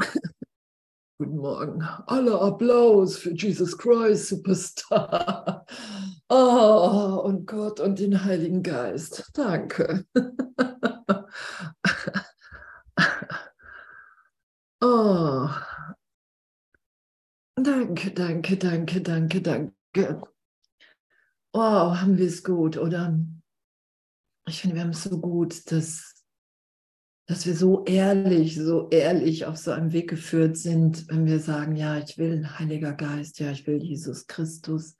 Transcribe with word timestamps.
Guten 1.18 1.36
Morgen. 1.36 1.82
Alle 2.06 2.40
Applaus 2.40 3.18
für 3.18 3.32
Jesus 3.32 3.76
Christ, 3.76 4.28
Superstar. 4.28 5.64
Oh, 6.32 7.22
und 7.24 7.44
Gott 7.44 7.80
und 7.80 7.98
den 7.98 8.24
Heiligen 8.24 8.62
Geist. 8.62 9.30
Danke. 9.34 10.06
Oh. 14.82 15.50
Danke, 17.56 18.12
danke, 18.12 18.56
danke, 18.56 19.02
danke, 19.02 19.42
danke. 19.42 20.22
Wow, 21.52 21.96
haben 22.00 22.16
wir 22.16 22.26
es 22.26 22.42
gut, 22.42 22.78
oder? 22.78 23.18
Ich 24.46 24.60
finde, 24.62 24.76
wir 24.76 24.82
haben 24.82 24.90
es 24.90 25.02
so 25.02 25.20
gut, 25.20 25.70
dass, 25.70 26.19
dass 27.30 27.46
wir 27.46 27.54
so 27.54 27.84
ehrlich, 27.84 28.56
so 28.56 28.88
ehrlich 28.90 29.46
auf 29.46 29.56
so 29.56 29.70
einem 29.70 29.92
Weg 29.92 30.10
geführt 30.10 30.56
sind, 30.56 31.06
wenn 31.06 31.26
wir 31.26 31.38
sagen, 31.38 31.76
ja, 31.76 31.96
ich 31.96 32.18
will 32.18 32.58
Heiliger 32.58 32.92
Geist, 32.92 33.38
ja, 33.38 33.52
ich 33.52 33.68
will 33.68 33.80
Jesus 33.80 34.26
Christus. 34.26 34.96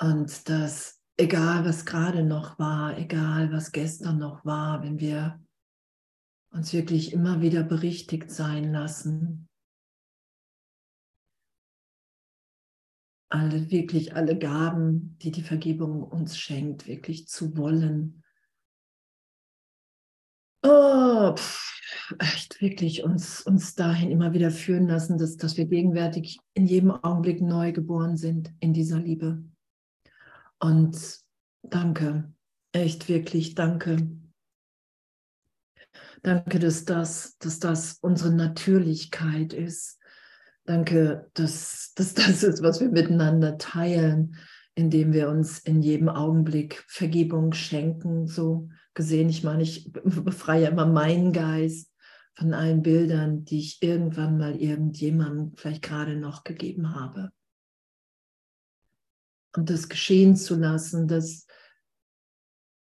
Und 0.00 0.48
dass, 0.48 1.02
egal 1.18 1.66
was 1.66 1.84
gerade 1.84 2.24
noch 2.24 2.58
war, 2.58 2.96
egal 2.96 3.52
was 3.52 3.72
gestern 3.72 4.16
noch 4.16 4.46
war, 4.46 4.82
wenn 4.82 5.00
wir 5.00 5.38
uns 6.50 6.72
wirklich 6.72 7.12
immer 7.12 7.42
wieder 7.42 7.62
berichtigt 7.62 8.30
sein 8.30 8.72
lassen. 8.72 9.50
Alle, 13.28 13.70
wirklich 13.70 14.16
alle 14.16 14.38
Gaben, 14.38 15.18
die 15.18 15.30
die 15.30 15.42
Vergebung 15.42 16.02
uns 16.04 16.38
schenkt, 16.38 16.86
wirklich 16.86 17.28
zu 17.28 17.54
wollen. 17.54 18.24
Oh, 20.62 21.34
pff, 21.36 21.68
echt 22.18 22.60
wirklich 22.60 23.04
uns, 23.04 23.42
uns 23.42 23.74
dahin 23.74 24.10
immer 24.10 24.32
wieder 24.32 24.50
führen 24.50 24.88
lassen, 24.88 25.18
dass, 25.18 25.36
dass 25.36 25.56
wir 25.56 25.66
gegenwärtig 25.66 26.38
in 26.54 26.66
jedem 26.66 26.90
Augenblick 26.90 27.40
neu 27.40 27.72
geboren 27.72 28.16
sind 28.16 28.52
in 28.60 28.72
dieser 28.72 28.98
Liebe. 28.98 29.44
Und 30.58 31.20
danke, 31.62 32.32
echt 32.72 33.08
wirklich 33.08 33.54
danke. 33.54 34.08
Danke, 36.22 36.58
dass 36.58 36.84
das, 36.84 37.38
dass 37.38 37.60
das 37.60 37.98
unsere 38.00 38.32
Natürlichkeit 38.32 39.52
ist. 39.52 39.98
Danke, 40.64 41.30
dass, 41.34 41.92
dass 41.94 42.14
das 42.14 42.42
ist, 42.42 42.62
was 42.62 42.80
wir 42.80 42.88
miteinander 42.88 43.56
teilen, 43.58 44.36
indem 44.74 45.12
wir 45.12 45.28
uns 45.28 45.60
in 45.60 45.82
jedem 45.82 46.08
Augenblick 46.08 46.84
Vergebung 46.88 47.52
schenken. 47.52 48.26
So 48.26 48.68
gesehen, 48.98 49.28
ich 49.28 49.44
meine, 49.44 49.62
ich 49.62 49.90
befreie 49.92 50.66
immer 50.66 50.84
meinen 50.84 51.32
Geist 51.32 51.94
von 52.36 52.52
allen 52.52 52.82
Bildern, 52.82 53.44
die 53.44 53.60
ich 53.60 53.80
irgendwann 53.80 54.36
mal 54.36 54.60
irgendjemandem 54.60 55.56
vielleicht 55.56 55.82
gerade 55.82 56.16
noch 56.16 56.42
gegeben 56.42 56.94
habe. 56.96 57.30
Und 59.56 59.70
das 59.70 59.88
geschehen 59.88 60.34
zu 60.34 60.56
lassen, 60.56 61.06
dass, 61.06 61.46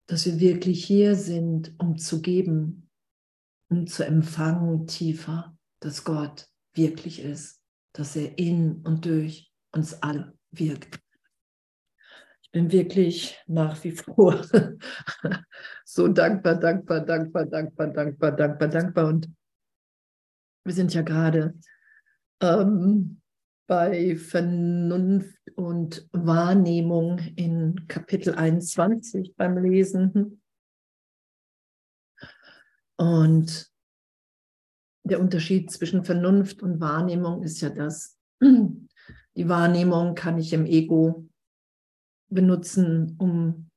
dass 0.08 0.26
wir 0.26 0.40
wirklich 0.40 0.86
hier 0.86 1.16
sind, 1.16 1.76
um 1.78 1.98
zu 1.98 2.22
geben, 2.22 2.90
um 3.70 3.86
zu 3.86 4.06
empfangen 4.06 4.88
tiefer, 4.88 5.58
dass 5.82 6.06
Gott 6.06 6.48
wirklich 6.74 7.20
ist, 7.20 7.62
dass 7.94 8.16
er 8.16 8.38
in 8.38 8.82
und 8.84 9.06
durch 9.06 9.52
uns 9.74 10.02
alle 10.02 10.38
wirkt. 10.52 11.00
Bin 12.58 12.72
wirklich 12.72 13.38
nach 13.46 13.84
wie 13.84 13.92
vor 13.92 14.44
so 15.86 16.08
dankbar, 16.08 16.56
dankbar, 16.56 17.02
dankbar, 17.02 17.46
dankbar, 17.46 17.88
dankbar, 17.90 18.32
dankbar, 18.32 18.68
dankbar. 18.68 19.06
Und 19.06 19.32
wir 20.64 20.74
sind 20.74 20.92
ja 20.92 21.04
gerade 21.04 21.54
ähm, 22.42 23.22
bei 23.68 24.16
Vernunft 24.16 25.38
und 25.56 26.10
Wahrnehmung 26.14 27.20
in 27.36 27.88
Kapitel 27.88 28.34
21 28.34 29.36
beim 29.36 29.60
Lesen. 29.60 30.42
Und 32.96 33.72
der 35.04 35.20
Unterschied 35.20 35.70
zwischen 35.70 36.04
Vernunft 36.04 36.64
und 36.64 36.80
Wahrnehmung 36.80 37.44
ist 37.44 37.62
ja 37.62 37.70
das, 37.70 38.18
die 38.42 39.48
Wahrnehmung 39.48 40.16
kann 40.16 40.40
ich 40.40 40.54
im 40.54 40.66
Ego 40.66 41.30
benutzen, 42.30 43.16
um, 43.20 43.70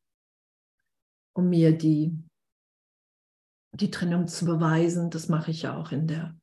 um 1.34 1.48
mir 1.48 1.76
die, 1.76 2.18
die 3.72 3.90
Trennung 3.90 4.26
zu 4.26 4.44
beweisen. 4.44 5.10
Das 5.10 5.28
mache 5.28 5.50
ich 5.50 5.62
ja 5.62 5.76
auch 5.76 5.92
in 5.92 6.06
der 6.06 6.36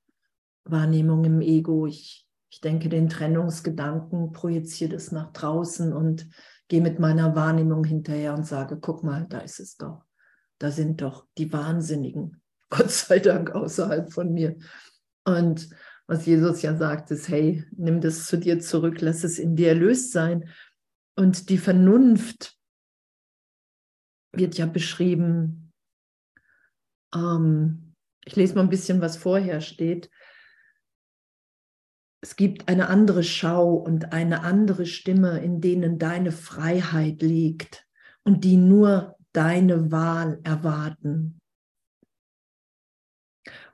Wahrnehmung 0.63 1.25
im 1.25 1.41
Ego. 1.41 1.88
Ich, 1.88 2.28
ich 2.50 2.62
denke 2.62 2.90
den 2.90 3.09
Trennungsgedanken, 3.09 4.31
projiziere 4.31 4.91
das 4.91 5.12
nach 5.12 5.31
draußen 5.34 5.94
und 5.94 6.28
gehe 6.68 6.81
mit 6.81 7.00
meiner 7.00 7.35
Wahrnehmung 7.35 7.84
hinterher 7.84 8.34
und 8.34 8.45
sage, 8.45 8.78
guck 8.79 9.03
mal, 9.03 9.25
da 9.29 9.39
ist 9.39 9.59
es 9.59 9.78
doch. 9.78 10.03
Da 10.59 10.72
sind 10.72 11.01
doch 11.01 11.25
die 11.38 11.51
Wahnsinnigen. 11.53 12.41
Gott 12.69 12.91
sei 12.91 13.19
Dank 13.19 13.51
außerhalb 13.51 14.12
von 14.12 14.34
mir. 14.34 14.57
Und 15.24 15.69
was 16.07 16.25
Jesus 16.25 16.62
ja 16.62 16.75
sagt, 16.75 17.12
ist, 17.12 17.28
hey, 17.28 17.66
nimm 17.75 18.00
das 18.00 18.25
zu 18.28 18.38
dir 18.38 18.59
zurück, 18.59 19.01
lass 19.01 19.24
es 19.24 19.39
in 19.39 19.56
dir 19.56 19.69
erlöst 19.69 20.12
sein. 20.13 20.50
Und 21.18 21.50
die 21.50 21.58
Vernunft 21.58 22.58
wird 24.34 24.58
ja 24.58 24.68
beschrieben. 24.68 25.74
Ähm, 27.14 27.96
ich 28.24 28.36
lese 28.36 28.56
mal 28.56 28.62
ein 28.62 28.70
bisschen, 28.70 29.02
was 29.02 29.18
vorher 29.18 29.62
steht. 29.62 30.12
Es 32.22 32.36
gibt 32.36 32.68
eine 32.68 32.90
andere 32.90 33.24
Schau 33.24 33.74
und 33.74 34.12
eine 34.14 34.42
andere 34.42 34.86
Stimme, 34.86 35.40
in 35.40 35.60
denen 35.60 35.98
deine 35.98 36.32
Freiheit 36.32 37.22
liegt 37.22 37.88
und 38.24 38.44
die 38.44 38.58
nur 38.58 39.16
deine 39.34 39.92
Wahl 39.92 40.40
erwarten. 40.44 41.40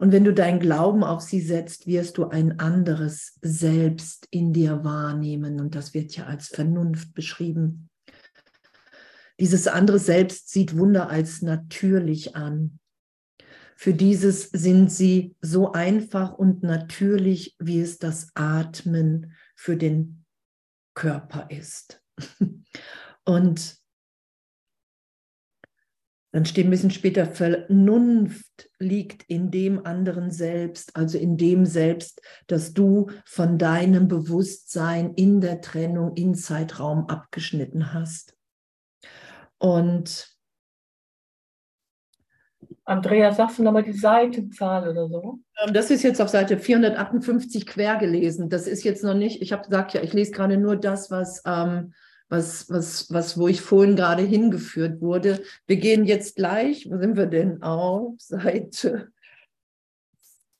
Und 0.04 0.12
wenn 0.12 0.26
du 0.26 0.34
deinen 0.34 0.60
Glauben 0.60 1.02
auf 1.02 1.22
sie 1.22 1.40
setzt, 1.40 1.88
wirst 1.88 2.18
du 2.18 2.28
ein 2.28 2.60
anderes 2.60 3.40
Selbst 3.42 4.28
in 4.32 4.52
dir 4.52 4.84
wahrnehmen. 4.84 5.62
Und 5.62 5.76
das 5.76 5.94
wird 5.94 6.14
ja 6.18 6.26
als 6.26 6.50
Vernunft 6.50 7.14
beschrieben. 7.14 7.90
Dieses 9.40 9.66
andere 9.70 10.00
Selbst 10.00 10.50
sieht 10.50 10.78
Wunder 10.78 11.10
als 11.10 11.42
natürlich 11.42 12.36
an. 12.36 12.82
Für 13.78 13.94
dieses 13.94 14.50
sind 14.50 14.92
sie 14.92 15.38
so 15.40 15.72
einfach 15.72 16.34
und 16.34 16.64
natürlich, 16.64 17.56
wie 17.60 17.80
es 17.80 17.98
das 17.98 18.28
Atmen 18.34 19.32
für 19.56 19.78
den 19.78 20.26
Körper 20.96 21.48
ist. 21.50 22.04
Und 23.24 23.78
dann 26.34 26.46
steht 26.46 26.66
ein 26.66 26.72
bisschen 26.72 26.90
später, 26.90 27.28
Vernunft 27.28 28.68
liegt 28.80 29.22
in 29.30 29.52
dem 29.52 29.86
anderen 29.86 30.32
Selbst, 30.32 30.96
also 30.96 31.20
in 31.20 31.38
dem 31.38 31.68
Selbst, 31.68 32.22
das 32.48 32.74
du 32.74 33.12
von 33.24 33.60
deinem 33.60 34.08
Bewusstsein 34.08 35.14
in 35.14 35.42
der 35.42 35.62
Trennung, 35.62 36.16
in 36.16 36.34
Zeitraum 36.34 37.08
abgeschnitten 37.08 37.94
hast. 37.94 38.36
Und 39.60 40.36
Andrea, 42.84 43.32
sagst 43.32 43.60
du 43.60 43.64
nochmal 43.64 43.84
die 43.84 43.94
Seitenzahl 43.94 44.90
oder 44.90 45.08
so? 45.08 45.40
Ähm, 45.64 45.72
das 45.72 45.92
ist 45.92 46.02
jetzt 46.02 46.20
auf 46.20 46.30
Seite 46.30 46.58
458 46.58 47.68
quer 47.68 47.98
gelesen. 47.98 48.50
Das 48.50 48.66
ist 48.66 48.84
jetzt 48.84 49.04
noch 49.04 49.14
nicht, 49.14 49.40
ich 49.44 49.54
habe 49.54 49.64
gesagt 49.64 49.94
ja, 49.94 50.02
ich 50.02 50.14
lese 50.14 50.32
gerade 50.32 50.58
nur 50.58 50.78
das, 50.78 51.12
was 51.12 51.44
ähm, 51.46 51.94
was, 52.34 52.68
was, 52.68 53.14
was, 53.14 53.38
wo 53.38 53.48
ich 53.48 53.62
vorhin 53.62 53.96
gerade 53.96 54.24
hingeführt 54.24 55.02
wurde. 55.02 55.44
Wir 55.68 55.78
gehen 55.78 56.04
jetzt 56.06 56.36
gleich, 56.36 56.90
wo 56.90 56.98
sind 56.98 57.16
wir 57.16 57.28
denn? 57.28 57.62
Auf 57.62 58.16
Seite 58.18 59.10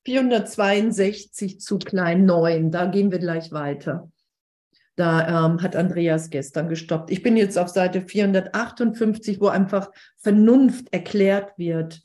462 0.06 1.60
zu 1.60 1.80
klein 1.80 2.26
9. 2.26 2.70
Da 2.70 2.86
gehen 2.86 3.12
wir 3.12 3.18
gleich 3.18 3.52
weiter. 3.52 4.12
Da 4.96 5.48
ähm, 5.48 5.64
hat 5.64 5.76
Andreas 5.76 6.30
gestern 6.30 6.70
gestoppt. 6.70 7.10
Ich 7.10 7.24
bin 7.24 7.36
jetzt 7.36 7.58
auf 7.58 7.70
Seite 7.70 8.02
458, 8.02 9.42
wo 9.42 9.48
einfach 9.48 9.90
Vernunft 10.18 10.94
erklärt 10.94 11.58
wird. 11.58 12.04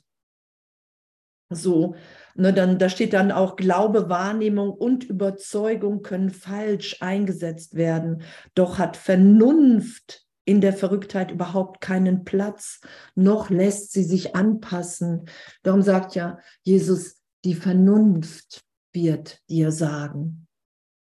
So, 1.49 1.95
Ne, 2.39 2.53
dann, 2.53 2.79
da 2.79 2.87
steht 2.87 3.11
dann 3.11 3.33
auch, 3.33 3.57
Glaube, 3.57 4.07
Wahrnehmung 4.07 4.71
und 4.71 5.03
Überzeugung 5.03 6.03
können 6.03 6.29
falsch 6.29 7.01
eingesetzt 7.01 7.75
werden. 7.75 8.21
Doch 8.55 8.77
hat 8.77 8.95
Vernunft 8.95 10.25
in 10.45 10.61
der 10.61 10.71
Verrücktheit 10.71 11.31
überhaupt 11.31 11.81
keinen 11.81 12.23
Platz, 12.23 12.79
noch 13.13 13.49
lässt 13.49 13.91
sie 13.91 14.03
sich 14.03 14.37
anpassen. 14.37 15.25
Darum 15.63 15.81
sagt 15.81 16.15
ja 16.15 16.39
Jesus, 16.63 17.21
die 17.43 17.55
Vernunft 17.55 18.63
wird 18.93 19.41
dir 19.49 19.73
sagen. 19.73 20.47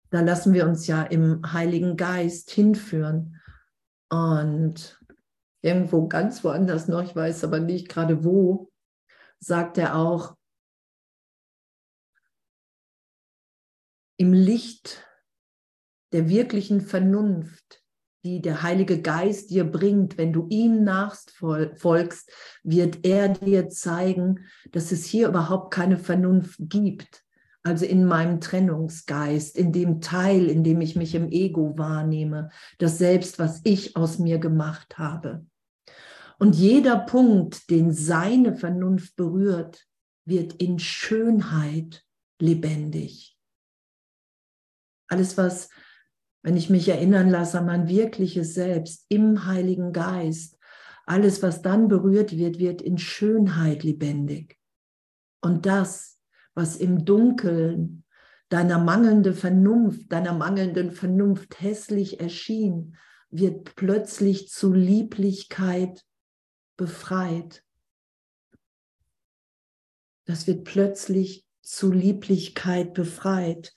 Da 0.09 0.19
lassen 0.19 0.53
wir 0.53 0.67
uns 0.67 0.85
ja 0.85 1.03
im 1.03 1.53
Heiligen 1.53 1.95
Geist 1.95 2.51
hinführen. 2.51 3.39
Und 4.09 4.99
irgendwo 5.61 6.09
ganz 6.09 6.43
woanders 6.43 6.89
noch, 6.89 7.03
ich 7.03 7.15
weiß 7.15 7.45
aber 7.45 7.61
nicht 7.61 7.87
gerade 7.87 8.25
wo, 8.25 8.70
sagt 9.41 9.77
er 9.77 9.95
auch, 9.95 10.35
im 14.17 14.33
Licht 14.33 15.03
der 16.13 16.29
wirklichen 16.29 16.81
Vernunft, 16.81 17.83
die 18.23 18.39
der 18.39 18.61
Heilige 18.61 19.01
Geist 19.01 19.49
dir 19.49 19.63
bringt, 19.63 20.19
wenn 20.19 20.31
du 20.31 20.45
ihm 20.49 20.83
nachfolgst, 20.83 22.31
wird 22.63 23.03
er 23.03 23.29
dir 23.29 23.69
zeigen, 23.69 24.45
dass 24.71 24.91
es 24.91 25.05
hier 25.05 25.27
überhaupt 25.27 25.73
keine 25.73 25.97
Vernunft 25.97 26.57
gibt. 26.59 27.23
Also 27.63 27.85
in 27.85 28.05
meinem 28.05 28.39
Trennungsgeist, 28.39 29.57
in 29.57 29.71
dem 29.71 30.01
Teil, 30.01 30.49
in 30.49 30.63
dem 30.63 30.81
ich 30.81 30.95
mich 30.95 31.15
im 31.15 31.29
Ego 31.29 31.77
wahrnehme, 31.77 32.49
das 32.77 32.99
Selbst, 32.99 33.39
was 33.39 33.61
ich 33.63 33.95
aus 33.95 34.19
mir 34.19 34.37
gemacht 34.37 34.99
habe. 34.99 35.45
Und 36.41 36.55
jeder 36.55 36.97
Punkt, 36.97 37.69
den 37.69 37.91
seine 37.91 38.55
Vernunft 38.55 39.15
berührt, 39.15 39.85
wird 40.25 40.53
in 40.53 40.79
Schönheit 40.79 42.03
lebendig. 42.39 43.37
Alles, 45.07 45.37
was 45.37 45.69
wenn 46.43 46.57
ich 46.57 46.71
mich 46.71 46.89
erinnern 46.89 47.29
lasse 47.29 47.59
an 47.59 47.67
mein 47.67 47.87
wirkliches 47.87 48.55
Selbst 48.55 49.05
im 49.09 49.45
Heiligen 49.45 49.93
Geist, 49.93 50.57
alles, 51.05 51.43
was 51.43 51.61
dann 51.61 51.87
berührt 51.87 52.35
wird, 52.35 52.57
wird 52.57 52.81
in 52.81 52.97
Schönheit 52.97 53.83
lebendig. 53.83 54.57
Und 55.41 55.67
das, 55.67 56.19
was 56.55 56.75
im 56.75 57.05
Dunkeln 57.05 58.03
deiner 58.49 58.79
mangelnden 58.79 59.35
Vernunft, 59.35 60.11
deiner 60.11 60.33
mangelnden 60.33 60.91
Vernunft 60.91 61.61
hässlich 61.61 62.19
erschien, 62.19 62.97
wird 63.29 63.75
plötzlich 63.75 64.49
zu 64.49 64.73
Lieblichkeit 64.73 66.03
befreit. 66.81 67.63
Das 70.25 70.47
wird 70.47 70.63
plötzlich 70.63 71.45
zu 71.61 71.91
Lieblichkeit 71.91 72.95
befreit. 72.95 73.75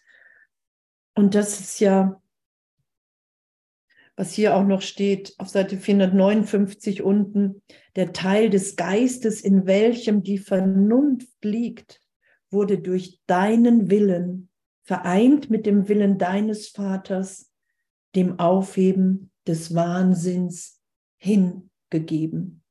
Und 1.14 1.34
das 1.34 1.60
ist 1.60 1.80
ja 1.80 2.22
was 4.16 4.32
hier 4.32 4.56
auch 4.56 4.64
noch 4.64 4.82
steht 4.82 5.34
auf 5.38 5.48
Seite 5.48 5.76
459 5.76 7.02
unten, 7.02 7.62
der 7.96 8.12
Teil 8.12 8.48
des 8.48 8.76
Geistes, 8.76 9.40
in 9.40 9.66
welchem 9.66 10.22
die 10.22 10.38
Vernunft 10.38 11.44
liegt, 11.44 12.00
wurde 12.50 12.78
durch 12.78 13.20
deinen 13.26 13.90
Willen 13.90 14.48
vereint 14.82 15.50
mit 15.50 15.66
dem 15.66 15.88
Willen 15.88 16.18
deines 16.18 16.68
Vaters, 16.68 17.50
dem 18.14 18.38
Aufheben 18.38 19.32
des 19.46 19.74
Wahnsinns 19.74 20.80
hingegeben. 21.16 22.63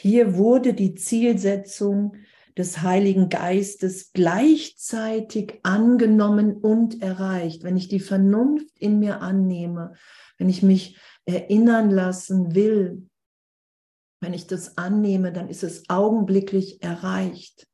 Hier 0.00 0.36
wurde 0.36 0.74
die 0.74 0.94
Zielsetzung 0.94 2.14
des 2.56 2.82
Heiligen 2.82 3.28
Geistes 3.28 4.12
gleichzeitig 4.12 5.58
angenommen 5.64 6.56
und 6.56 7.02
erreicht. 7.02 7.64
Wenn 7.64 7.76
ich 7.76 7.88
die 7.88 7.98
Vernunft 7.98 8.78
in 8.78 9.00
mir 9.00 9.22
annehme, 9.22 9.94
wenn 10.36 10.48
ich 10.48 10.62
mich 10.62 10.96
erinnern 11.24 11.90
lassen 11.90 12.54
will, 12.54 13.08
wenn 14.20 14.34
ich 14.34 14.46
das 14.46 14.78
annehme, 14.78 15.32
dann 15.32 15.48
ist 15.48 15.64
es 15.64 15.88
augenblicklich 15.88 16.80
erreicht, 16.80 17.66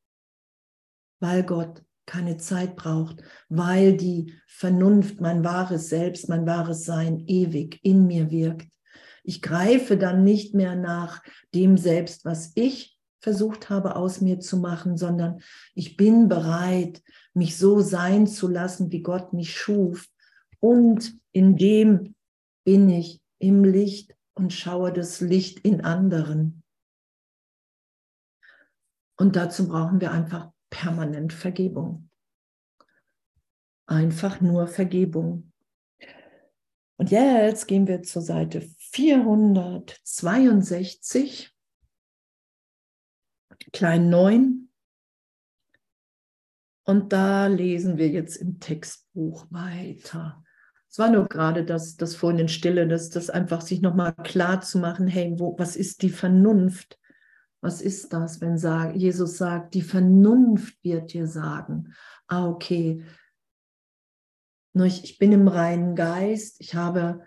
weil 1.19 1.43
Gott 1.43 1.83
keine 2.07 2.37
Zeit 2.37 2.75
braucht, 2.75 3.21
weil 3.49 3.97
die 3.97 4.33
Vernunft, 4.47 5.21
mein 5.21 5.43
wahres 5.43 5.89
Selbst, 5.89 6.27
mein 6.27 6.47
wahres 6.47 6.85
Sein 6.85 7.19
ewig 7.27 7.79
in 7.83 8.07
mir 8.07 8.31
wirkt. 8.31 8.74
Ich 9.25 9.41
greife 9.41 9.97
dann 9.97 10.23
nicht 10.23 10.53
mehr 10.53 10.75
nach 10.75 11.23
dem 11.53 11.77
Selbst, 11.77 12.25
was 12.25 12.51
ich 12.55 12.95
versucht 13.19 13.71
habe 13.71 13.95
aus 13.95 14.21
mir 14.21 14.39
zu 14.39 14.57
machen, 14.57 14.97
sondern 14.97 15.41
ich 15.73 15.97
bin 15.97 16.27
bereit, 16.27 17.01
mich 17.33 17.57
so 17.57 17.79
sein 17.79 18.27
zu 18.27 18.47
lassen, 18.47 18.91
wie 18.91 19.01
Gott 19.01 19.33
mich 19.33 19.57
schuf. 19.57 20.07
Und 20.59 21.17
in 21.31 21.57
dem 21.57 22.15
bin 22.63 22.87
ich 22.87 23.19
im 23.39 23.63
Licht 23.63 24.15
und 24.35 24.53
schaue 24.53 24.93
das 24.93 25.21
Licht 25.21 25.59
in 25.59 25.81
anderen. 25.81 26.63
Und 29.17 29.35
dazu 29.35 29.67
brauchen 29.67 30.01
wir 30.01 30.11
einfach 30.11 30.51
permanent 30.69 31.33
Vergebung. 31.33 32.09
Einfach 33.87 34.39
nur 34.39 34.67
Vergebung. 34.67 35.51
Und 36.97 37.11
jetzt 37.11 37.67
gehen 37.67 37.87
wir 37.87 38.03
zur 38.03 38.21
Seite 38.21 38.69
462 38.95 41.53
klein 43.73 44.09
9. 44.09 44.69
Und 46.85 47.11
da 47.11 47.47
lesen 47.47 47.97
wir 47.97 48.07
jetzt 48.07 48.37
im 48.37 48.61
Textbuch 48.61 49.47
weiter. 49.49 50.41
Es 50.89 50.97
war 50.97 51.09
nur 51.09 51.27
gerade 51.27 51.65
das, 51.65 51.97
das 51.97 52.15
vorhin 52.15 52.39
in 52.39 52.47
Stille, 52.47 52.87
das, 52.87 53.09
das 53.09 53.29
einfach 53.29 53.59
sich 53.59 53.81
nochmal 53.81 54.15
klar 54.15 54.61
zu 54.61 54.79
machen, 54.79 55.07
hey, 55.07 55.33
wo, 55.35 55.59
was 55.59 55.75
ist 55.75 56.01
die 56.01 56.09
Vernunft? 56.09 56.97
Was 57.59 57.81
ist 57.81 58.13
das, 58.13 58.39
wenn 58.39 58.57
sag, 58.57 58.95
Jesus 58.95 59.37
sagt, 59.37 59.73
die 59.73 59.81
Vernunft 59.81 60.81
wird 60.83 61.11
dir 61.11 61.27
sagen, 61.27 61.93
ah, 62.27 62.47
okay, 62.47 63.03
ich, 64.73 65.03
ich 65.03 65.17
bin 65.17 65.33
im 65.33 65.49
reinen 65.49 65.95
Geist, 65.95 66.61
ich 66.61 66.75
habe, 66.75 67.25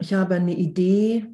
ich 0.00 0.14
habe 0.14 0.34
eine 0.34 0.56
Idee, 0.56 1.26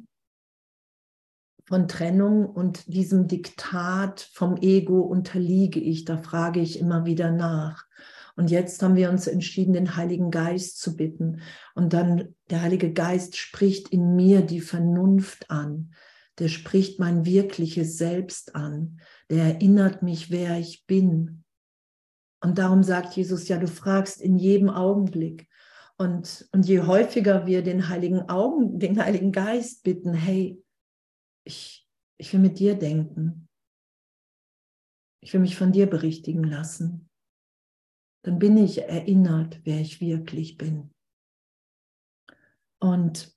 von 1.67 1.89
Trennung 1.89 2.45
und 2.45 2.87
diesem 2.87 3.27
Diktat 3.27 4.29
vom 4.31 4.55
Ego 4.55 5.01
unterliege 5.01 5.81
ich. 5.81 6.05
Da 6.05 6.17
frage 6.17 6.61
ich 6.61 6.79
immer 6.79 7.05
wieder 7.05 7.29
nach. 7.29 7.85
Und 8.37 8.51
jetzt 8.51 8.81
haben 8.81 8.95
wir 8.95 9.09
uns 9.09 9.27
entschieden, 9.27 9.73
den 9.73 9.97
Heiligen 9.97 10.31
Geist 10.31 10.79
zu 10.79 10.95
bitten. 10.95 11.41
Und 11.75 11.91
dann 11.91 12.35
der 12.49 12.61
Heilige 12.61 12.93
Geist 12.93 13.35
spricht 13.35 13.89
in 13.89 14.15
mir 14.15 14.41
die 14.41 14.61
Vernunft 14.61 15.51
an. 15.51 15.91
Der 16.39 16.47
spricht 16.47 16.99
mein 16.99 17.25
wirkliches 17.25 17.97
Selbst 17.97 18.55
an. 18.55 19.01
Der 19.29 19.43
erinnert 19.43 20.03
mich, 20.03 20.31
wer 20.31 20.57
ich 20.59 20.85
bin. 20.85 21.43
Und 22.39 22.59
darum 22.59 22.83
sagt 22.83 23.15
Jesus, 23.15 23.47
ja, 23.49 23.57
du 23.57 23.67
fragst 23.67 24.21
in 24.21 24.37
jedem 24.37 24.69
Augenblick. 24.69 25.49
Und, 25.99 26.47
und 26.51 26.67
je 26.67 26.81
häufiger 26.81 27.47
wir 27.47 27.63
den 27.63 27.89
Heiligen 27.89 28.29
Augen, 28.29 28.79
den 28.79 29.03
Heiligen 29.03 29.31
Geist 29.31 29.83
bitten, 29.83 30.13
hey, 30.13 30.63
ich, 31.43 31.87
ich 32.19 32.31
will 32.33 32.39
mit 32.39 32.59
dir 32.59 32.75
denken. 32.75 33.49
Ich 35.23 35.33
will 35.33 35.41
mich 35.41 35.55
von 35.55 35.71
dir 35.71 35.87
berichtigen 35.87 36.43
lassen. 36.43 37.09
Dann 38.23 38.37
bin 38.37 38.57
ich 38.57 38.79
erinnert, 38.79 39.59
wer 39.63 39.81
ich 39.81 39.99
wirklich 39.99 40.57
bin. 40.57 40.93
Und 42.79 43.35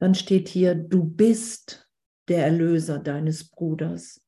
dann 0.00 0.14
steht 0.14 0.48
hier, 0.48 0.74
du 0.74 1.04
bist 1.04 1.90
der 2.28 2.44
Erlöser 2.44 2.98
deines 2.98 3.50
Bruders. 3.50 4.24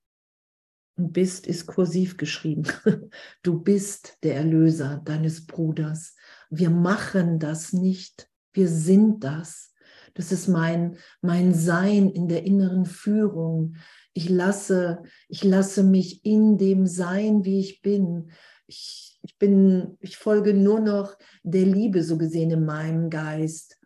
Und 1.02 1.12
bist 1.12 1.48
ist 1.48 1.66
kursiv 1.66 2.16
geschrieben. 2.16 2.62
Du 3.42 3.60
bist 3.60 4.18
der 4.22 4.36
Erlöser 4.36 5.02
deines 5.04 5.46
Bruders. 5.46 6.14
Wir 6.48 6.70
machen 6.70 7.40
das 7.40 7.72
nicht. 7.72 8.28
Wir 8.52 8.68
sind 8.68 9.24
das. 9.24 9.74
Das 10.14 10.30
ist 10.30 10.46
mein, 10.46 10.96
mein 11.20 11.54
Sein 11.54 12.08
in 12.08 12.28
der 12.28 12.44
inneren 12.44 12.86
Führung. 12.86 13.74
Ich 14.12 14.28
lasse, 14.28 15.02
ich 15.28 15.42
lasse 15.42 15.82
mich 15.82 16.24
in 16.24 16.56
dem 16.56 16.86
Sein, 16.86 17.44
wie 17.44 17.58
ich 17.58 17.82
bin. 17.82 18.30
Ich, 18.68 19.18
ich 19.22 19.38
bin, 19.38 19.96
ich 19.98 20.16
folge 20.16 20.54
nur 20.54 20.78
noch 20.78 21.18
der 21.42 21.66
Liebe, 21.66 22.04
so 22.04 22.16
gesehen, 22.16 22.52
in 22.52 22.64
meinem 22.64 23.10
Geist. 23.10 23.76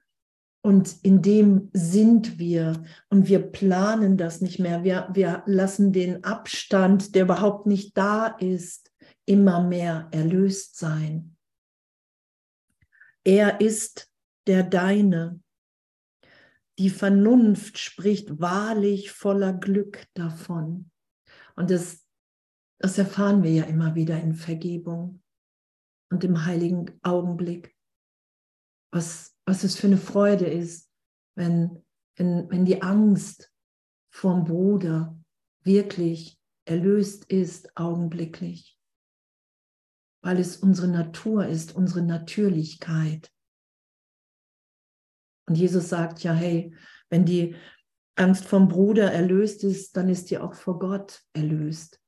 Und 0.67 0.97
in 1.05 1.23
dem 1.23 1.71
sind 1.75 2.41
wir 2.41 2.85
und 3.09 3.29
wir 3.29 3.39
planen 3.39 4.17
das 4.17 4.41
nicht 4.41 4.59
mehr. 4.59 4.83
Wir, 4.83 5.09
wir 5.13 5.45
lassen 5.47 5.93
den 5.93 6.25
Abstand, 6.25 7.15
der 7.15 7.23
überhaupt 7.23 7.67
nicht 7.67 7.97
da 7.97 8.27
ist, 8.27 8.93
immer 9.27 9.63
mehr 9.63 10.09
erlöst 10.11 10.77
sein. 10.77 11.37
Er 13.23 13.61
ist 13.61 14.13
der 14.49 14.65
Deine. 14.65 15.41
Die 16.81 16.91
Vernunft 16.91 17.79
spricht 17.79 18.41
wahrlich 18.41 19.13
voller 19.13 19.53
Glück 19.53 20.09
davon. 20.15 20.91
Und 21.55 21.71
das, 21.71 22.05
das 22.81 22.99
erfahren 22.99 23.45
wir 23.45 23.53
ja 23.53 23.63
immer 23.67 23.95
wieder 23.95 24.21
in 24.21 24.35
Vergebung 24.35 25.23
und 26.11 26.25
im 26.25 26.45
heiligen 26.45 26.99
Augenblick, 27.05 27.73
was, 28.91 29.36
was 29.47 29.63
es 29.63 29.77
für 29.77 29.87
eine 29.87 29.97
Freude 29.97 30.47
ist, 30.47 30.91
wenn, 31.37 31.85
wenn, 32.17 32.51
wenn 32.51 32.65
die 32.65 32.83
Angst 32.83 33.53
vorm 34.11 34.45
Bruder 34.45 35.19
wirklich 35.63 36.39
erlöst 36.65 37.27
ist, 37.27 37.77
augenblicklich, 37.77 38.77
weil 40.23 40.39
es 40.39 40.57
unsere 40.57 40.89
Natur 40.89 41.47
ist, 41.47 41.75
unsere 41.75 42.03
Natürlichkeit. 42.03 43.33
Und 45.49 45.55
Jesus 45.57 45.89
sagt 45.89 46.23
ja, 46.25 46.33
hey, 46.33 46.75
wenn 47.09 47.25
die 47.25 47.55
Angst 48.17 48.45
vom 48.47 48.67
Bruder 48.67 49.13
erlöst 49.13 49.63
ist, 49.63 49.97
dann 49.97 50.09
ist 50.09 50.31
die 50.31 50.39
auch 50.39 50.55
vor 50.55 50.79
Gott 50.81 51.23
erlöst. 51.35 52.01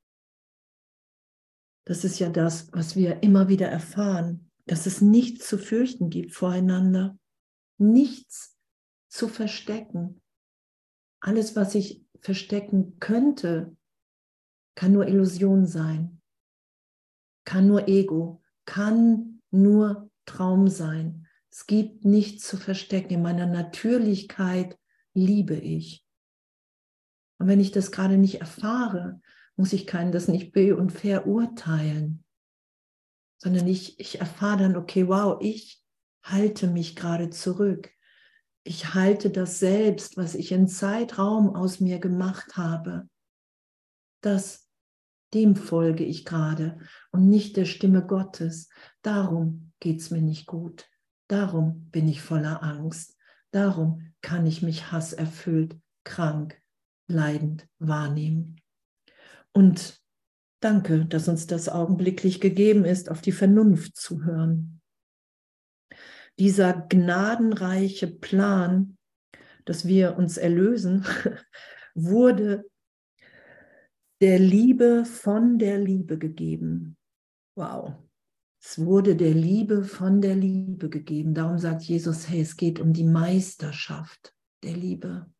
Das 1.85 2.03
ist 2.03 2.19
ja 2.19 2.29
das, 2.29 2.71
was 2.73 2.95
wir 2.95 3.23
immer 3.23 3.47
wieder 3.47 3.67
erfahren, 3.67 4.51
dass 4.65 4.85
es 4.85 5.01
nichts 5.01 5.47
zu 5.47 5.57
fürchten 5.57 6.09
gibt 6.09 6.33
voreinander, 6.33 7.17
nichts 7.79 8.57
zu 9.09 9.27
verstecken. 9.27 10.21
Alles, 11.19 11.55
was 11.55 11.75
ich 11.75 12.05
verstecken 12.21 12.99
könnte, 12.99 13.75
kann 14.75 14.93
nur 14.93 15.07
Illusion 15.07 15.65
sein, 15.65 16.21
kann 17.45 17.67
nur 17.67 17.87
Ego, 17.87 18.41
kann 18.65 19.41
nur 19.51 20.09
Traum 20.25 20.67
sein. 20.67 21.27
Es 21.51 21.65
gibt 21.65 22.05
nichts 22.05 22.47
zu 22.47 22.57
verstecken. 22.57 23.15
In 23.15 23.21
meiner 23.23 23.47
Natürlichkeit 23.47 24.77
liebe 25.13 25.55
ich. 25.55 26.05
Und 27.39 27.47
wenn 27.47 27.59
ich 27.59 27.71
das 27.71 27.91
gerade 27.91 28.17
nicht 28.17 28.41
erfahre, 28.41 29.21
muss 29.55 29.73
ich 29.73 29.87
keinen 29.87 30.11
das 30.11 30.27
nicht 30.27 30.51
be- 30.51 30.75
und 30.75 30.91
verurteilen, 30.91 32.23
sondern 33.37 33.67
ich, 33.67 33.99
ich 33.99 34.19
erfahre 34.19 34.59
dann, 34.59 34.75
okay, 34.75 35.07
wow, 35.07 35.37
ich 35.41 35.83
halte 36.31 36.67
mich 36.67 36.95
gerade 36.95 37.29
zurück. 37.29 37.91
Ich 38.63 38.93
halte 38.93 39.29
das 39.29 39.59
selbst, 39.59 40.17
was 40.17 40.35
ich 40.35 40.51
in 40.51 40.67
Zeitraum 40.67 41.55
aus 41.55 41.79
mir 41.79 41.99
gemacht 41.99 42.57
habe. 42.57 43.09
Das, 44.21 44.69
dem 45.33 45.55
folge 45.55 46.03
ich 46.03 46.25
gerade 46.25 46.79
und 47.11 47.29
nicht 47.29 47.55
der 47.57 47.65
Stimme 47.65 48.05
Gottes. 48.05 48.69
Darum 49.01 49.71
geht 49.79 50.01
es 50.01 50.11
mir 50.11 50.21
nicht 50.21 50.45
gut. 50.45 50.87
Darum 51.27 51.89
bin 51.91 52.07
ich 52.07 52.21
voller 52.21 52.63
Angst. 52.63 53.17
Darum 53.51 54.13
kann 54.21 54.45
ich 54.45 54.61
mich 54.61 54.91
hasserfüllt, 54.91 55.79
krank, 56.03 56.61
leidend 57.07 57.67
wahrnehmen. 57.79 58.61
Und 59.53 60.01
danke, 60.59 61.05
dass 61.05 61.27
uns 61.27 61.47
das 61.47 61.69
augenblicklich 61.69 62.41
gegeben 62.41 62.85
ist, 62.85 63.09
auf 63.09 63.21
die 63.21 63.31
Vernunft 63.31 63.95
zu 63.95 64.23
hören. 64.23 64.78
Dieser 66.39 66.73
gnadenreiche 66.73 68.07
Plan, 68.07 68.97
dass 69.65 69.85
wir 69.85 70.17
uns 70.17 70.37
erlösen, 70.37 71.05
wurde 71.93 72.65
der 74.21 74.39
Liebe 74.39 75.05
von 75.05 75.59
der 75.59 75.77
Liebe 75.77 76.17
gegeben. 76.17 76.97
Wow. 77.55 77.95
Es 78.61 78.79
wurde 78.79 79.15
der 79.15 79.33
Liebe 79.33 79.83
von 79.83 80.21
der 80.21 80.35
Liebe 80.35 80.89
gegeben. 80.89 81.33
Darum 81.33 81.59
sagt 81.59 81.83
Jesus, 81.83 82.27
hey, 82.27 82.41
es 82.41 82.57
geht 82.57 82.79
um 82.79 82.91
die 82.91 83.05
Meisterschaft 83.05 84.33
der 84.63 84.75
Liebe. 84.75 85.31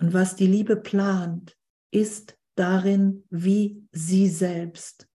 Und 0.00 0.12
was 0.12 0.36
die 0.36 0.46
Liebe 0.46 0.76
plant, 0.76 1.56
ist 1.90 2.38
darin 2.56 3.24
wie 3.30 3.86
sie 3.92 4.28
selbst. 4.28 5.08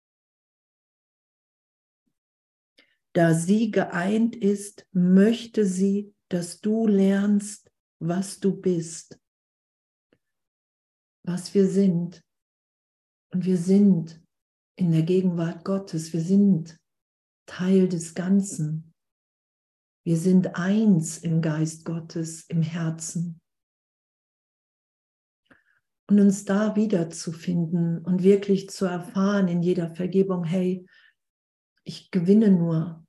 Da 3.19 3.35
sie 3.35 3.73
geeint 3.73 4.37
ist, 4.37 4.87
möchte 4.93 5.67
sie, 5.67 6.15
dass 6.29 6.61
du 6.61 6.87
lernst, 6.87 7.69
was 8.01 8.39
du 8.39 8.55
bist, 8.55 9.21
was 11.27 11.53
wir 11.53 11.67
sind. 11.67 12.25
Und 13.33 13.45
wir 13.45 13.57
sind 13.57 14.23
in 14.77 14.93
der 14.93 15.03
Gegenwart 15.03 15.65
Gottes, 15.65 16.13
wir 16.13 16.21
sind 16.21 16.79
Teil 17.47 17.89
des 17.89 18.15
Ganzen. 18.15 18.95
Wir 20.07 20.17
sind 20.17 20.55
eins 20.55 21.19
im 21.19 21.43
Geist 21.43 21.85
Gottes, 21.85 22.45
im 22.45 22.63
Herzen 22.63 23.41
und 26.09 26.21
uns 26.21 26.45
da 26.45 26.77
wiederzufinden 26.77 27.99
und 28.05 28.23
wirklich 28.23 28.71
zu 28.71 28.85
erfahren 28.85 29.49
in 29.49 29.61
jeder 29.61 29.93
Vergebung, 29.93 30.45
hey, 30.45 30.87
ich 31.83 32.13
gewinne 32.13 32.53
nur. 32.53 33.05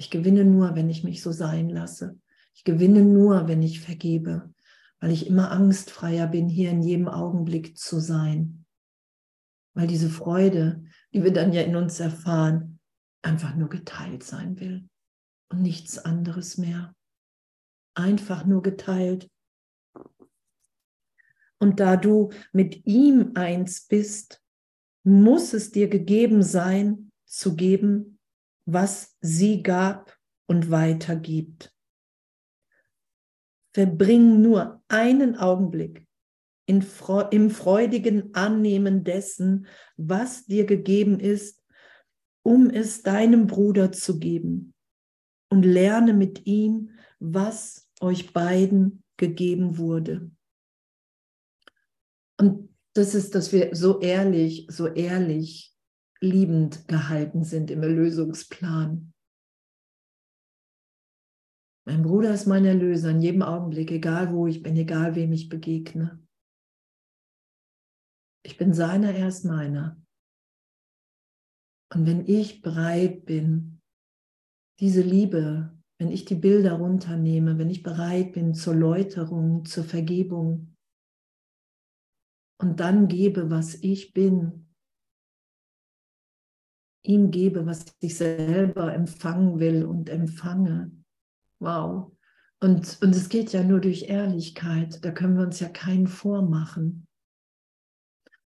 Ich 0.00 0.08
gewinne 0.08 0.46
nur, 0.46 0.76
wenn 0.76 0.88
ich 0.88 1.04
mich 1.04 1.20
so 1.20 1.30
sein 1.30 1.68
lasse. 1.68 2.18
Ich 2.54 2.64
gewinne 2.64 3.02
nur, 3.02 3.48
wenn 3.48 3.62
ich 3.62 3.80
vergebe, 3.80 4.50
weil 4.98 5.10
ich 5.10 5.26
immer 5.26 5.50
angstfreier 5.50 6.26
bin, 6.26 6.48
hier 6.48 6.70
in 6.70 6.82
jedem 6.82 7.06
Augenblick 7.06 7.76
zu 7.76 8.00
sein. 8.00 8.64
Weil 9.74 9.88
diese 9.88 10.08
Freude, 10.08 10.82
die 11.12 11.22
wir 11.22 11.34
dann 11.34 11.52
ja 11.52 11.60
in 11.60 11.76
uns 11.76 12.00
erfahren, 12.00 12.80
einfach 13.20 13.54
nur 13.56 13.68
geteilt 13.68 14.22
sein 14.22 14.58
will 14.58 14.88
und 15.50 15.60
nichts 15.60 15.98
anderes 15.98 16.56
mehr. 16.56 16.96
Einfach 17.92 18.46
nur 18.46 18.62
geteilt. 18.62 19.30
Und 21.58 21.78
da 21.78 21.98
du 21.98 22.30
mit 22.54 22.86
ihm 22.86 23.32
eins 23.34 23.86
bist, 23.86 24.42
muss 25.02 25.52
es 25.52 25.72
dir 25.72 25.88
gegeben 25.88 26.42
sein, 26.42 27.12
zu 27.26 27.54
geben, 27.54 28.18
was 28.72 29.16
sie 29.20 29.62
gab 29.62 30.16
und 30.46 30.70
weitergibt. 30.70 31.72
Verbring 33.72 34.42
nur 34.42 34.82
einen 34.88 35.36
Augenblick 35.36 36.06
in, 36.66 36.84
im 37.30 37.50
freudigen 37.50 38.34
Annehmen 38.34 39.04
dessen, 39.04 39.66
was 39.96 40.46
dir 40.46 40.66
gegeben 40.66 41.20
ist, 41.20 41.62
um 42.42 42.70
es 42.70 43.02
deinem 43.02 43.46
Bruder 43.46 43.92
zu 43.92 44.18
geben. 44.18 44.74
Und 45.50 45.64
lerne 45.64 46.14
mit 46.14 46.46
ihm, 46.46 46.90
was 47.18 47.88
euch 48.00 48.32
beiden 48.32 49.02
gegeben 49.16 49.78
wurde. 49.78 50.30
Und 52.38 52.70
das 52.94 53.14
ist, 53.14 53.34
dass 53.34 53.52
wir 53.52 53.74
so 53.74 54.00
ehrlich, 54.00 54.66
so 54.70 54.86
ehrlich, 54.86 55.69
liebend 56.20 56.86
gehalten 56.88 57.44
sind 57.44 57.70
im 57.70 57.82
Erlösungsplan. 57.82 59.12
Mein 61.86 62.02
Bruder 62.02 62.34
ist 62.34 62.46
mein 62.46 62.64
Erlöser 62.64 63.10
in 63.10 63.20
jedem 63.20 63.42
Augenblick, 63.42 63.90
egal 63.90 64.32
wo 64.32 64.46
ich 64.46 64.62
bin, 64.62 64.76
egal 64.76 65.14
wem 65.14 65.32
ich 65.32 65.48
begegne. 65.48 66.22
Ich 68.44 68.56
bin 68.56 68.72
seiner, 68.72 69.12
er 69.14 69.28
ist 69.28 69.44
meiner. 69.44 70.00
Und 71.92 72.06
wenn 72.06 72.26
ich 72.26 72.62
bereit 72.62 73.24
bin, 73.24 73.80
diese 74.78 75.02
Liebe, 75.02 75.76
wenn 75.98 76.10
ich 76.10 76.24
die 76.24 76.36
Bilder 76.36 76.74
runternehme, 76.74 77.58
wenn 77.58 77.70
ich 77.70 77.82
bereit 77.82 78.32
bin 78.32 78.54
zur 78.54 78.74
Läuterung, 78.74 79.64
zur 79.64 79.84
Vergebung, 79.84 80.76
und 82.60 82.78
dann 82.78 83.08
gebe, 83.08 83.50
was 83.50 83.74
ich 83.82 84.12
bin, 84.12 84.69
ihm 87.02 87.30
gebe, 87.30 87.66
was 87.66 87.84
ich 88.00 88.16
selber 88.16 88.92
empfangen 88.92 89.58
will 89.58 89.84
und 89.84 90.10
empfange. 90.10 90.90
Wow. 91.58 92.12
Und, 92.60 92.98
und 93.00 93.16
es 93.16 93.28
geht 93.28 93.52
ja 93.52 93.62
nur 93.62 93.80
durch 93.80 94.08
Ehrlichkeit. 94.08 95.04
Da 95.04 95.10
können 95.10 95.36
wir 95.36 95.44
uns 95.44 95.60
ja 95.60 95.68
keinen 95.68 96.06
vormachen. 96.06 97.06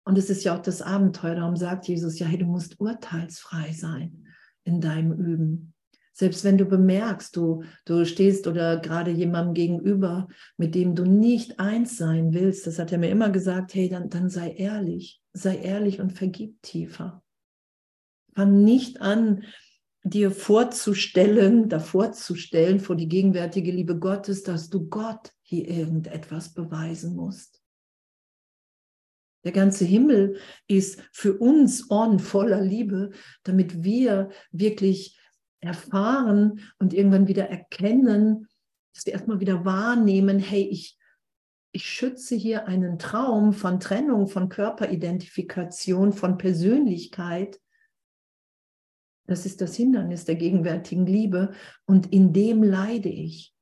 Und 0.04 0.18
es 0.18 0.30
ist 0.30 0.44
ja 0.44 0.56
auch 0.56 0.62
das 0.62 0.82
Abenteuer. 0.82 1.36
Darum 1.36 1.56
sagt 1.56 1.86
Jesus 1.86 2.18
ja, 2.18 2.26
hey, 2.26 2.38
du 2.38 2.46
musst 2.46 2.80
urteilsfrei 2.80 3.72
sein 3.72 4.26
in 4.64 4.80
deinem 4.80 5.12
Üben. 5.12 5.74
Selbst 6.12 6.44
wenn 6.44 6.58
du 6.58 6.64
bemerkst, 6.64 7.36
du, 7.36 7.62
du 7.84 8.04
stehst 8.04 8.46
oder 8.46 8.78
gerade 8.78 9.10
jemandem 9.10 9.54
gegenüber, 9.54 10.28
mit 10.56 10.74
dem 10.74 10.94
du 10.94 11.04
nicht 11.04 11.60
eins 11.60 11.96
sein 11.96 12.34
willst, 12.34 12.66
das 12.66 12.78
hat 12.78 12.92
er 12.92 12.98
mir 12.98 13.10
immer 13.10 13.30
gesagt, 13.30 13.74
hey, 13.74 13.88
dann, 13.88 14.10
dann 14.10 14.28
sei 14.28 14.50
ehrlich, 14.50 15.22
sei 15.32 15.56
ehrlich 15.56 16.00
und 16.00 16.12
vergib 16.12 16.60
tiefer. 16.62 17.22
Fang 18.40 18.64
nicht 18.64 19.02
an, 19.02 19.44
dir 20.02 20.30
vorzustellen, 20.30 21.68
davor 21.68 22.12
zu 22.12 22.34
stellen 22.34 22.80
vor 22.80 22.96
die 22.96 23.06
gegenwärtige 23.06 23.70
Liebe 23.70 23.98
Gottes, 23.98 24.42
dass 24.42 24.70
du 24.70 24.88
Gott 24.88 25.34
hier 25.42 25.68
irgendetwas 25.68 26.54
beweisen 26.54 27.14
musst. 27.14 27.60
Der 29.44 29.52
ganze 29.52 29.84
Himmel 29.84 30.38
ist 30.68 31.02
für 31.12 31.36
uns 31.36 31.90
on 31.90 32.18
voller 32.18 32.62
Liebe, 32.62 33.10
damit 33.42 33.84
wir 33.84 34.30
wirklich 34.52 35.20
erfahren 35.60 36.60
und 36.78 36.94
irgendwann 36.94 37.28
wieder 37.28 37.50
erkennen, 37.50 38.48
dass 38.94 39.04
wir 39.04 39.12
erstmal 39.12 39.40
wieder 39.40 39.66
wahrnehmen, 39.66 40.38
hey, 40.38 40.62
ich, 40.62 40.98
ich 41.72 41.84
schütze 41.84 42.36
hier 42.36 42.66
einen 42.66 42.98
Traum 42.98 43.52
von 43.52 43.80
Trennung, 43.80 44.28
von 44.28 44.48
Körperidentifikation, 44.48 46.14
von 46.14 46.38
Persönlichkeit. 46.38 47.60
Das 49.30 49.46
ist 49.46 49.60
das 49.60 49.74
Hindernis 49.76 50.24
der 50.24 50.34
gegenwärtigen 50.34 51.06
Liebe 51.06 51.52
und 51.86 52.12
in 52.12 52.32
dem 52.32 52.62
leide 52.62 53.08
ich. 53.08 53.54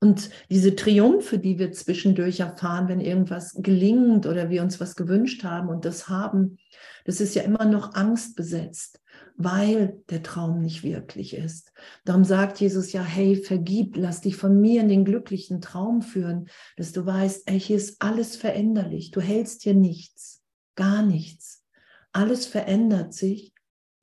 Und 0.00 0.30
diese 0.48 0.76
Triumphe, 0.76 1.38
die 1.38 1.58
wir 1.58 1.72
zwischendurch 1.72 2.40
erfahren, 2.40 2.88
wenn 2.88 3.00
irgendwas 3.00 3.54
gelingt 3.60 4.26
oder 4.26 4.48
wir 4.48 4.62
uns 4.62 4.80
was 4.80 4.94
gewünscht 4.94 5.42
haben 5.42 5.68
und 5.68 5.84
das 5.84 6.08
haben, 6.08 6.58
das 7.04 7.20
ist 7.20 7.34
ja 7.34 7.42
immer 7.42 7.64
noch 7.64 7.94
angstbesetzt 7.94 9.00
weil 9.40 10.02
der 10.10 10.24
Traum 10.24 10.60
nicht 10.60 10.82
wirklich 10.82 11.34
ist. 11.34 11.72
Darum 12.04 12.24
sagt 12.24 12.60
Jesus 12.60 12.92
ja, 12.92 13.02
hey, 13.02 13.36
vergib, 13.36 13.96
lass 13.96 14.20
dich 14.20 14.34
von 14.34 14.60
mir 14.60 14.80
in 14.80 14.88
den 14.88 15.04
glücklichen 15.04 15.60
Traum 15.60 16.02
führen, 16.02 16.48
dass 16.76 16.92
du 16.92 17.06
weißt, 17.06 17.48
ey, 17.48 17.58
hier 17.58 17.76
ist 17.76 18.02
alles 18.02 18.34
veränderlich. 18.34 19.12
Du 19.12 19.20
hältst 19.20 19.62
hier 19.62 19.74
nichts, 19.74 20.42
gar 20.74 21.02
nichts. 21.02 21.64
Alles 22.12 22.46
verändert 22.46 23.14
sich, 23.14 23.54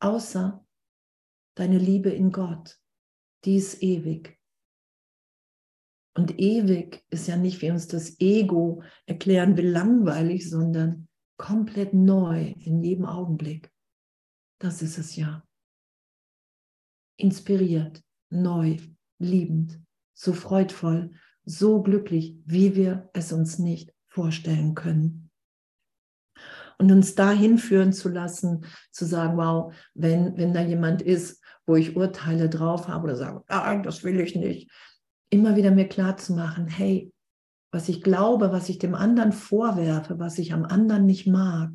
außer 0.05 0.65
deine 1.55 1.79
Liebe 1.79 2.09
in 2.09 2.31
Gott. 2.31 2.79
Die 3.43 3.55
ist 3.55 3.81
ewig. 3.81 4.39
Und 6.15 6.39
ewig 6.39 7.03
ist 7.09 7.27
ja 7.27 7.35
nicht, 7.35 7.61
wie 7.61 7.71
uns 7.71 7.87
das 7.87 8.19
Ego 8.19 8.83
erklären 9.05 9.57
will, 9.57 9.67
langweilig, 9.67 10.49
sondern 10.49 11.09
komplett 11.37 11.93
neu 11.93 12.53
in 12.59 12.81
jedem 12.81 13.05
Augenblick. 13.05 13.71
Das 14.59 14.81
ist 14.81 14.97
es 14.97 15.15
ja. 15.15 15.45
Inspiriert, 17.17 18.01
neu, 18.29 18.77
liebend, 19.19 19.81
so 20.13 20.33
freudvoll, 20.33 21.11
so 21.43 21.81
glücklich, 21.81 22.37
wie 22.45 22.75
wir 22.75 23.09
es 23.13 23.33
uns 23.33 23.59
nicht 23.59 23.93
vorstellen 24.07 24.75
können. 24.75 25.24
Und 26.77 26.91
uns 26.91 27.15
dahin 27.15 27.57
führen 27.57 27.93
zu 27.93 28.09
lassen, 28.09 28.65
zu 28.91 29.05
sagen, 29.05 29.37
wow, 29.37 29.73
wenn, 29.93 30.37
wenn 30.37 30.53
da 30.53 30.61
jemand 30.61 31.01
ist, 31.01 31.41
wo 31.65 31.75
ich 31.75 31.95
Urteile 31.95 32.49
drauf 32.49 32.87
habe 32.87 33.05
oder 33.05 33.15
sage, 33.15 33.43
ah, 33.47 33.75
das 33.77 34.03
will 34.03 34.19
ich 34.19 34.35
nicht, 34.35 34.69
immer 35.29 35.55
wieder 35.55 35.71
mir 35.71 35.87
klar 35.87 36.17
zu 36.17 36.33
machen, 36.33 36.67
hey, 36.67 37.11
was 37.71 37.89
ich 37.89 38.01
glaube, 38.01 38.51
was 38.51 38.69
ich 38.69 38.77
dem 38.77 38.95
anderen 38.95 39.31
vorwerfe, 39.31 40.19
was 40.19 40.37
ich 40.37 40.53
am 40.53 40.63
anderen 40.63 41.05
nicht 41.05 41.27
mag, 41.27 41.71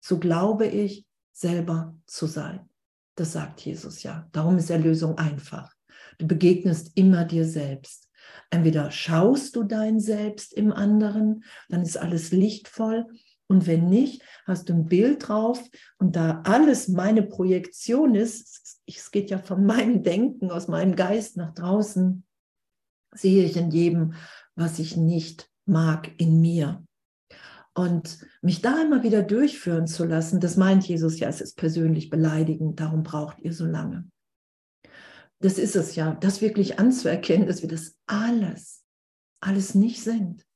so 0.00 0.18
glaube 0.18 0.66
ich 0.66 1.06
selber 1.32 1.96
zu 2.06 2.26
sein. 2.26 2.68
Das 3.14 3.32
sagt 3.32 3.60
Jesus 3.60 4.02
ja. 4.02 4.28
Darum 4.32 4.58
ist 4.58 4.70
Erlösung 4.70 5.18
einfach. 5.18 5.72
Du 6.18 6.26
begegnest 6.26 6.92
immer 6.96 7.24
dir 7.24 7.46
selbst. 7.46 8.10
Entweder 8.50 8.90
schaust 8.90 9.56
du 9.56 9.62
dein 9.64 10.00
Selbst 10.00 10.52
im 10.52 10.72
anderen, 10.72 11.44
dann 11.68 11.82
ist 11.82 11.96
alles 11.96 12.32
lichtvoll. 12.32 13.06
Und 13.52 13.66
wenn 13.66 13.90
nicht, 13.90 14.22
hast 14.46 14.70
du 14.70 14.72
ein 14.72 14.86
Bild 14.86 15.28
drauf 15.28 15.62
und 15.98 16.16
da 16.16 16.40
alles 16.46 16.88
meine 16.88 17.22
Projektion 17.22 18.14
ist, 18.14 18.80
es 18.86 19.10
geht 19.10 19.28
ja 19.28 19.36
von 19.36 19.66
meinem 19.66 20.02
Denken, 20.02 20.50
aus 20.50 20.68
meinem 20.68 20.96
Geist 20.96 21.36
nach 21.36 21.52
draußen, 21.52 22.24
sehe 23.14 23.44
ich 23.44 23.58
in 23.58 23.70
jedem, 23.70 24.14
was 24.54 24.78
ich 24.78 24.96
nicht 24.96 25.50
mag 25.66 26.18
in 26.18 26.40
mir. 26.40 26.82
Und 27.74 28.26
mich 28.40 28.62
da 28.62 28.80
immer 28.80 29.02
wieder 29.02 29.22
durchführen 29.22 29.86
zu 29.86 30.06
lassen, 30.06 30.40
das 30.40 30.56
meint 30.56 30.88
Jesus 30.88 31.20
ja, 31.20 31.28
es 31.28 31.42
ist 31.42 31.58
persönlich 31.58 32.08
beleidigend, 32.08 32.80
darum 32.80 33.02
braucht 33.02 33.38
ihr 33.40 33.52
so 33.52 33.66
lange. 33.66 34.08
Das 35.40 35.58
ist 35.58 35.76
es 35.76 35.94
ja, 35.94 36.14
das 36.14 36.40
wirklich 36.40 36.78
anzuerkennen, 36.78 37.46
dass 37.46 37.60
wir 37.60 37.68
das 37.68 37.98
alles, 38.06 38.82
alles 39.40 39.74
nicht 39.74 40.02
sind. 40.02 40.46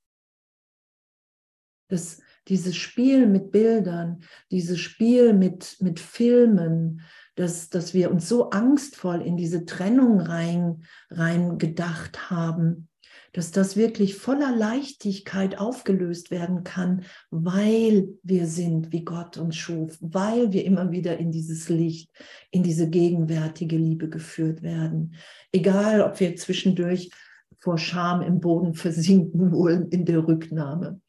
Dass 1.90 2.22
dieses 2.48 2.76
Spiel 2.76 3.26
mit 3.26 3.50
Bildern, 3.50 4.22
dieses 4.50 4.78
Spiel 4.78 5.32
mit, 5.32 5.76
mit 5.80 6.00
Filmen, 6.00 7.02
dass, 7.34 7.68
dass 7.68 7.92
wir 7.92 8.10
uns 8.10 8.28
so 8.28 8.50
angstvoll 8.50 9.20
in 9.20 9.36
diese 9.36 9.66
Trennung 9.66 10.20
rein, 10.20 10.84
rein 11.10 11.58
gedacht 11.58 12.30
haben, 12.30 12.88
dass 13.32 13.50
das 13.50 13.76
wirklich 13.76 14.14
voller 14.14 14.56
Leichtigkeit 14.56 15.58
aufgelöst 15.58 16.30
werden 16.30 16.64
kann, 16.64 17.04
weil 17.30 18.08
wir 18.22 18.46
sind, 18.46 18.92
wie 18.92 19.04
Gott 19.04 19.36
uns 19.36 19.56
schuf, 19.56 19.98
weil 20.00 20.52
wir 20.52 20.64
immer 20.64 20.90
wieder 20.90 21.18
in 21.18 21.32
dieses 21.32 21.68
Licht, 21.68 22.10
in 22.50 22.62
diese 22.62 22.88
gegenwärtige 22.88 23.76
Liebe 23.76 24.08
geführt 24.08 24.62
werden. 24.62 25.16
Egal, 25.52 26.00
ob 26.00 26.18
wir 26.18 26.34
zwischendurch 26.36 27.10
vor 27.58 27.76
Scham 27.76 28.22
im 28.22 28.40
Boden 28.40 28.72
versinken 28.72 29.52
wollen 29.52 29.90
in 29.90 30.06
der 30.06 30.26
Rücknahme. 30.26 31.00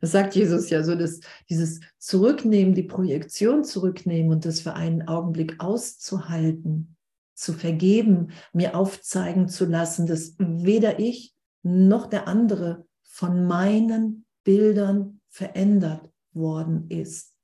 Das 0.00 0.12
sagt 0.12 0.34
Jesus 0.34 0.70
ja 0.70 0.82
so, 0.82 0.94
dass 0.94 1.20
dieses 1.48 1.80
Zurücknehmen, 1.98 2.74
die 2.74 2.84
Projektion 2.84 3.64
zurücknehmen 3.64 4.30
und 4.30 4.44
das 4.44 4.60
für 4.60 4.74
einen 4.74 5.08
Augenblick 5.08 5.60
auszuhalten, 5.60 6.96
zu 7.34 7.54
vergeben, 7.54 8.32
mir 8.52 8.76
aufzeigen 8.76 9.48
zu 9.48 9.64
lassen, 9.64 10.06
dass 10.06 10.34
weder 10.38 10.98
ich 10.98 11.34
noch 11.62 12.06
der 12.06 12.28
andere 12.28 12.86
von 13.02 13.46
meinen 13.46 14.26
Bildern 14.44 15.20
verändert 15.28 16.10
worden 16.32 16.88
ist. 16.90 17.34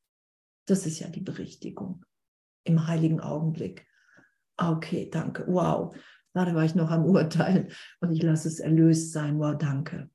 Das 0.67 0.87
ist 0.87 0.99
ja 0.99 1.09
die 1.09 1.21
Berichtigung 1.21 2.05
im 2.65 2.87
heiligen 2.87 3.21
Augenblick. 3.21 3.87
Okay, 4.57 5.09
danke. 5.11 5.45
Wow. 5.47 5.95
Gerade 6.35 6.55
war 6.55 6.65
ich 6.65 6.75
noch 6.75 6.91
am 6.91 7.07
Urteilen 7.07 7.69
und 8.01 8.13
ich 8.13 8.23
lasse 8.23 8.49
es 8.49 8.61
erlöst 8.61 9.13
sein. 9.13 9.39
Wow, 9.39 9.57
danke. 9.57 10.11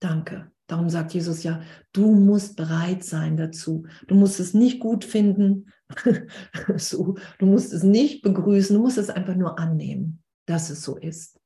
Danke. 0.00 0.52
Darum 0.66 0.90
sagt 0.90 1.14
Jesus 1.14 1.42
ja, 1.42 1.62
du 1.92 2.12
musst 2.14 2.56
bereit 2.56 3.04
sein 3.04 3.36
dazu. 3.36 3.86
Du 4.08 4.14
musst 4.14 4.40
es 4.40 4.52
nicht 4.52 4.80
gut 4.80 5.04
finden. 5.04 5.72
so, 6.76 7.16
du 7.38 7.46
musst 7.46 7.72
es 7.72 7.82
nicht 7.82 8.22
begrüßen. 8.22 8.74
Du 8.74 8.82
musst 8.82 8.98
es 8.98 9.10
einfach 9.10 9.36
nur 9.36 9.58
annehmen, 9.58 10.22
dass 10.46 10.70
es 10.70 10.82
so 10.82 10.96
ist. 10.96 11.38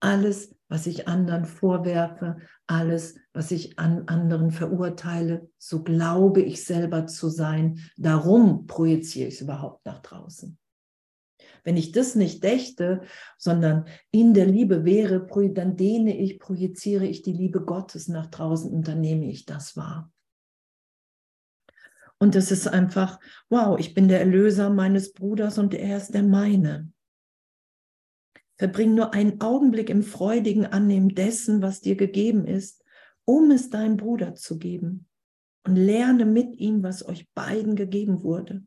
Alles, 0.00 0.54
was 0.68 0.86
ich 0.86 1.06
anderen 1.06 1.44
vorwerfe, 1.44 2.38
alles, 2.66 3.16
was 3.32 3.50
ich 3.50 3.78
an 3.78 4.08
anderen 4.08 4.50
verurteile, 4.50 5.50
so 5.58 5.82
glaube 5.82 6.40
ich 6.40 6.64
selber 6.64 7.06
zu 7.06 7.28
sein. 7.28 7.80
Darum 7.96 8.66
projiziere 8.66 9.28
ich 9.28 9.34
es 9.34 9.40
überhaupt 9.42 9.84
nach 9.84 10.00
draußen. 10.00 10.58
Wenn 11.64 11.76
ich 11.76 11.92
das 11.92 12.14
nicht 12.14 12.42
dächte, 12.42 13.02
sondern 13.38 13.86
in 14.10 14.34
der 14.34 14.46
Liebe 14.46 14.84
wäre, 14.84 15.26
dann 15.52 15.76
dehne 15.76 16.16
ich, 16.18 16.38
projiziere 16.38 17.06
ich 17.06 17.22
die 17.22 17.32
Liebe 17.32 17.64
Gottes 17.64 18.08
nach 18.08 18.26
draußen 18.26 18.70
und 18.72 18.88
dann 18.88 19.00
nehme 19.00 19.26
ich 19.30 19.44
das 19.46 19.76
wahr. 19.76 20.12
Und 22.18 22.34
das 22.34 22.50
ist 22.50 22.68
einfach, 22.68 23.18
wow, 23.48 23.78
ich 23.78 23.94
bin 23.94 24.08
der 24.08 24.20
Erlöser 24.20 24.68
meines 24.68 25.12
Bruders 25.12 25.56
und 25.56 25.72
er 25.72 25.96
ist 25.96 26.12
der 26.12 26.22
meine. 26.22 26.92
Verbring 28.58 28.94
nur 28.94 29.14
einen 29.14 29.40
Augenblick 29.40 29.88
im 29.88 30.02
freudigen 30.02 30.66
Annehmen 30.66 31.14
dessen, 31.14 31.62
was 31.62 31.80
dir 31.80 31.96
gegeben 31.96 32.44
ist, 32.44 32.84
um 33.24 33.50
es 33.50 33.70
deinem 33.70 33.96
Bruder 33.96 34.34
zu 34.34 34.58
geben. 34.58 35.08
Und 35.66 35.76
lerne 35.76 36.26
mit 36.26 36.56
ihm, 36.56 36.82
was 36.82 37.06
euch 37.06 37.26
beiden 37.32 37.74
gegeben 37.74 38.22
wurde. 38.22 38.66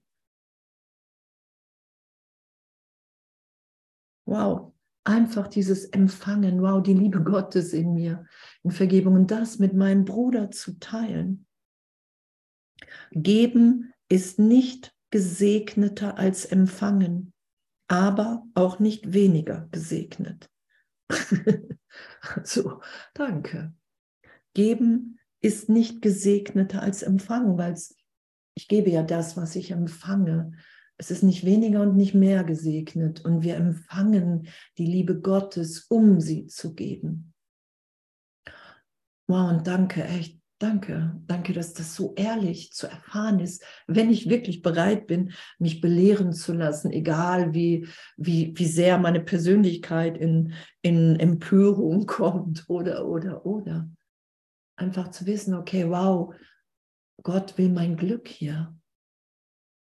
Wow, 4.33 4.73
einfach 5.03 5.47
dieses 5.47 5.85
Empfangen, 5.85 6.61
wow, 6.61 6.81
die 6.81 6.93
Liebe 6.93 7.23
Gottes 7.23 7.73
in 7.73 7.93
mir, 7.93 8.25
in 8.63 8.71
Vergebung 8.71 9.13
und 9.13 9.31
das 9.31 9.59
mit 9.59 9.73
meinem 9.73 10.05
Bruder 10.05 10.49
zu 10.49 10.79
teilen. 10.79 11.45
Geben 13.11 13.93
ist 14.09 14.39
nicht 14.39 14.93
gesegneter 15.11 16.17
als 16.17 16.45
empfangen 16.45 17.33
aber 17.93 18.43
auch 18.55 18.79
nicht 18.79 19.13
weniger 19.13 19.67
gesegnet. 19.71 20.49
so, 22.43 22.81
danke. 23.13 23.73
Geben 24.55 25.19
ist 25.41 25.69
nicht 25.69 26.01
gesegneter 26.01 26.81
als 26.81 27.03
empfangen, 27.03 27.57
weil 27.57 27.77
ich 28.55 28.67
gebe 28.67 28.89
ja 28.89 29.03
das, 29.03 29.37
was 29.37 29.55
ich 29.55 29.69
empfange. 29.69 30.53
Es 31.03 31.11
ist 31.11 31.23
nicht 31.23 31.43
weniger 31.43 31.81
und 31.81 31.97
nicht 31.97 32.13
mehr 32.13 32.45
gesegnet 32.45 33.25
und 33.25 33.43
wir 33.43 33.57
empfangen 33.57 34.47
die 34.77 34.85
Liebe 34.85 35.19
Gottes, 35.19 35.85
um 35.89 36.21
sie 36.21 36.47
zu 36.47 36.73
geben. 36.73 37.33
Wow, 39.27 39.51
und 39.51 39.67
danke, 39.67 40.05
echt 40.05 40.39
Danke, 40.59 41.19
danke, 41.27 41.51
dass 41.51 41.73
das 41.73 41.93
so 41.93 42.13
ehrlich 42.15 42.71
zu 42.71 42.87
erfahren 42.87 43.41
ist, 43.41 43.65
wenn 43.85 44.09
ich 44.09 44.29
wirklich 44.29 44.61
bereit 44.61 45.07
bin, 45.07 45.33
mich 45.59 45.81
belehren 45.81 46.31
zu 46.31 46.53
lassen, 46.53 46.89
egal 46.89 47.53
wie, 47.53 47.85
wie, 48.15 48.53
wie 48.55 48.65
sehr 48.65 48.97
meine 48.97 49.19
Persönlichkeit 49.19 50.17
in, 50.17 50.53
in 50.81 51.19
Empörung 51.19 52.05
kommt 52.07 52.63
oder, 52.69 53.05
oder, 53.05 53.45
oder. 53.45 53.89
Einfach 54.77 55.11
zu 55.11 55.25
wissen, 55.25 55.53
okay, 55.53 55.89
wow, 55.89 56.33
Gott 57.23 57.57
will 57.57 57.67
mein 57.67 57.97
Glück 57.97 58.29
hier. 58.29 58.73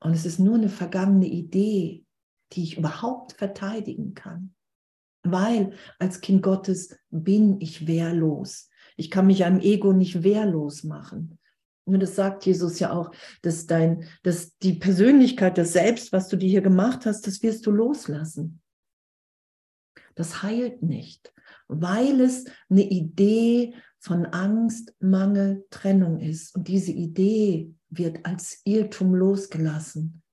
Und 0.02 0.14
es 0.14 0.26
ist 0.26 0.40
nur 0.40 0.56
eine 0.56 0.70
vergangene 0.70 1.28
Idee, 1.28 2.06
die 2.54 2.64
ich 2.64 2.78
überhaupt 2.78 3.34
verteidigen 3.34 4.14
kann. 4.14 4.54
Weil 5.24 5.74
als 6.00 6.22
Kind 6.22 6.42
Gottes 6.42 6.98
bin 7.10 7.62
ich 7.62 7.88
wehrlos. 7.88 8.70
Ich 8.98 9.12
kann 9.12 9.28
mich 9.28 9.46
einem 9.46 9.60
Ego 9.60 9.94
nicht 9.94 10.24
wehrlos 10.24 10.84
machen. 10.84 11.38
Und 11.86 12.00
das 12.02 12.16
sagt 12.16 12.46
Jesus 12.46 12.80
ja 12.80 12.92
auch, 12.94 13.12
dass 13.42 13.68
dein, 13.68 14.08
dass 14.24 14.58
die 14.58 14.74
Persönlichkeit, 14.74 15.58
das 15.58 15.74
Selbst, 15.74 16.12
was 16.12 16.28
du 16.28 16.36
dir 16.36 16.50
hier 16.50 16.62
gemacht 16.62 17.06
hast, 17.06 17.28
das 17.28 17.44
wirst 17.44 17.66
du 17.66 17.72
loslassen. 17.72 18.62
Das 20.16 20.44
heilt 20.44 20.82
nicht, 20.82 21.34
weil 21.68 22.22
es 22.22 22.46
eine 22.70 22.84
Idee 22.84 23.76
von 24.02 24.26
Angst, 24.26 24.96
Mangel, 25.00 25.66
Trennung 25.70 26.20
ist. 26.20 26.56
Und 26.56 26.68
diese 26.68 26.92
Idee 26.92 27.74
wird 27.90 28.26
als 28.26 28.62
Irrtum 28.66 29.14
losgelassen. 29.14 30.24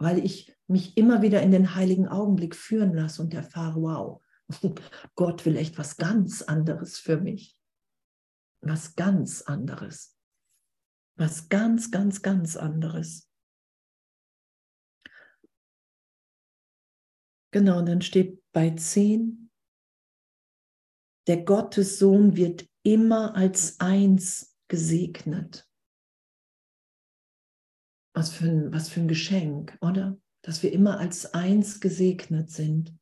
weil 0.00 0.24
ich 0.24 0.56
mich 0.68 0.96
immer 0.96 1.22
wieder 1.22 1.42
in 1.42 1.50
den 1.50 1.74
heiligen 1.74 2.06
Augenblick 2.06 2.54
führen 2.54 2.94
lasse 2.94 3.20
und 3.20 3.34
erfahre, 3.34 3.82
wow, 3.82 4.22
Gott 5.16 5.44
will 5.44 5.56
echt 5.56 5.76
was 5.76 5.96
ganz 5.96 6.42
anderes 6.42 6.98
für 6.98 7.16
mich. 7.16 7.58
Was 8.60 8.94
ganz 8.94 9.42
anderes. 9.42 10.16
Was 11.16 11.48
ganz, 11.48 11.90
ganz, 11.90 12.22
ganz 12.22 12.56
anderes. 12.56 13.28
Genau, 17.50 17.78
und 17.78 17.86
dann 17.86 18.02
steht 18.02 18.40
bei 18.52 18.70
10, 18.70 19.50
der 21.26 21.42
Gottessohn 21.42 22.36
wird 22.36 22.67
immer 22.82 23.34
als 23.34 23.80
eins 23.80 24.56
gesegnet. 24.68 25.68
Was 28.14 28.30
für, 28.30 28.46
ein, 28.46 28.72
was 28.72 28.88
für 28.88 29.00
ein 29.00 29.08
Geschenk, 29.08 29.76
oder? 29.80 30.18
Dass 30.42 30.62
wir 30.62 30.72
immer 30.72 30.98
als 30.98 31.34
eins 31.34 31.80
gesegnet 31.80 32.50
sind. 32.50 32.94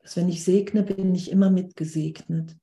Dass 0.00 0.16
wenn 0.16 0.28
ich 0.28 0.44
segne, 0.44 0.82
bin 0.82 1.14
ich 1.14 1.30
immer 1.30 1.50
mitgesegnet. 1.50 2.56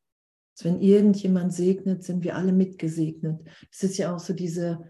Dass 0.55 0.65
wenn 0.65 0.81
irgendjemand 0.81 1.53
segnet, 1.53 2.03
sind 2.03 2.23
wir 2.23 2.35
alle 2.35 2.53
mitgesegnet. 2.53 3.41
Das 3.71 3.83
ist 3.83 3.97
ja 3.97 4.13
auch 4.13 4.19
so 4.19 4.33
diese, 4.33 4.87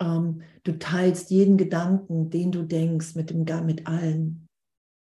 ähm, 0.00 0.42
du 0.64 0.78
teilst 0.78 1.30
jeden 1.30 1.56
Gedanken, 1.56 2.30
den 2.30 2.52
du 2.52 2.64
denkst, 2.64 3.14
mit, 3.14 3.30
dem, 3.30 3.44
mit 3.64 3.86
allen. 3.86 4.48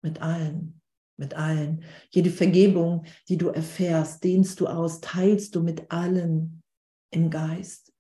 Mit 0.03 0.21
allen. 0.21 0.81
Mit 1.17 1.35
allen. 1.35 1.85
Jede 2.11 2.31
Vergebung, 2.31 3.05
die 3.29 3.37
du 3.37 3.49
erfährst, 3.49 4.25
dehnst 4.25 4.61
du 4.61 4.67
aus, 4.67 5.01
teilst 5.01 5.55
du 5.55 5.63
mit 5.63 5.91
allen 5.93 6.63
im 7.11 7.31
Geist. 7.31 7.93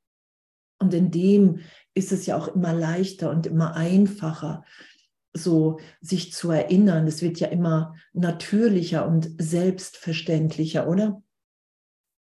Und 0.80 0.92
in 0.92 1.10
dem 1.10 1.60
ist 1.94 2.12
es 2.12 2.26
ja 2.26 2.36
auch 2.36 2.48
immer 2.48 2.72
leichter 2.72 3.30
und 3.30 3.46
immer 3.46 3.76
einfacher, 3.76 4.64
so 5.32 5.78
sich 6.00 6.32
zu 6.32 6.50
erinnern. 6.50 7.06
Es 7.06 7.22
wird 7.22 7.40
ja 7.40 7.48
immer 7.48 7.94
natürlicher 8.12 9.06
und 9.06 9.30
selbstverständlicher, 9.38 10.88
oder? 10.88 11.22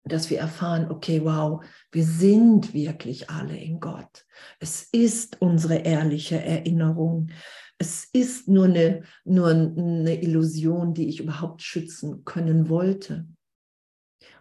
Dass 0.04 0.30
wir 0.30 0.39
erfahren, 0.39 0.89
okay, 0.89 1.23
wow, 1.23 1.63
wir 1.91 2.04
sind 2.04 2.73
wirklich 2.73 3.30
alle 3.30 3.58
in 3.58 3.80
Gott. 3.80 4.25
Es 4.60 4.84
ist 4.91 5.41
unsere 5.41 5.78
ehrliche 5.78 6.41
Erinnerung. 6.41 7.30
Es 7.81 8.09
ist 8.11 8.49
nur 8.49 8.65
eine, 8.65 9.03
nur 9.23 9.49
eine 9.49 10.21
Illusion, 10.21 10.93
die 10.93 11.07
ich 11.07 11.21
überhaupt 11.21 11.61
schützen 11.61 12.25
können 12.25 12.67
wollte. 12.67 13.25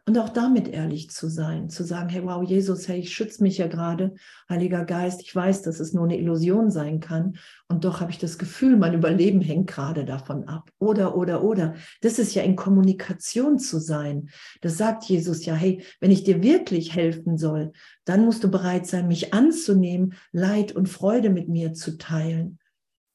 Und 0.09 0.17
auch 0.17 0.31
damit 0.31 0.69
ehrlich 0.69 1.11
zu 1.11 1.29
sein, 1.29 1.69
zu 1.69 1.85
sagen, 1.85 2.09
hey, 2.09 2.25
wow, 2.25 2.43
Jesus, 2.43 2.89
hey, 2.89 2.99
ich 2.99 3.13
schütze 3.13 3.43
mich 3.43 3.59
ja 3.59 3.67
gerade, 3.67 4.15
Heiliger 4.49 4.87
Geist, 4.87 5.21
ich 5.21 5.37
weiß, 5.37 5.61
dass 5.61 5.81
es 5.81 5.93
nur 5.93 6.05
eine 6.05 6.17
Illusion 6.17 6.71
sein 6.71 6.99
kann. 7.01 7.37
Und 7.69 7.85
doch 7.85 8.01
habe 8.01 8.11
ich 8.11 8.17
das 8.17 8.39
Gefühl, 8.39 8.79
mein 8.79 8.95
Überleben 8.95 9.43
hängt 9.43 9.67
gerade 9.67 10.07
davon 10.07 10.49
ab. 10.49 10.71
Oder, 10.79 11.15
oder, 11.15 11.45
oder. 11.45 11.75
Das 12.01 12.19
ist 12.19 12.35
ja 12.35 12.43
in 12.43 12.57
Kommunikation 12.57 13.59
zu 13.59 13.79
sein. 13.79 14.31
Das 14.63 14.79
sagt 14.79 15.05
Jesus 15.05 15.45
ja, 15.45 15.55
hey, 15.55 15.85
wenn 16.01 16.11
ich 16.11 16.25
dir 16.25 16.43
wirklich 16.43 16.95
helfen 16.95 17.37
soll, 17.37 17.73
dann 18.07 18.25
musst 18.25 18.43
du 18.43 18.51
bereit 18.51 18.87
sein, 18.87 19.09
mich 19.09 19.35
anzunehmen, 19.35 20.15
Leid 20.33 20.73
und 20.73 20.89
Freude 20.89 21.29
mit 21.29 21.51
mir 21.51 21.75
zu 21.75 21.99
teilen. 21.99 22.59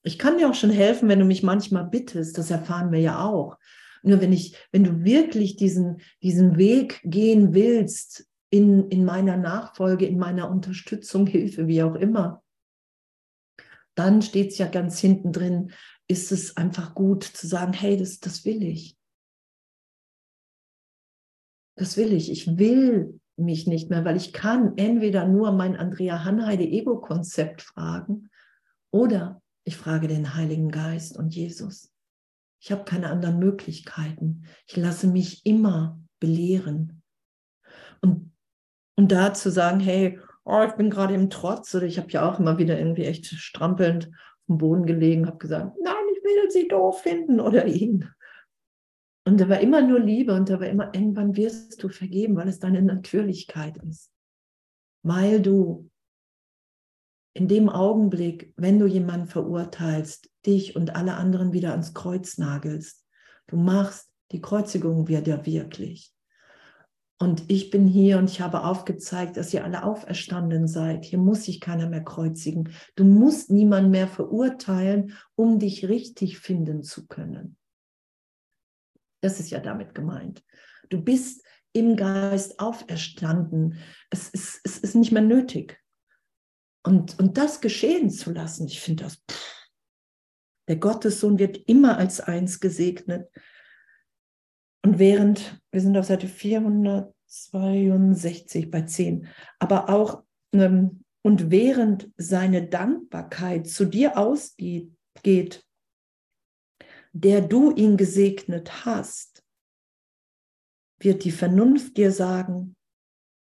Ich 0.04 0.20
kann 0.20 0.38
dir 0.38 0.50
auch 0.50 0.54
schon 0.54 0.70
helfen, 0.70 1.08
wenn 1.08 1.20
du 1.20 1.26
mich 1.26 1.44
manchmal 1.44 1.86
bittest. 1.86 2.38
Das 2.38 2.52
erfahren 2.52 2.92
wir 2.92 3.00
ja 3.00 3.24
auch. 3.24 3.58
Nur 4.04 4.20
wenn 4.20 4.34
ich, 4.34 4.58
wenn 4.72 4.84
du 4.84 5.04
wirklich 5.04 5.56
diesen, 5.56 6.02
diesen 6.22 6.58
Weg 6.58 7.00
gehen 7.04 7.54
willst 7.54 8.30
in, 8.50 8.90
in 8.90 9.06
meiner 9.06 9.38
Nachfolge, 9.38 10.06
in 10.06 10.20
meiner 10.20 10.52
Unterstützung, 10.52 11.26
Hilfe, 11.28 11.68
wie 11.68 11.84
auch 11.84 11.96
immer, 11.96 12.44
dann 13.96 14.22
steht 14.22 14.52
es 14.52 14.58
ja 14.58 14.68
ganz 14.68 15.00
hinten 15.00 15.32
drin, 15.32 15.72
ist 16.08 16.32
es 16.32 16.58
einfach 16.58 16.96
gut 16.96 17.24
zu 17.24 17.48
sagen, 17.48 17.74
hey, 17.74 17.96
das, 17.96 18.20
das 18.20 18.44
will 18.44 18.62
ich. 18.64 18.98
Das 21.76 21.96
will 21.96 22.12
ich. 22.12 22.30
Ich 22.30 22.58
will 22.58 23.20
mich 23.38 23.68
nicht 23.68 23.90
mehr, 23.90 24.04
weil 24.04 24.18
ich 24.18 24.34
kann 24.34 24.78
entweder 24.78 25.28
nur 25.28 25.54
mein 25.54 25.76
Andrea 25.76 26.24
Hanheide 26.24 26.64
Ego-Konzept 26.64 27.62
fragen 27.62 28.30
oder 28.92 29.43
ich 29.66 29.78
frage 29.78 30.08
den 30.08 30.36
Heiligen 30.36 30.70
Geist 30.70 31.18
und 31.18 31.34
Jesus. 31.36 31.94
Ich 32.60 32.72
habe 32.72 32.84
keine 32.84 33.10
anderen 33.10 33.40
Möglichkeiten. 33.40 34.46
Ich 34.68 34.78
lasse 34.78 35.08
mich 35.08 35.46
immer 35.46 36.00
belehren. 36.20 37.02
Und, 38.02 38.34
und 38.96 39.12
da 39.12 39.34
zu 39.34 39.52
sagen, 39.52 39.80
hey, 39.80 40.20
oh, 40.46 40.64
ich 40.68 40.74
bin 40.74 40.90
gerade 40.90 41.14
im 41.14 41.30
Trotz 41.30 41.74
oder 41.76 41.86
ich 41.86 41.98
habe 41.98 42.10
ja 42.10 42.30
auch 42.30 42.40
immer 42.40 42.58
wieder 42.58 42.78
irgendwie 42.78 43.06
echt 43.06 43.26
strampelnd 43.26 44.08
auf 44.08 44.48
dem 44.48 44.58
Boden 44.58 44.86
gelegen, 44.86 45.28
habe 45.28 45.38
gesagt, 45.38 45.76
nein, 45.82 45.96
ich 46.16 46.24
will 46.24 46.52
sie 46.52 46.68
doof 46.68 47.02
finden 47.02 47.40
oder 47.40 47.66
ihn. 47.66 48.10
Und 49.26 49.40
da 49.40 49.48
war 49.48 49.62
immer 49.62 49.82
nur 49.82 50.00
Liebe 50.00 50.34
und 50.34 50.50
da 50.50 50.60
war 50.60 50.68
immer, 50.68 50.94
irgendwann 50.94 51.38
wirst 51.38 51.82
du 51.82 51.88
vergeben, 51.88 52.36
weil 52.36 52.50
es 52.50 52.60
deine 52.60 52.82
Natürlichkeit 52.82 53.78
ist. 53.78 54.12
Weil 55.02 55.42
du 55.42 55.90
in 57.34 57.48
dem 57.48 57.70
Augenblick, 57.70 58.54
wenn 58.58 58.80
du 58.80 58.86
jemanden 58.86 59.28
verurteilst, 59.28 60.30
dich 60.46 60.76
und 60.76 60.96
alle 60.96 61.16
anderen 61.16 61.54
wieder 61.54 61.72
ans 61.72 61.94
Kreuz 61.94 62.38
nagelst. 62.38 63.04
Du 63.48 63.58
machst 63.58 64.10
die 64.32 64.42
Kreuzigung 64.42 65.08
wieder 65.08 65.46
wirklich. 65.46 66.14
Und 67.20 67.50
ich 67.50 67.70
bin 67.70 67.88
hier 67.88 68.18
und 68.18 68.30
ich 68.30 68.42
habe 68.42 68.64
aufgezeigt, 68.66 69.38
dass 69.38 69.54
ihr 69.54 69.64
alle 69.64 69.84
auferstanden 69.84 70.68
seid. 70.68 71.06
Hier 71.06 71.20
muss 71.20 71.44
sich 71.44 71.62
keiner 71.62 71.88
mehr 71.88 72.04
kreuzigen. 72.04 72.70
Du 72.96 73.06
musst 73.06 73.50
niemanden 73.50 73.92
mehr 73.92 74.08
verurteilen, 74.08 75.14
um 75.36 75.58
dich 75.58 75.88
richtig 75.88 76.40
finden 76.40 76.84
zu 76.84 77.08
können. 77.08 77.56
Das 79.22 79.40
ist 79.40 79.52
ja 79.52 79.60
damit 79.60 79.96
gemeint. 79.96 80.44
Du 80.90 81.02
bist 81.02 81.46
im 81.72 81.96
Geist 81.96 82.60
auferstanden. 82.60 83.78
Es 84.10 84.30
ist, 84.30 84.60
es 84.64 84.78
ist 84.80 84.96
nicht 84.96 85.12
mehr 85.12 85.22
nötig. 85.22 85.83
Und, 86.84 87.20
und 87.20 87.38
das 87.38 87.62
geschehen 87.62 88.10
zu 88.10 88.32
lassen, 88.32 88.68
ich 88.68 88.82
finde 88.82 89.06
das, 89.06 89.22
pff, 89.30 89.54
der 90.68 90.76
Gottessohn 90.78 91.38
wird 91.40 91.58
immer 91.68 91.98
als 91.98 92.22
eins 92.22 92.60
gesegnet. 92.60 93.32
Und 94.86 95.00
während, 95.00 95.60
wir 95.72 95.82
sind 95.82 95.98
auf 95.98 96.06
Seite 96.06 96.28
462 96.28 98.70
bei 98.70 98.84
10, 98.84 99.28
aber 99.60 99.90
auch, 99.90 100.24
ähm, 100.54 101.00
und 101.26 101.52
während 101.52 102.12
seine 102.18 102.68
Dankbarkeit 102.68 103.66
zu 103.68 103.86
dir 103.86 104.18
ausgeht, 104.18 105.66
der 107.14 107.40
du 107.42 107.72
ihn 107.72 107.96
gesegnet 107.96 108.86
hast, 108.86 109.42
wird 111.00 111.24
die 111.24 111.32
Vernunft 111.32 111.96
dir 111.96 112.12
sagen, 112.12 112.76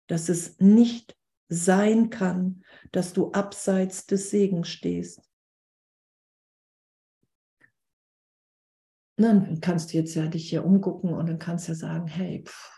dass 0.07 0.29
es 0.29 0.57
nicht 0.59 1.17
sein 1.47 2.09
kann, 2.09 2.63
dass 2.91 3.13
du 3.13 3.31
abseits 3.31 4.05
des 4.05 4.29
Segens 4.29 4.69
stehst. 4.69 5.21
dann 9.17 9.61
kannst 9.61 9.93
du 9.93 9.97
jetzt 9.97 10.13
ja 10.15 10.27
dich 10.27 10.49
hier 10.49 10.65
umgucken 10.65 11.13
und 11.13 11.27
dann 11.27 11.39
kannst 11.39 11.67
du 11.67 11.71
ja 11.71 11.77
sagen, 11.77 12.07
hey, 12.07 12.43
pff, 12.45 12.75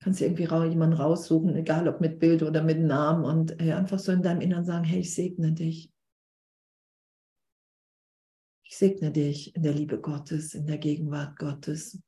kannst 0.00 0.20
du 0.20 0.24
irgendwie 0.24 0.44
jemanden 0.44 0.96
raussuchen, 0.96 1.56
egal 1.56 1.88
ob 1.88 2.00
mit 2.00 2.18
Bild 2.18 2.42
oder 2.42 2.62
mit 2.62 2.80
Namen 2.80 3.24
und 3.24 3.60
äh, 3.60 3.72
einfach 3.72 3.98
so 3.98 4.12
in 4.12 4.22
deinem 4.22 4.40
Innern 4.40 4.64
sagen, 4.64 4.84
hey, 4.84 5.00
ich 5.00 5.14
segne 5.14 5.52
dich. 5.52 5.92
Ich 8.64 8.78
segne 8.78 9.12
dich 9.12 9.54
in 9.54 9.62
der 9.62 9.74
Liebe 9.74 10.00
Gottes, 10.00 10.54
in 10.54 10.66
der 10.66 10.78
Gegenwart 10.78 11.38
Gottes. 11.38 12.00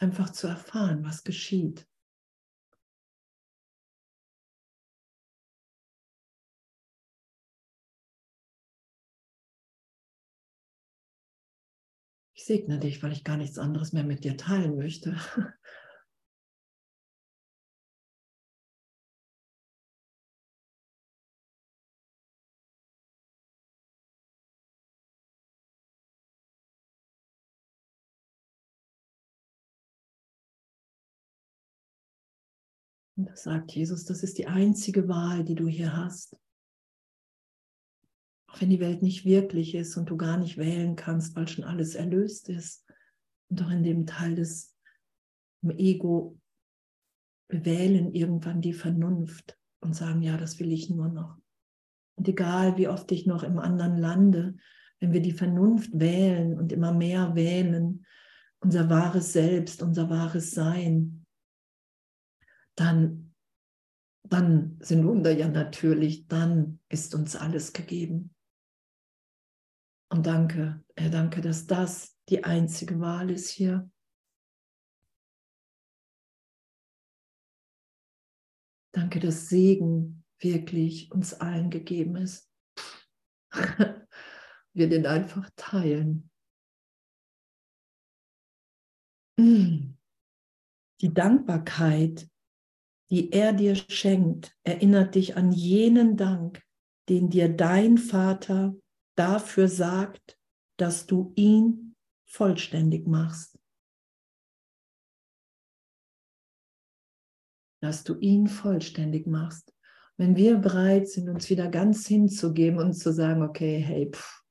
Einfach 0.00 0.30
zu 0.30 0.48
erfahren, 0.48 1.04
was 1.04 1.24
geschieht. 1.24 1.86
Segne 12.46 12.78
dich, 12.78 13.02
weil 13.02 13.12
ich 13.12 13.24
gar 13.24 13.36
nichts 13.36 13.58
anderes 13.58 13.92
mehr 13.92 14.04
mit 14.04 14.24
dir 14.24 14.36
teilen 14.36 14.76
möchte. 14.76 15.16
Und 33.16 33.30
das 33.30 33.44
sagt 33.44 33.72
Jesus, 33.72 34.04
das 34.04 34.22
ist 34.22 34.36
die 34.36 34.46
einzige 34.46 35.08
Wahl, 35.08 35.42
die 35.42 35.54
du 35.54 35.66
hier 35.66 35.96
hast. 35.96 36.36
Auch 38.56 38.62
wenn 38.62 38.70
die 38.70 38.80
Welt 38.80 39.02
nicht 39.02 39.26
wirklich 39.26 39.74
ist 39.74 39.98
und 39.98 40.08
du 40.08 40.16
gar 40.16 40.38
nicht 40.38 40.56
wählen 40.56 40.96
kannst, 40.96 41.36
weil 41.36 41.46
schon 41.46 41.64
alles 41.64 41.94
erlöst 41.94 42.48
ist. 42.48 42.86
Und 43.50 43.62
auch 43.62 43.70
in 43.70 43.82
dem 43.82 44.06
Teil 44.06 44.34
des 44.34 44.74
Ego 45.62 46.38
wählen 47.48 48.14
irgendwann 48.14 48.62
die 48.62 48.72
Vernunft 48.72 49.58
und 49.80 49.94
sagen, 49.94 50.22
ja, 50.22 50.38
das 50.38 50.58
will 50.58 50.72
ich 50.72 50.88
nur 50.88 51.08
noch. 51.08 51.36
Und 52.16 52.28
egal, 52.28 52.78
wie 52.78 52.88
oft 52.88 53.12
ich 53.12 53.26
noch 53.26 53.42
im 53.42 53.58
anderen 53.58 53.98
lande, 53.98 54.56
wenn 55.00 55.12
wir 55.12 55.20
die 55.20 55.32
Vernunft 55.32 55.90
wählen 55.92 56.58
und 56.58 56.72
immer 56.72 56.94
mehr 56.94 57.34
wählen, 57.34 58.06
unser 58.60 58.88
wahres 58.88 59.34
Selbst, 59.34 59.82
unser 59.82 60.08
wahres 60.08 60.52
Sein, 60.52 61.26
dann, 62.74 63.34
dann 64.22 64.78
sind 64.80 65.04
Wunder 65.04 65.36
ja 65.36 65.46
natürlich, 65.46 66.26
dann 66.26 66.80
ist 66.88 67.14
uns 67.14 67.36
alles 67.36 67.74
gegeben. 67.74 68.32
Und 70.08 70.26
danke, 70.26 70.84
Herr, 70.96 71.10
danke, 71.10 71.40
dass 71.40 71.66
das 71.66 72.16
die 72.28 72.44
einzige 72.44 73.00
Wahl 73.00 73.30
ist 73.30 73.50
hier. 73.50 73.90
Danke, 78.92 79.20
dass 79.20 79.48
Segen 79.48 80.24
wirklich 80.40 81.12
uns 81.12 81.34
allen 81.34 81.70
gegeben 81.70 82.16
ist. 82.16 82.50
Wir 84.72 84.88
den 84.88 85.06
einfach 85.06 85.50
teilen. 85.56 86.30
Die 89.38 89.94
Dankbarkeit, 91.02 92.28
die 93.10 93.32
er 93.32 93.52
dir 93.52 93.74
schenkt, 93.74 94.56
erinnert 94.62 95.14
dich 95.14 95.36
an 95.36 95.52
jenen 95.52 96.16
Dank, 96.16 96.62
den 97.08 97.28
dir 97.28 97.54
dein 97.54 97.98
Vater 97.98 98.74
dafür 99.16 99.68
sagt, 99.68 100.38
dass 100.76 101.06
du 101.06 101.32
ihn 101.36 101.96
vollständig 102.26 103.06
machst. 103.06 103.58
Dass 107.80 108.04
du 108.04 108.18
ihn 108.18 108.46
vollständig 108.46 109.26
machst. 109.26 109.72
Wenn 110.16 110.36
wir 110.36 110.56
bereit 110.56 111.08
sind, 111.08 111.28
uns 111.28 111.50
wieder 111.50 111.68
ganz 111.68 112.06
hinzugeben 112.06 112.78
und 112.78 112.94
zu 112.94 113.12
sagen, 113.12 113.42
okay, 113.42 113.78
hey, 113.78 114.10
pff, 114.10 114.42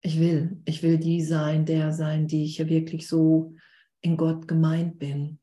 ich 0.00 0.20
will, 0.20 0.60
ich 0.64 0.82
will 0.82 0.98
die 0.98 1.22
sein, 1.22 1.64
der 1.64 1.92
sein, 1.92 2.26
die 2.26 2.44
ich 2.44 2.58
ja 2.58 2.68
wirklich 2.68 3.08
so 3.08 3.54
in 4.02 4.16
Gott 4.16 4.46
gemeint 4.46 4.98
bin. 4.98 5.40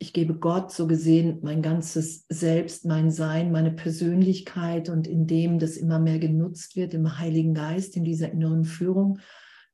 Ich 0.00 0.12
gebe 0.12 0.34
Gott 0.34 0.72
so 0.72 0.86
gesehen 0.86 1.40
mein 1.42 1.60
ganzes 1.60 2.24
Selbst, 2.28 2.84
mein 2.84 3.10
Sein, 3.10 3.50
meine 3.50 3.72
Persönlichkeit 3.72 4.88
und 4.88 5.08
indem 5.08 5.58
das 5.58 5.76
immer 5.76 5.98
mehr 5.98 6.20
genutzt 6.20 6.76
wird 6.76 6.94
im 6.94 7.18
Heiligen 7.18 7.52
Geist, 7.52 7.96
in 7.96 8.04
dieser 8.04 8.30
inneren 8.30 8.64
Führung, 8.64 9.18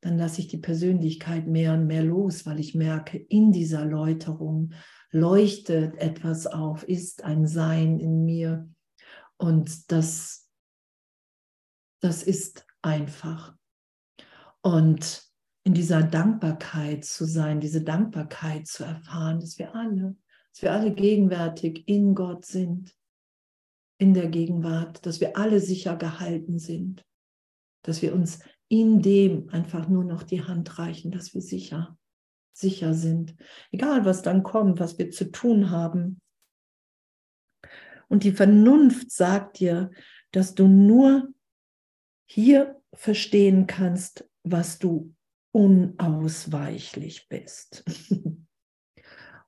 dann 0.00 0.18
lasse 0.18 0.40
ich 0.40 0.48
die 0.48 0.58
Persönlichkeit 0.58 1.46
mehr 1.46 1.74
und 1.74 1.86
mehr 1.86 2.04
los, 2.04 2.46
weil 2.46 2.60
ich 2.60 2.74
merke, 2.74 3.18
in 3.18 3.52
dieser 3.52 3.84
Läuterung 3.84 4.72
leuchtet 5.10 5.96
etwas 5.96 6.46
auf, 6.46 6.82
ist 6.82 7.24
ein 7.24 7.46
Sein 7.46 8.00
in 8.00 8.24
mir. 8.24 8.68
Und 9.36 9.90
das, 9.92 10.50
das 12.00 12.22
ist 12.22 12.66
einfach. 12.82 13.54
Und 14.60 15.22
in 15.64 15.72
dieser 15.72 16.02
Dankbarkeit 16.02 17.04
zu 17.04 17.24
sein, 17.24 17.60
diese 17.60 17.82
Dankbarkeit 17.82 18.66
zu 18.66 18.84
erfahren, 18.84 19.40
dass 19.40 19.58
wir 19.58 19.74
alle, 19.74 20.14
dass 20.52 20.62
wir 20.62 20.72
alle 20.72 20.92
gegenwärtig 20.92 21.88
in 21.88 22.14
Gott 22.14 22.44
sind, 22.44 22.94
in 23.98 24.12
der 24.12 24.28
Gegenwart, 24.28 25.04
dass 25.06 25.20
wir 25.20 25.36
alle 25.36 25.60
sicher 25.60 25.96
gehalten 25.96 26.58
sind, 26.58 27.04
dass 27.82 28.02
wir 28.02 28.14
uns 28.14 28.40
in 28.68 29.00
dem 29.00 29.48
einfach 29.48 29.88
nur 29.88 30.04
noch 30.04 30.22
die 30.22 30.42
Hand 30.42 30.78
reichen, 30.78 31.10
dass 31.10 31.32
wir 31.32 31.40
sicher, 31.40 31.96
sicher 32.52 32.92
sind, 32.92 33.34
egal 33.70 34.04
was 34.04 34.22
dann 34.22 34.42
kommt, 34.42 34.80
was 34.80 34.98
wir 34.98 35.10
zu 35.10 35.30
tun 35.30 35.70
haben. 35.70 36.20
Und 38.08 38.24
die 38.24 38.32
Vernunft 38.32 39.10
sagt 39.10 39.60
dir, 39.60 39.90
dass 40.30 40.54
du 40.54 40.68
nur 40.68 41.32
hier 42.26 42.80
verstehen 42.92 43.66
kannst, 43.66 44.28
was 44.42 44.78
du 44.78 45.14
unausweichlich 45.54 47.28
bist. 47.28 47.84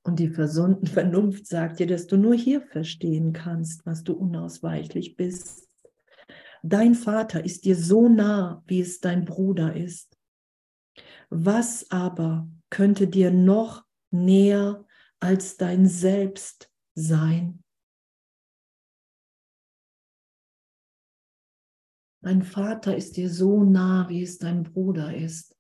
Und 0.05 0.21
die 0.21 0.29
Vernunft 0.29 1.49
sagt 1.49 1.81
dir, 1.81 1.89
dass 1.89 2.07
du 2.07 2.17
nur 2.17 2.35
hier 2.35 2.63
verstehen 2.63 3.33
kannst, 3.33 3.85
was 3.85 4.05
du 4.05 4.13
unausweichlich 4.13 5.17
bist. 5.17 5.69
Dein 6.63 6.95
Vater 6.95 7.45
ist 7.45 7.65
dir 7.65 7.75
so 7.75 8.09
nah, 8.09 8.63
wie 8.67 8.81
es 8.81 9.01
dein 9.01 9.25
Bruder 9.25 9.75
ist. 9.75 10.17
Was 11.29 11.91
aber 11.91 12.49
könnte 12.71 13.09
dir 13.09 13.33
noch 13.33 13.85
näher 14.13 14.87
als 15.19 15.57
dein 15.57 15.89
Selbst 15.89 16.73
sein? 16.95 17.65
Dein 22.23 22.43
Vater 22.43 22.97
ist 22.97 23.17
dir 23.17 23.29
so 23.29 23.65
nah, 23.65 24.09
wie 24.09 24.23
es 24.23 24.39
dein 24.39 24.63
Bruder 24.63 25.13
ist. 25.13 25.56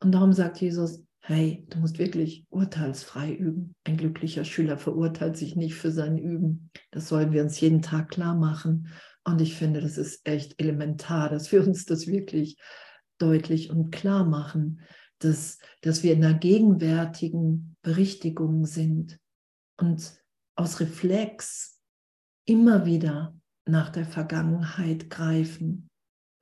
Und 0.00 0.12
darum 0.12 0.32
sagt 0.32 0.60
Jesus, 0.60 1.02
hey, 1.20 1.66
du 1.70 1.78
musst 1.78 1.98
wirklich 1.98 2.46
urteilsfrei 2.50 3.32
üben. 3.32 3.74
Ein 3.84 3.96
glücklicher 3.96 4.44
Schüler 4.44 4.78
verurteilt 4.78 5.36
sich 5.36 5.56
nicht 5.56 5.74
für 5.74 5.90
sein 5.90 6.16
Üben. 6.16 6.70
Das 6.90 7.08
sollen 7.08 7.32
wir 7.32 7.42
uns 7.42 7.60
jeden 7.60 7.82
Tag 7.82 8.10
klar 8.10 8.34
machen. 8.34 8.88
Und 9.24 9.40
ich 9.40 9.54
finde, 9.54 9.80
das 9.80 9.98
ist 9.98 10.26
echt 10.26 10.60
elementar, 10.60 11.28
dass 11.28 11.52
wir 11.52 11.66
uns 11.66 11.84
das 11.84 12.06
wirklich 12.06 12.58
deutlich 13.18 13.70
und 13.70 13.90
klar 13.90 14.24
machen, 14.24 14.80
dass, 15.18 15.58
dass 15.82 16.02
wir 16.02 16.12
in 16.12 16.22
der 16.22 16.34
gegenwärtigen 16.34 17.76
Berichtigung 17.82 18.64
sind 18.64 19.18
und 19.76 20.14
aus 20.54 20.80
Reflex 20.80 21.80
immer 22.46 22.86
wieder 22.86 23.36
nach 23.66 23.90
der 23.90 24.06
Vergangenheit 24.06 25.10
greifen 25.10 25.90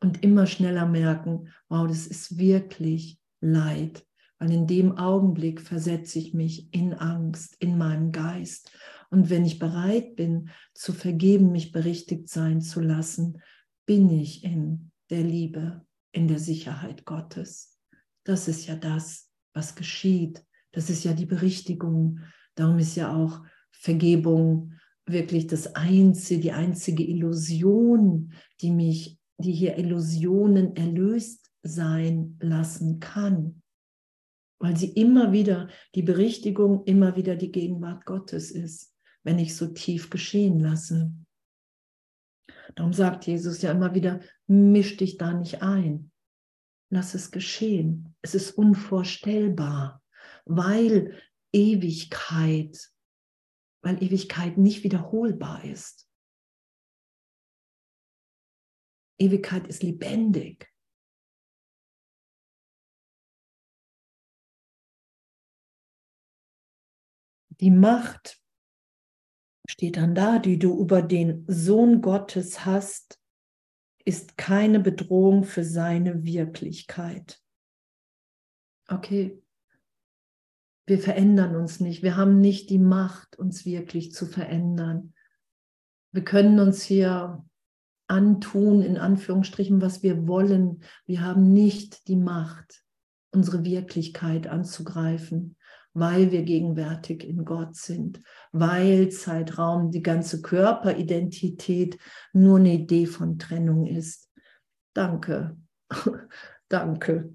und 0.01 0.23
immer 0.23 0.47
schneller 0.47 0.87
merken, 0.87 1.53
wow, 1.69 1.89
das 1.89 2.07
ist 2.07 2.39
wirklich 2.39 3.19
Leid, 3.53 4.07
weil 4.39 4.53
in 4.53 4.67
dem 4.67 4.99
Augenblick 4.99 5.61
versetze 5.61 6.19
ich 6.19 6.35
mich 6.35 6.73
in 6.75 6.93
Angst, 6.95 7.57
in 7.59 7.79
meinem 7.79 8.13
Geist. 8.13 8.71
Und 9.11 9.31
wenn 9.31 9.45
ich 9.45 9.59
bereit 9.59 10.17
bin, 10.17 10.51
zu 10.75 10.93
vergeben, 10.93 11.53
mich 11.53 11.73
berichtigt 11.73 12.29
sein 12.29 12.61
zu 12.61 12.81
lassen, 12.81 13.41
bin 13.87 14.11
ich 14.11 14.45
in 14.45 14.91
der 15.11 15.23
Liebe, 15.23 15.87
in 16.13 16.29
der 16.29 16.39
Sicherheit 16.39 17.05
Gottes. 17.05 17.79
Das 18.25 18.49
ist 18.49 18.67
ja 18.67 18.75
das, 18.75 19.31
was 19.55 19.75
geschieht. 19.75 20.45
Das 20.73 20.91
ist 20.91 21.05
ja 21.05 21.13
die 21.13 21.27
Berichtigung. 21.27 22.21
Darum 22.57 22.79
ist 22.79 22.97
ja 22.97 23.15
auch 23.15 23.43
Vergebung 23.71 24.73
wirklich 25.07 25.47
das 25.47 25.77
einzige, 25.77 26.41
die 26.41 26.53
einzige 26.53 27.05
Illusion, 27.05 28.33
die 28.61 28.73
mich, 28.73 29.19
die 29.39 29.53
hier 29.53 29.79
Illusionen 29.79 30.75
erlöst 30.75 31.46
sein 31.69 32.37
lassen 32.41 33.01
kann. 33.01 33.63
Weil 34.59 34.77
sie 34.77 34.93
immer 34.93 35.33
wieder 35.33 35.69
die 35.95 36.03
Berichtigung, 36.03 36.85
immer 36.85 37.17
wieder 37.17 37.37
die 37.37 37.53
Gegenwart 37.53 38.07
Gottes 38.07 38.51
ist, 38.51 38.95
wenn 39.23 39.39
ich 39.39 39.55
so 39.55 39.67
tief 39.67 40.09
geschehen 40.09 40.61
lasse. 40.61 41.13
Darum 42.75 42.93
sagt 42.93 43.27
Jesus 43.27 43.63
ja 43.63 43.71
immer 43.71 43.95
wieder, 43.95 44.21
misch 44.47 44.97
dich 44.97 45.19
da 45.19 45.33
nicht 45.33 45.63
ein. 45.63 46.11
Lass 46.91 47.15
es 47.15 47.31
geschehen. 47.31 48.15
Es 48.23 48.35
ist 48.35 48.53
unvorstellbar, 48.53 50.03
weil 50.45 51.21
Ewigkeit 51.53 52.91
weil 53.87 54.03
Ewigkeit 54.03 54.59
nicht 54.59 54.83
wiederholbar 54.83 55.65
ist. 55.65 56.11
Ewigkeit 59.17 59.69
ist 59.69 59.85
lebendig. 59.85 60.69
Die 67.61 67.71
Macht 67.71 68.41
steht 69.69 69.97
dann 69.97 70.15
da, 70.15 70.39
die 70.39 70.59
du 70.59 70.79
über 70.81 71.03
den 71.03 71.45
Sohn 71.49 72.01
Gottes 72.01 72.65
hast, 72.65 73.21
ist 74.05 74.37
keine 74.37 74.81
Bedrohung 74.81 75.45
für 75.45 75.65
seine 75.65 76.25
Wirklichkeit. 76.25 77.41
Okay, 78.89 79.43
wir 80.87 81.01
verändern 81.01 81.57
uns 81.57 81.81
nicht. 81.81 82.03
Wir 82.05 82.17
haben 82.17 82.41
nicht 82.41 82.71
die 82.71 82.79
Macht, 82.79 83.37
uns 83.37 83.67
wirklich 83.67 84.13
zu 84.13 84.27
verändern. 84.27 85.13
Wir 86.13 86.23
können 86.23 86.61
uns 86.61 86.83
hier 86.83 87.45
antun, 88.07 88.83
in 88.83 88.97
Anführungsstrichen, 88.97 89.81
was 89.81 90.05
wir 90.05 90.29
wollen. 90.29 90.83
Wir 91.05 91.23
haben 91.23 91.53
nicht 91.53 92.07
die 92.07 92.17
Macht, 92.17 92.85
unsere 93.33 93.65
Wirklichkeit 93.65 94.47
anzugreifen, 94.47 95.56
weil 95.97 96.31
wir 96.31 96.43
gegenwärtig 96.43 97.25
in 97.25 97.47
Gott 97.47 97.75
sind, 97.75 98.21
weil 98.53 99.09
Zeitraum, 99.09 99.91
die 99.91 100.03
ganze 100.03 100.43
Körperidentität 100.43 101.99
nur 102.35 102.59
eine 102.59 102.75
Idee 102.75 103.07
von 103.07 103.39
Trennung 103.39 103.87
ist. 103.87 104.31
Danke, 104.93 105.57
danke. 106.69 107.33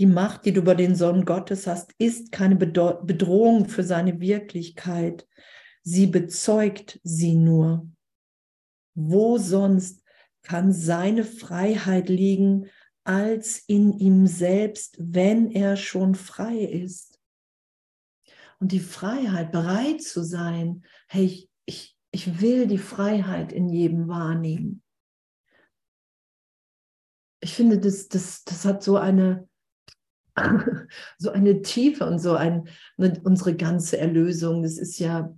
Die 0.00 0.06
Macht, 0.06 0.44
die 0.44 0.52
du 0.52 0.60
über 0.60 0.74
den 0.74 0.96
Sohn 0.96 1.24
Gottes 1.24 1.68
hast, 1.68 1.92
ist 1.98 2.32
keine 2.32 2.56
Bedrohung 2.56 3.68
für 3.68 3.84
seine 3.84 4.20
Wirklichkeit. 4.20 5.28
Sie 5.84 6.08
bezeugt 6.08 6.98
sie 7.04 7.36
nur. 7.36 7.88
Wo 8.96 9.38
sonst 9.38 10.02
kann 10.42 10.72
seine 10.72 11.22
Freiheit 11.22 12.08
liegen 12.08 12.66
als 13.08 13.58
in 13.66 13.98
ihm 13.98 14.26
selbst, 14.26 14.96
wenn 14.98 15.50
er 15.50 15.76
schon 15.76 16.14
frei 16.14 16.58
ist? 16.58 17.18
Und 18.60 18.72
die 18.72 18.80
Freiheit, 18.80 19.50
bereit 19.50 20.02
zu 20.02 20.22
sein, 20.22 20.84
hey, 21.08 21.24
ich, 21.24 21.50
ich, 21.64 21.96
ich 22.10 22.40
will 22.42 22.66
die 22.66 22.78
Freiheit 22.78 23.52
in 23.52 23.70
jedem 23.70 24.08
wahrnehmen. 24.08 24.82
Ich 27.40 27.54
finde, 27.54 27.78
das, 27.78 28.08
das, 28.08 28.44
das 28.44 28.66
hat 28.66 28.82
so 28.82 28.98
eine, 28.98 29.48
so 31.18 31.30
eine 31.30 31.62
Tiefe 31.62 32.04
und 32.04 32.18
so 32.18 32.34
ein, 32.34 32.68
unsere 32.96 33.56
ganze 33.56 33.96
Erlösung. 33.96 34.62
Das 34.62 34.76
ist 34.76 34.98
ja, 34.98 35.34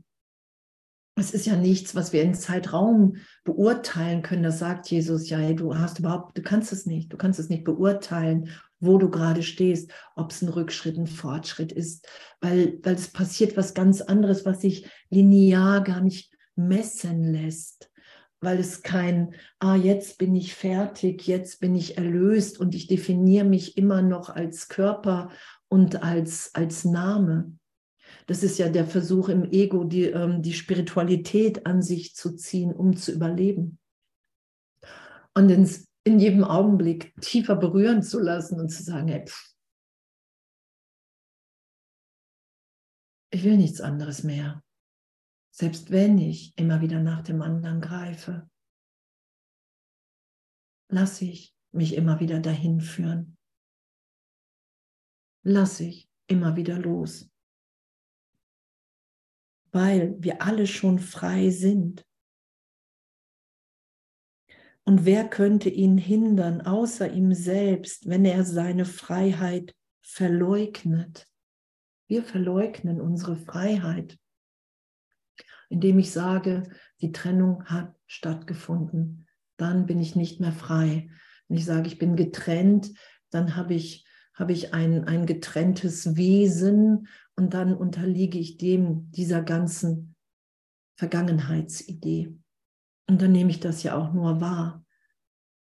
es 1.14 1.32
ist 1.32 1.46
ja 1.46 1.54
nichts, 1.54 1.94
was 1.94 2.12
wir 2.12 2.22
in 2.22 2.34
Zeitraum 2.34 3.16
beurteilen 3.44 4.22
können. 4.22 4.42
Das 4.42 4.58
sagt 4.58 4.90
Jesus 4.90 5.28
ja, 5.28 5.52
du 5.52 5.76
hast 5.76 5.98
überhaupt, 5.98 6.36
du 6.36 6.42
kannst 6.42 6.72
es 6.72 6.86
nicht, 6.86 7.12
du 7.12 7.16
kannst 7.16 7.38
es 7.38 7.48
nicht 7.48 7.64
beurteilen, 7.64 8.48
wo 8.78 8.98
du 8.98 9.10
gerade 9.10 9.42
stehst, 9.42 9.92
ob 10.16 10.30
es 10.30 10.42
ein 10.42 10.48
Rückschritt, 10.48 10.96
ein 10.96 11.06
Fortschritt 11.06 11.72
ist, 11.72 12.06
weil, 12.40 12.78
weil 12.82 12.94
es 12.94 13.08
passiert 13.08 13.56
was 13.56 13.74
ganz 13.74 14.00
anderes, 14.00 14.46
was 14.46 14.60
sich 14.60 14.88
linear 15.10 15.82
gar 15.82 16.00
nicht 16.00 16.32
messen 16.56 17.32
lässt 17.32 17.90
weil 18.40 18.58
es 18.58 18.82
kein, 18.82 19.34
ah, 19.58 19.76
jetzt 19.76 20.18
bin 20.18 20.34
ich 20.34 20.54
fertig, 20.54 21.26
jetzt 21.26 21.60
bin 21.60 21.74
ich 21.74 21.98
erlöst 21.98 22.58
und 22.58 22.74
ich 22.74 22.86
definiere 22.86 23.44
mich 23.44 23.76
immer 23.76 24.02
noch 24.02 24.30
als 24.30 24.68
Körper 24.68 25.30
und 25.68 26.02
als, 26.02 26.54
als 26.54 26.84
Name. 26.84 27.52
Das 28.30 28.44
ist 28.44 28.58
ja 28.58 28.68
der 28.68 28.86
Versuch 28.86 29.28
im 29.28 29.50
Ego, 29.50 29.82
die, 29.82 30.04
ähm, 30.04 30.40
die 30.40 30.52
Spiritualität 30.52 31.66
an 31.66 31.82
sich 31.82 32.14
zu 32.14 32.36
ziehen, 32.36 32.72
um 32.72 32.96
zu 32.96 33.12
überleben. 33.12 33.78
Und 35.34 35.50
ins, 35.50 35.88
in 36.04 36.20
jedem 36.20 36.44
Augenblick 36.44 37.12
tiefer 37.20 37.56
berühren 37.56 38.02
zu 38.02 38.20
lassen 38.20 38.60
und 38.60 38.68
zu 38.68 38.82
sagen, 38.82 39.08
hey, 39.08 39.26
pff, 39.26 39.52
ich 43.32 43.42
will 43.42 43.56
nichts 43.56 43.80
anderes 43.80 44.22
mehr 44.22 44.62
selbst 45.60 45.90
wenn 45.90 46.18
ich 46.18 46.56
immer 46.56 46.80
wieder 46.80 47.00
nach 47.00 47.22
dem 47.22 47.42
anderen 47.42 47.80
greife, 47.80 48.48
lasse 50.88 51.24
ich 51.24 51.54
mich 51.72 51.94
immer 51.94 52.20
wieder 52.20 52.40
dahin 52.40 52.80
führen. 52.80 53.36
Lasse 55.44 55.84
ich 55.84 56.08
immer 56.28 56.56
wieder 56.56 56.78
los. 56.78 57.30
Weil 59.72 60.16
wir 60.18 60.42
alle 60.42 60.66
schon 60.66 60.98
frei 60.98 61.50
sind. 61.50 62.04
Und 64.84 65.04
wer 65.04 65.28
könnte 65.28 65.68
ihn 65.68 65.98
hindern, 65.98 66.62
außer 66.62 67.12
ihm 67.12 67.32
selbst, 67.32 68.08
wenn 68.08 68.24
er 68.24 68.44
seine 68.44 68.84
Freiheit 68.84 69.74
verleugnet? 70.02 71.28
Wir 72.08 72.24
verleugnen 72.24 73.00
unsere 73.00 73.36
Freiheit 73.36 74.18
indem 75.70 75.98
ich 75.98 76.10
sage, 76.10 76.64
die 77.00 77.12
Trennung 77.12 77.64
hat 77.64 77.94
stattgefunden. 78.06 79.26
Dann 79.56 79.86
bin 79.86 80.00
ich 80.00 80.16
nicht 80.16 80.40
mehr 80.40 80.52
frei. 80.52 81.08
Wenn 81.48 81.56
ich 81.56 81.64
sage, 81.64 81.86
ich 81.86 81.98
bin 81.98 82.16
getrennt, 82.16 82.92
dann 83.30 83.56
habe 83.56 83.74
ich, 83.74 84.04
habe 84.34 84.52
ich 84.52 84.74
ein, 84.74 85.04
ein 85.04 85.26
getrenntes 85.26 86.16
Wesen 86.16 87.06
und 87.40 87.54
dann 87.54 87.74
unterliege 87.74 88.38
ich 88.38 88.58
dem, 88.58 89.10
dieser 89.12 89.40
ganzen 89.40 90.14
Vergangenheitsidee. 90.98 92.36
Und 93.08 93.22
dann 93.22 93.32
nehme 93.32 93.48
ich 93.48 93.60
das 93.60 93.82
ja 93.82 93.96
auch 93.96 94.12
nur 94.12 94.42
wahr. 94.42 94.84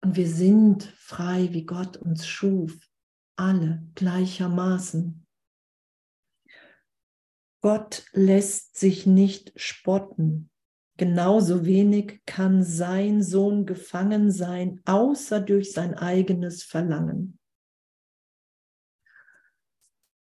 Und 0.03 0.17
wir 0.17 0.27
sind 0.27 0.85
frei, 0.97 1.53
wie 1.53 1.67
Gott 1.67 1.99
uns 1.99 2.27
schuf, 2.27 2.79
alle 3.37 3.87
gleichermaßen. 3.95 5.27
Gott 7.61 8.07
lässt 8.13 8.79
sich 8.79 9.05
nicht 9.05 9.53
spotten. 9.55 10.49
Genauso 10.97 11.67
wenig 11.67 12.23
kann 12.25 12.63
sein 12.63 13.23
Sohn 13.23 13.67
gefangen 13.67 14.33
sein, 14.33 14.81
außer 14.87 15.43
durch 15.43 15.75
sein 15.75 15.93
eigenes 15.93 16.63
Verlangen. 16.63 17.39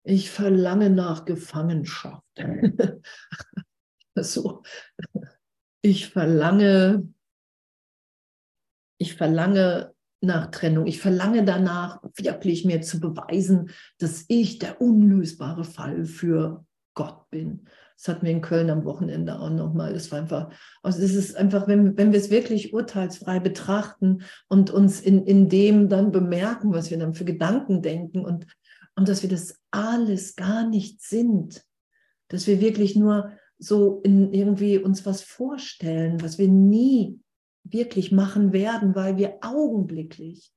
Ich 0.08 0.32
verlange 0.32 0.90
nach 0.90 1.26
Gefangenschaft. 1.26 2.24
so. 4.16 4.64
Ich 5.82 6.08
verlange, 6.08 7.14
ich 8.98 9.16
verlange 9.16 9.94
nach 10.22 10.50
Trennung. 10.50 10.88
Ich 10.88 11.02
verlange 11.02 11.44
danach, 11.44 12.02
wirklich 12.16 12.64
mir 12.64 12.82
zu 12.82 13.02
beweisen, 13.02 13.72
dass 13.98 14.24
ich 14.30 14.60
der 14.60 14.80
unlösbare 14.80 15.66
Fall 15.66 16.06
für 16.06 16.66
Gott 16.94 17.30
bin. 17.30 17.66
Das 17.98 18.08
hatten 18.08 18.26
wir 18.26 18.32
in 18.32 18.42
Köln 18.42 18.70
am 18.70 18.86
Wochenende 18.86 19.38
auch 19.38 19.50
nochmal. 19.50 19.92
Das 19.92 20.10
war 20.14 20.20
einfach, 20.20 20.52
also 20.84 21.02
es 21.02 21.16
ist 21.16 21.36
einfach, 21.36 21.68
wenn, 21.68 21.98
wenn 21.98 22.14
wir 22.14 22.20
es 22.20 22.30
wirklich 22.30 22.72
urteilsfrei 22.74 23.42
betrachten 23.42 24.22
und 24.48 24.72
uns 24.72 25.02
in, 25.02 25.26
in 25.26 25.50
dem 25.50 25.90
dann 25.90 26.14
bemerken, 26.14 26.72
was 26.72 26.92
wir 26.92 26.98
dann 26.98 27.14
für 27.14 27.26
Gedanken 27.26 27.82
denken 27.82 28.24
und, 28.24 28.48
und 28.98 29.08
dass 29.08 29.22
wir 29.22 29.30
das 29.30 29.62
alles 29.70 30.36
gar 30.36 30.68
nicht 30.68 31.02
sind, 31.02 31.64
dass 32.30 32.48
wir 32.48 32.60
wirklich 32.60 32.96
nur 32.96 33.32
so 33.60 34.02
irgendwie 34.04 34.80
uns 34.80 35.06
was 35.06 35.22
vorstellen, 35.22 36.20
was 36.22 36.40
wir 36.40 36.48
nie 36.48 37.20
wirklich 37.64 38.12
machen 38.12 38.54
werden, 38.54 38.96
weil 38.96 39.18
wir 39.18 39.38
augenblicklich, 39.42 40.52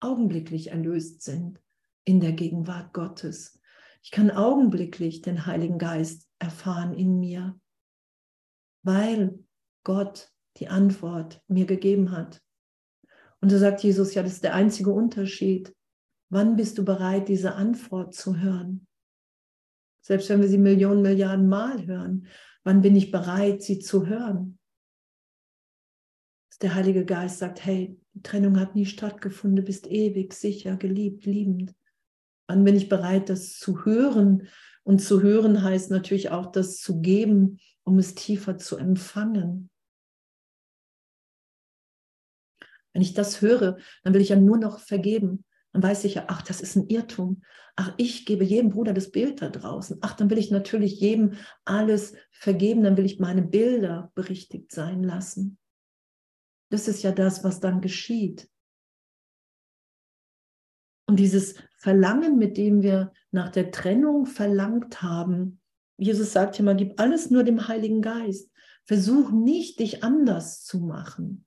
augenblicklich 0.00 0.68
erlöst 0.68 1.22
sind 1.22 1.60
in 2.04 2.20
der 2.20 2.32
Gegenwart 2.32 2.92
Gottes. 2.92 3.60
Ich 4.02 4.12
kann 4.12 4.30
augenblicklich 4.30 5.22
den 5.22 5.44
Heiligen 5.44 5.78
Geist 5.78 6.28
erfahren 6.38 6.94
in 6.94 7.18
mir, 7.18 7.58
weil 8.84 9.40
Gott 9.82 10.30
die 10.58 10.68
Antwort 10.68 11.42
mir 11.48 11.66
gegeben 11.66 12.12
hat. 12.12 12.40
Und 13.40 13.50
da 13.50 13.58
sagt 13.58 13.82
Jesus, 13.82 14.14
ja, 14.14 14.22
das 14.22 14.34
ist 14.34 14.44
der 14.44 14.54
einzige 14.54 14.90
Unterschied. 14.90 15.74
Wann 16.30 16.56
bist 16.56 16.78
du 16.78 16.84
bereit, 16.84 17.28
diese 17.28 17.54
Antwort 17.54 18.14
zu 18.14 18.38
hören? 18.38 18.86
Selbst 20.00 20.28
wenn 20.28 20.40
wir 20.40 20.48
sie 20.48 20.58
Millionen, 20.58 21.02
Milliarden 21.02 21.48
Mal 21.48 21.86
hören, 21.86 22.26
wann 22.62 22.82
bin 22.82 22.96
ich 22.96 23.10
bereit, 23.10 23.62
sie 23.62 23.78
zu 23.78 24.06
hören? 24.06 24.58
Der 26.62 26.74
Heilige 26.74 27.04
Geist 27.04 27.38
sagt, 27.38 27.64
hey, 27.64 28.00
die 28.14 28.22
Trennung 28.22 28.58
hat 28.58 28.74
nie 28.74 28.86
stattgefunden, 28.86 29.56
du 29.56 29.62
bist 29.62 29.86
ewig, 29.86 30.32
sicher, 30.32 30.76
geliebt, 30.76 31.26
liebend. 31.26 31.74
Wann 32.46 32.64
bin 32.64 32.76
ich 32.76 32.88
bereit, 32.88 33.28
das 33.28 33.58
zu 33.58 33.84
hören? 33.84 34.48
Und 34.82 35.00
zu 35.00 35.22
hören 35.22 35.62
heißt 35.62 35.90
natürlich 35.90 36.30
auch, 36.30 36.52
das 36.52 36.78
zu 36.78 37.00
geben, 37.00 37.58
um 37.84 37.98
es 37.98 38.14
tiefer 38.14 38.56
zu 38.56 38.76
empfangen. 38.76 39.70
Wenn 42.92 43.02
ich 43.02 43.14
das 43.14 43.40
höre, 43.40 43.78
dann 44.02 44.14
will 44.14 44.20
ich 44.20 44.28
ja 44.28 44.36
nur 44.36 44.58
noch 44.58 44.78
vergeben. 44.78 45.44
Dann 45.74 45.82
weiß 45.82 46.04
ich 46.04 46.14
ja, 46.14 46.24
ach, 46.28 46.40
das 46.40 46.60
ist 46.60 46.76
ein 46.76 46.86
Irrtum. 46.86 47.42
Ach, 47.74 47.92
ich 47.96 48.26
gebe 48.26 48.44
jedem 48.44 48.70
Bruder 48.70 48.94
das 48.94 49.10
Bild 49.10 49.42
da 49.42 49.48
draußen. 49.48 49.98
Ach, 50.02 50.14
dann 50.14 50.30
will 50.30 50.38
ich 50.38 50.52
natürlich 50.52 51.00
jedem 51.00 51.32
alles 51.64 52.14
vergeben. 52.30 52.84
Dann 52.84 52.96
will 52.96 53.04
ich 53.04 53.18
meine 53.18 53.42
Bilder 53.42 54.12
berichtigt 54.14 54.70
sein 54.70 55.02
lassen. 55.02 55.58
Das 56.70 56.86
ist 56.86 57.02
ja 57.02 57.10
das, 57.10 57.42
was 57.42 57.58
dann 57.58 57.80
geschieht. 57.80 58.48
Und 61.06 61.18
dieses 61.18 61.56
Verlangen, 61.76 62.38
mit 62.38 62.56
dem 62.56 62.82
wir 62.82 63.12
nach 63.32 63.50
der 63.50 63.72
Trennung 63.72 64.26
verlangt 64.26 65.02
haben, 65.02 65.60
Jesus 65.96 66.32
sagt 66.32 66.56
ja 66.56 66.64
mal, 66.64 66.76
gib 66.76 67.00
alles 67.00 67.30
nur 67.30 67.42
dem 67.42 67.66
Heiligen 67.66 68.00
Geist. 68.00 68.50
Versuch 68.84 69.32
nicht, 69.32 69.80
dich 69.80 70.04
anders 70.04 70.62
zu 70.62 70.78
machen, 70.78 71.46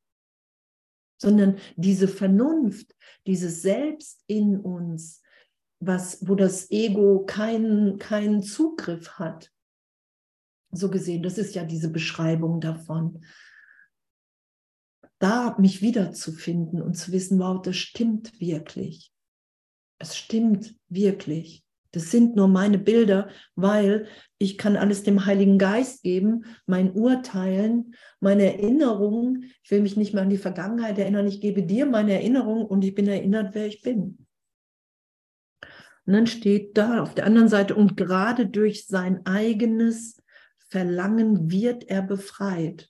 sondern 1.18 1.58
diese 1.76 2.08
Vernunft, 2.08 2.96
dieses 3.26 3.62
Selbst 3.62 4.24
in 4.28 4.60
uns, 4.60 5.22
was, 5.80 6.28
wo 6.28 6.36
das 6.36 6.72
Ego 6.72 7.26
keinen, 7.26 7.98
keinen 8.00 8.42
Zugriff 8.42 9.20
hat. 9.20 9.52
So 10.72 10.90
gesehen, 10.90 11.24
das 11.24 11.38
ist 11.38 11.56
ja 11.56 11.64
diese 11.64 11.90
Beschreibung 11.90 12.60
davon. 12.60 13.24
Da 15.20 15.56
mich 15.60 15.82
wiederzufinden 15.82 16.82
und 16.82 16.96
zu 16.96 17.12
wissen, 17.12 17.40
wow, 17.40 17.62
das 17.62 17.76
stimmt 17.76 18.40
wirklich 18.40 19.12
es 20.00 20.18
stimmt 20.18 20.76
wirklich. 20.90 21.64
Das 21.92 22.12
sind 22.12 22.36
nur 22.36 22.48
meine 22.48 22.78
Bilder, 22.78 23.30
weil 23.56 24.08
ich 24.38 24.58
kann 24.58 24.76
alles 24.76 25.04
dem 25.04 25.26
Heiligen 25.26 25.58
Geist 25.58 26.04
geben, 26.04 26.46
mein 26.66 26.92
Urteilen, 26.92 27.96
meine 28.20 28.46
Erinnerungen. 28.46 29.52
Ich 29.64 29.72
will 29.72 29.82
mich 29.82 29.98
nicht 29.98 30.14
mehr 30.14 30.24
an 30.24 30.30
die 30.30 30.38
Vergangenheit 30.38 30.98
erinnern. 30.98 31.28
Ich 31.28 31.42
gebe 31.42 31.64
dir 31.64 31.86
meine 31.86 32.14
Erinnerung 32.14 32.66
und 32.66 32.84
ich 32.84 32.94
bin 32.94 33.08
erinnert, 33.08 33.56
wer 33.56 33.68
ich 33.68 33.82
bin. 33.82 34.26
Und 36.06 36.14
dann 36.14 36.28
steht 36.28 36.78
da 36.78 37.04
auf 37.04 37.16
der 37.16 37.26
anderen 37.26 37.50
Seite, 37.50 37.76
und 37.76 37.98
gerade 37.98 38.48
durch 38.48 38.88
sein 38.88 39.26
eigenes 39.26 40.22
Verlangen 40.70 41.52
wird 41.52 41.84
er 41.90 42.02
befreit. 42.02 42.90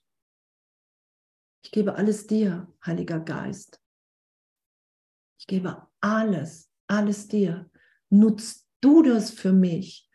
Ich 1.64 1.72
gebe 1.72 1.96
alles 1.96 2.28
dir, 2.28 2.72
Heiliger 2.86 3.20
Geist. 3.20 3.82
Ich 5.40 5.48
gebe 5.48 5.88
alles, 6.00 6.70
alles 6.88 7.28
dir. 7.28 7.70
Nutzt 8.10 8.67
du 8.82 9.02
das 9.02 9.32
für 9.32 9.54
mich? 9.54 10.08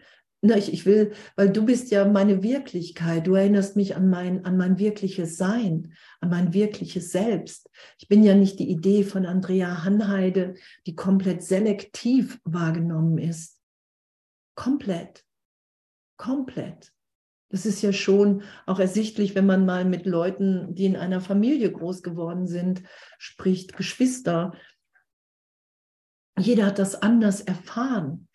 Ich, 0.45 0.73
ich 0.73 0.87
will, 0.87 1.13
weil 1.37 1.51
du 1.51 1.65
bist 1.65 1.93
ja 1.93 2.05
meine 2.05 2.43
Wirklichkeit. 2.43 3.29
Du 3.29 3.35
erinnerst 3.35 3.77
mich 3.77 3.95
an 3.95 4.11
mein, 4.11 4.45
an 4.45 4.57
mein 4.57 4.77
wirkliches 4.77 5.37
Sein, 5.37 5.95
an 6.21 6.31
mein 6.31 6.53
wirkliches 6.53 7.13
Selbst. 7.13 7.71
Ich 7.99 8.09
bin 8.09 8.25
ja 8.25 8.35
nicht 8.35 8.59
die 8.59 8.69
Idee 8.69 9.05
von 9.05 9.25
Andrea 9.25 9.85
Hanheide, 9.85 10.55
die 10.87 10.97
komplett 10.97 11.45
selektiv 11.45 12.41
wahrgenommen 12.43 13.19
ist. 13.19 13.61
Komplett. 14.57 15.25
Komplett. 16.17 16.93
Das 17.51 17.65
ist 17.65 17.81
ja 17.81 17.93
schon 17.93 18.43
auch 18.67 18.81
ersichtlich, 18.81 19.37
wenn 19.37 19.47
man 19.47 19.65
mal 19.65 19.85
mit 19.85 20.07
Leuten, 20.07 20.75
die 20.75 20.87
in 20.87 20.97
einer 20.97 21.21
Familie 21.21 21.71
groß 21.71 22.03
geworden 22.03 22.49
sind, 22.49 22.83
spricht, 23.19 23.77
Geschwister. 23.77 24.55
Jeder 26.37 26.67
hat 26.67 26.81
das 26.81 27.01
anders 27.01 27.43
erfahren 27.43 28.27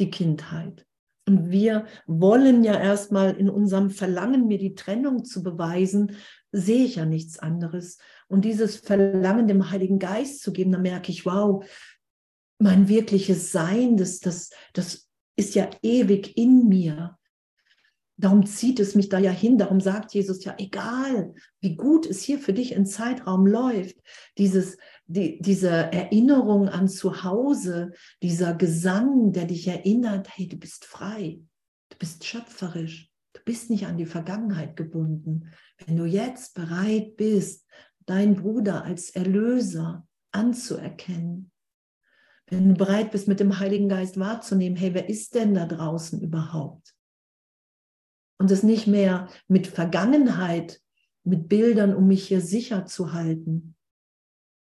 die 0.00 0.10
Kindheit. 0.10 0.86
Und 1.26 1.50
wir 1.50 1.86
wollen 2.06 2.64
ja 2.64 2.74
erstmal 2.74 3.36
in 3.36 3.48
unserem 3.48 3.90
Verlangen, 3.90 4.48
mir 4.48 4.58
die 4.58 4.74
Trennung 4.74 5.24
zu 5.24 5.42
beweisen, 5.42 6.16
sehe 6.50 6.84
ich 6.84 6.96
ja 6.96 7.04
nichts 7.04 7.38
anderes. 7.38 7.98
Und 8.26 8.44
dieses 8.44 8.76
Verlangen 8.76 9.46
dem 9.46 9.70
Heiligen 9.70 9.98
Geist 9.98 10.42
zu 10.42 10.52
geben, 10.52 10.72
da 10.72 10.78
merke 10.78 11.12
ich, 11.12 11.26
wow, 11.26 11.64
mein 12.58 12.88
wirkliches 12.88 13.52
Sein, 13.52 13.96
das, 13.96 14.18
das, 14.20 14.50
das 14.72 15.08
ist 15.36 15.54
ja 15.54 15.70
ewig 15.82 16.36
in 16.36 16.68
mir. 16.68 17.16
Darum 18.16 18.44
zieht 18.44 18.80
es 18.80 18.94
mich 18.94 19.08
da 19.08 19.18
ja 19.18 19.30
hin. 19.30 19.56
Darum 19.56 19.80
sagt 19.80 20.12
Jesus 20.12 20.44
ja, 20.44 20.54
egal 20.58 21.34
wie 21.60 21.76
gut 21.76 22.06
es 22.06 22.22
hier 22.22 22.38
für 22.38 22.52
dich 22.52 22.72
im 22.72 22.84
Zeitraum 22.84 23.46
läuft, 23.46 23.96
dieses, 24.36 24.76
die, 25.10 25.40
diese 25.40 25.70
Erinnerung 25.70 26.68
an 26.68 26.88
zu 26.88 27.24
Hause, 27.24 27.92
dieser 28.22 28.54
Gesang, 28.54 29.32
der 29.32 29.46
dich 29.46 29.66
erinnert, 29.66 30.28
hey, 30.36 30.48
du 30.48 30.56
bist 30.56 30.84
frei, 30.84 31.40
du 31.90 31.98
bist 31.98 32.24
schöpferisch, 32.24 33.10
du 33.32 33.40
bist 33.44 33.70
nicht 33.70 33.86
an 33.86 33.96
die 33.96 34.06
Vergangenheit 34.06 34.76
gebunden. 34.76 35.50
Wenn 35.84 35.96
du 35.96 36.04
jetzt 36.04 36.54
bereit 36.54 37.16
bist, 37.16 37.66
deinen 38.06 38.36
Bruder 38.36 38.84
als 38.84 39.10
Erlöser 39.10 40.06
anzuerkennen, 40.32 41.50
wenn 42.46 42.70
du 42.70 42.74
bereit 42.74 43.10
bist, 43.12 43.28
mit 43.28 43.40
dem 43.40 43.58
Heiligen 43.58 43.88
Geist 43.88 44.18
wahrzunehmen, 44.18 44.76
hey, 44.76 44.94
wer 44.94 45.08
ist 45.08 45.34
denn 45.34 45.54
da 45.54 45.66
draußen 45.66 46.20
überhaupt? 46.20 46.94
und 48.40 48.50
es 48.50 48.62
nicht 48.62 48.86
mehr 48.86 49.28
mit 49.48 49.66
Vergangenheit, 49.66 50.80
mit 51.24 51.50
Bildern, 51.50 51.94
um 51.94 52.06
mich 52.06 52.26
hier 52.26 52.40
sicher 52.40 52.86
zu 52.86 53.12
halten. 53.12 53.76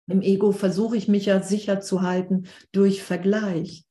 Im 0.08 0.22
Ego 0.22 0.52
versuche 0.52 0.96
ich 0.96 1.06
mich 1.06 1.26
ja 1.26 1.42
sicher 1.42 1.80
zu 1.80 2.02
halten 2.02 2.44
durch 2.72 3.02
Vergleich. 3.02 3.84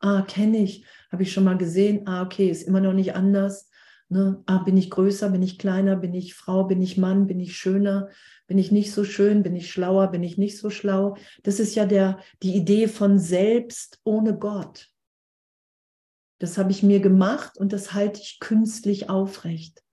Ah, 0.00 0.22
kenne 0.22 0.58
ich, 0.58 0.84
habe 1.12 1.22
ich 1.22 1.32
schon 1.32 1.44
mal 1.44 1.56
gesehen. 1.56 2.06
Ah, 2.06 2.22
okay, 2.22 2.50
ist 2.50 2.62
immer 2.62 2.80
noch 2.80 2.92
nicht 2.92 3.14
anders. 3.14 3.70
Ne? 4.08 4.42
Ah, 4.46 4.58
bin 4.58 4.76
ich 4.76 4.90
größer, 4.90 5.30
bin 5.30 5.42
ich 5.42 5.58
kleiner, 5.58 5.96
bin 5.96 6.14
ich 6.14 6.34
Frau, 6.34 6.64
bin 6.64 6.82
ich 6.82 6.98
Mann, 6.98 7.28
bin 7.28 7.38
ich 7.38 7.56
schöner, 7.56 8.08
bin 8.48 8.58
ich 8.58 8.72
nicht 8.72 8.92
so 8.92 9.04
schön, 9.04 9.44
bin 9.44 9.54
ich 9.54 9.70
schlauer, 9.70 10.08
bin 10.08 10.24
ich 10.24 10.36
nicht 10.36 10.58
so 10.58 10.68
schlau. 10.70 11.16
Das 11.44 11.60
ist 11.60 11.76
ja 11.76 11.86
der, 11.86 12.18
die 12.42 12.56
Idee 12.56 12.88
von 12.88 13.20
selbst 13.20 14.00
ohne 14.02 14.36
Gott. 14.36 14.88
Das 16.40 16.58
habe 16.58 16.72
ich 16.72 16.82
mir 16.82 16.98
gemacht 17.00 17.58
und 17.58 17.72
das 17.72 17.92
halte 17.92 18.20
ich 18.20 18.40
künstlich 18.40 19.08
aufrecht. 19.08 19.84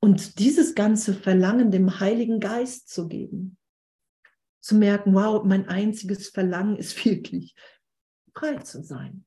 Und 0.00 0.38
dieses 0.38 0.74
ganze 0.74 1.14
Verlangen 1.14 1.70
dem 1.70 2.00
Heiligen 2.00 2.40
Geist 2.40 2.90
zu 2.90 3.08
geben, 3.08 3.56
zu 4.60 4.76
merken, 4.76 5.14
wow, 5.14 5.44
mein 5.44 5.68
einziges 5.68 6.28
Verlangen 6.28 6.76
ist 6.76 7.04
wirklich 7.04 7.54
frei 8.34 8.56
zu 8.58 8.82
sein. 8.82 9.24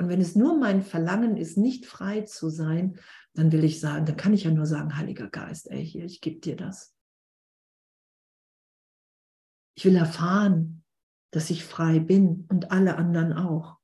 Und 0.00 0.08
wenn 0.08 0.20
es 0.20 0.36
nur 0.36 0.56
mein 0.56 0.82
Verlangen 0.82 1.36
ist, 1.36 1.56
nicht 1.56 1.84
frei 1.84 2.20
zu 2.20 2.50
sein, 2.50 3.00
dann 3.34 3.50
will 3.50 3.64
ich 3.64 3.80
sagen, 3.80 4.06
dann 4.06 4.16
kann 4.16 4.32
ich 4.32 4.44
ja 4.44 4.50
nur 4.50 4.66
sagen, 4.66 4.96
Heiliger 4.96 5.28
Geist, 5.28 5.70
ey, 5.70 5.84
hier, 5.84 6.04
ich 6.04 6.20
gebe 6.20 6.40
dir 6.40 6.56
das. 6.56 6.94
Ich 9.76 9.84
will 9.84 9.96
erfahren, 9.96 10.84
dass 11.32 11.50
ich 11.50 11.64
frei 11.64 11.98
bin 11.98 12.46
und 12.48 12.70
alle 12.70 12.96
anderen 12.96 13.32
auch. 13.32 13.78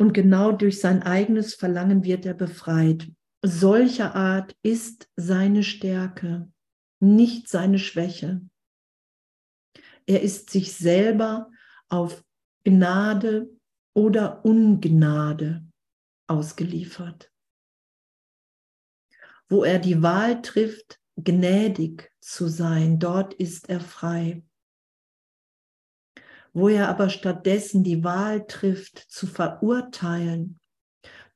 Und 0.00 0.12
genau 0.14 0.52
durch 0.52 0.80
sein 0.80 1.02
eigenes 1.02 1.54
Verlangen 1.54 2.04
wird 2.04 2.26
er 2.26 2.34
befreit. 2.34 3.10
Solcher 3.44 4.14
Art 4.14 4.56
ist 4.62 5.08
seine 5.16 5.62
Stärke, 5.62 6.52
nicht 7.00 7.48
seine 7.48 7.78
Schwäche. 7.78 8.40
Er 10.06 10.22
ist 10.22 10.50
sich 10.50 10.72
selber 10.72 11.50
auf 11.88 12.24
Gnade 12.64 13.48
oder 13.94 14.44
Ungnade 14.44 15.66
ausgeliefert. 16.26 17.32
Wo 19.48 19.64
er 19.64 19.78
die 19.78 20.02
Wahl 20.02 20.42
trifft, 20.42 21.00
gnädig 21.16 22.10
zu 22.20 22.48
sein, 22.48 22.98
dort 22.98 23.34
ist 23.34 23.68
er 23.68 23.80
frei 23.80 24.42
wo 26.58 26.68
er 26.68 26.88
aber 26.88 27.08
stattdessen 27.08 27.84
die 27.84 28.02
Wahl 28.02 28.46
trifft, 28.46 28.98
zu 28.98 29.26
verurteilen, 29.26 30.58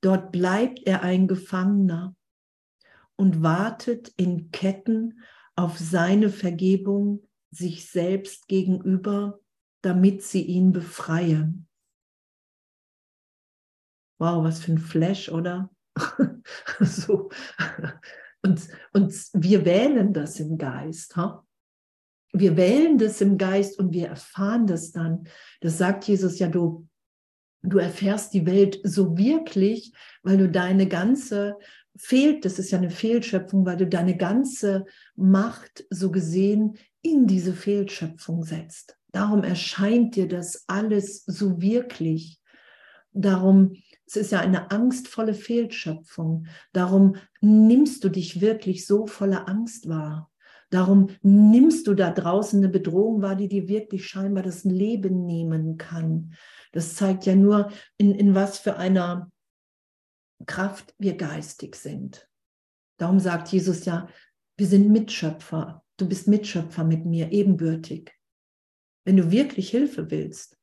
dort 0.00 0.32
bleibt 0.32 0.80
er 0.84 1.02
ein 1.02 1.28
Gefangener 1.28 2.16
und 3.16 3.42
wartet 3.42 4.12
in 4.16 4.50
Ketten 4.50 5.20
auf 5.56 5.78
seine 5.78 6.30
Vergebung 6.30 7.28
sich 7.50 7.90
selbst 7.90 8.48
gegenüber, 8.48 9.40
damit 9.82 10.22
sie 10.22 10.42
ihn 10.42 10.72
befreien. 10.72 11.68
Wow, 14.18 14.44
was 14.44 14.60
für 14.60 14.72
ein 14.72 14.78
Flash, 14.78 15.28
oder? 15.28 15.70
so. 16.80 17.28
Und, 18.42 18.68
und 18.92 19.12
wir 19.34 19.64
wählen 19.64 20.12
das 20.12 20.40
im 20.40 20.56
Geist. 20.56 21.16
Ha? 21.16 21.44
wir 22.32 22.56
wählen 22.56 22.98
das 22.98 23.20
im 23.20 23.36
Geist 23.38 23.78
und 23.78 23.92
wir 23.92 24.08
erfahren 24.08 24.66
das 24.66 24.90
dann. 24.90 25.28
Das 25.60 25.78
sagt 25.78 26.04
Jesus 26.04 26.38
ja, 26.38 26.48
du, 26.48 26.88
du 27.62 27.78
erfährst 27.78 28.32
die 28.32 28.46
Welt 28.46 28.80
so 28.84 29.16
wirklich, 29.16 29.92
weil 30.22 30.38
du 30.38 30.48
deine 30.48 30.88
ganze 30.88 31.58
fehlt, 31.96 32.44
das 32.44 32.58
ist 32.58 32.70
ja 32.70 32.78
eine 32.78 32.90
Fehlschöpfung, 32.90 33.66
weil 33.66 33.76
du 33.76 33.86
deine 33.86 34.16
ganze 34.16 34.84
Macht 35.14 35.84
so 35.90 36.10
gesehen 36.10 36.76
in 37.02 37.26
diese 37.26 37.52
Fehlschöpfung 37.52 38.44
setzt. 38.44 38.96
Darum 39.10 39.44
erscheint 39.44 40.16
dir 40.16 40.28
das 40.28 40.64
alles 40.68 41.24
so 41.26 41.60
wirklich. 41.60 42.38
Darum, 43.12 43.74
es 44.06 44.16
ist 44.16 44.32
ja 44.32 44.40
eine 44.40 44.70
angstvolle 44.70 45.34
Fehlschöpfung. 45.34 46.46
Darum 46.72 47.16
nimmst 47.40 48.04
du 48.04 48.08
dich 48.08 48.40
wirklich 48.40 48.86
so 48.86 49.06
voller 49.06 49.48
Angst 49.48 49.88
wahr. 49.88 50.30
Darum 50.70 51.08
nimmst 51.20 51.86
du 51.86 51.92
da 51.92 52.10
draußen 52.10 52.58
eine 52.58 52.70
Bedrohung 52.70 53.20
wahr, 53.20 53.36
die 53.36 53.48
dir 53.48 53.68
wirklich 53.68 54.06
scheinbar 54.06 54.42
das 54.42 54.64
Leben 54.64 55.26
nehmen 55.26 55.76
kann. 55.76 56.32
Das 56.72 56.94
zeigt 56.94 57.26
ja 57.26 57.34
nur, 57.34 57.70
in, 57.98 58.14
in 58.14 58.34
was 58.34 58.58
für 58.58 58.76
einer 58.76 59.30
Kraft 60.46 60.94
wir 60.98 61.16
geistig 61.16 61.76
sind. 61.76 62.28
Darum 62.98 63.18
sagt 63.18 63.48
Jesus 63.48 63.84
ja, 63.84 64.08
wir 64.56 64.66
sind 64.66 64.90
Mitschöpfer. 64.90 65.84
Du 65.96 66.08
bist 66.08 66.28
Mitschöpfer 66.28 66.84
mit 66.84 67.04
mir, 67.04 67.32
ebenbürtig. 67.32 68.12
Wenn 69.04 69.16
du 69.16 69.30
wirklich 69.30 69.70
Hilfe 69.70 70.10
willst 70.10 70.58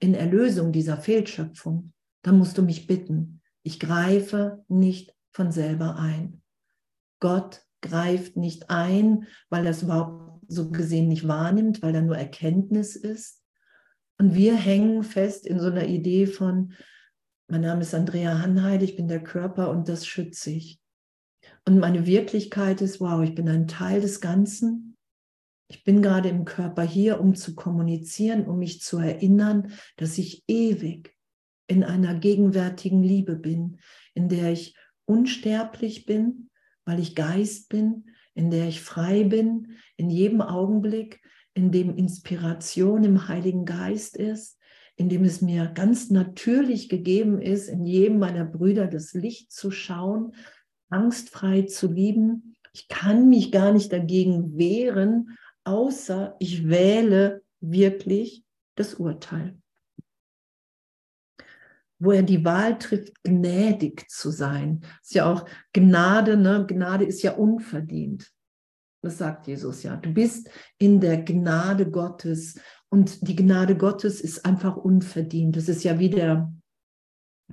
in 0.00 0.14
Erlösung 0.14 0.72
dieser 0.72 0.96
Fehlschöpfung, 0.96 1.92
dann 2.22 2.38
musst 2.38 2.58
du 2.58 2.62
mich 2.62 2.86
bitten. 2.86 3.42
Ich 3.62 3.78
greife 3.78 4.64
nicht 4.68 5.14
von 5.30 5.52
selber 5.52 5.96
ein. 5.96 6.42
Gott 7.20 7.62
greift 7.80 8.36
nicht 8.36 8.70
ein, 8.70 9.26
weil 9.50 9.64
er 9.64 9.70
es 9.70 9.82
überhaupt 9.82 10.42
so 10.48 10.70
gesehen 10.70 11.08
nicht 11.08 11.28
wahrnimmt, 11.28 11.82
weil 11.82 11.92
da 11.92 12.00
nur 12.00 12.16
Erkenntnis 12.16 12.96
ist. 12.96 13.42
Und 14.18 14.34
wir 14.34 14.54
hängen 14.56 15.02
fest 15.02 15.46
in 15.46 15.60
so 15.60 15.68
einer 15.68 15.86
Idee 15.86 16.26
von, 16.26 16.74
mein 17.48 17.60
Name 17.60 17.82
ist 17.82 17.94
Andrea 17.94 18.38
Hanheide, 18.38 18.84
ich 18.84 18.96
bin 18.96 19.08
der 19.08 19.22
Körper 19.22 19.70
und 19.70 19.88
das 19.88 20.06
schütze 20.06 20.50
ich. 20.50 20.80
Und 21.66 21.78
meine 21.78 22.06
Wirklichkeit 22.06 22.80
ist, 22.80 23.00
wow, 23.00 23.22
ich 23.22 23.34
bin 23.34 23.48
ein 23.48 23.68
Teil 23.68 24.00
des 24.00 24.20
Ganzen. 24.20 24.96
Ich 25.68 25.84
bin 25.84 26.02
gerade 26.02 26.28
im 26.28 26.44
Körper 26.44 26.82
hier, 26.82 27.20
um 27.20 27.34
zu 27.34 27.54
kommunizieren, 27.54 28.46
um 28.46 28.58
mich 28.58 28.80
zu 28.80 28.98
erinnern, 28.98 29.72
dass 29.96 30.18
ich 30.18 30.44
ewig 30.46 31.14
in 31.66 31.84
einer 31.84 32.14
gegenwärtigen 32.14 33.02
Liebe 33.02 33.36
bin, 33.36 33.78
in 34.14 34.28
der 34.28 34.52
ich 34.52 34.76
unsterblich 35.06 36.06
bin, 36.06 36.50
weil 36.84 37.00
ich 37.00 37.14
Geist 37.14 37.68
bin, 37.68 38.10
in 38.34 38.50
der 38.50 38.68
ich 38.68 38.80
frei 38.80 39.24
bin, 39.24 39.76
in 39.96 40.10
jedem 40.10 40.42
Augenblick, 40.42 41.22
in 41.54 41.70
dem 41.70 41.96
Inspiration 41.96 43.04
im 43.04 43.28
Heiligen 43.28 43.64
Geist 43.64 44.16
ist, 44.16 44.58
in 44.96 45.08
dem 45.08 45.24
es 45.24 45.40
mir 45.40 45.66
ganz 45.74 46.10
natürlich 46.10 46.88
gegeben 46.88 47.40
ist, 47.40 47.68
in 47.68 47.84
jedem 47.84 48.18
meiner 48.18 48.44
Brüder 48.44 48.86
das 48.86 49.12
Licht 49.12 49.52
zu 49.52 49.70
schauen, 49.70 50.34
angstfrei 50.88 51.62
zu 51.62 51.90
lieben. 51.90 52.56
Ich 52.72 52.88
kann 52.88 53.28
mich 53.28 53.50
gar 53.50 53.72
nicht 53.72 53.92
dagegen 53.92 54.56
wehren, 54.56 55.36
außer 55.64 56.36
ich 56.38 56.68
wähle 56.68 57.42
wirklich 57.60 58.44
das 58.76 58.94
Urteil. 58.94 59.58
Wo 61.98 62.12
er 62.12 62.22
die 62.22 62.44
Wahl 62.44 62.78
trifft, 62.78 63.22
gnädig 63.22 64.08
zu 64.10 64.30
sein. 64.30 64.82
Ist 65.02 65.14
ja 65.14 65.32
auch 65.32 65.48
Gnade, 65.72 66.36
ne? 66.36 66.66
Gnade 66.66 67.04
ist 67.04 67.22
ja 67.22 67.32
unverdient. 67.32 68.30
Das 69.00 69.18
sagt 69.18 69.46
Jesus 69.46 69.82
ja. 69.82 69.96
Du 69.96 70.12
bist 70.12 70.50
in 70.78 71.00
der 71.00 71.22
Gnade 71.22 71.90
Gottes 71.90 72.58
und 72.94 73.26
die 73.26 73.34
Gnade 73.34 73.76
Gottes 73.76 74.20
ist 74.20 74.46
einfach 74.46 74.76
unverdient. 74.76 75.56
Das 75.56 75.68
ist 75.68 75.82
ja 75.82 75.98
wie 75.98 76.10
der 76.10 76.54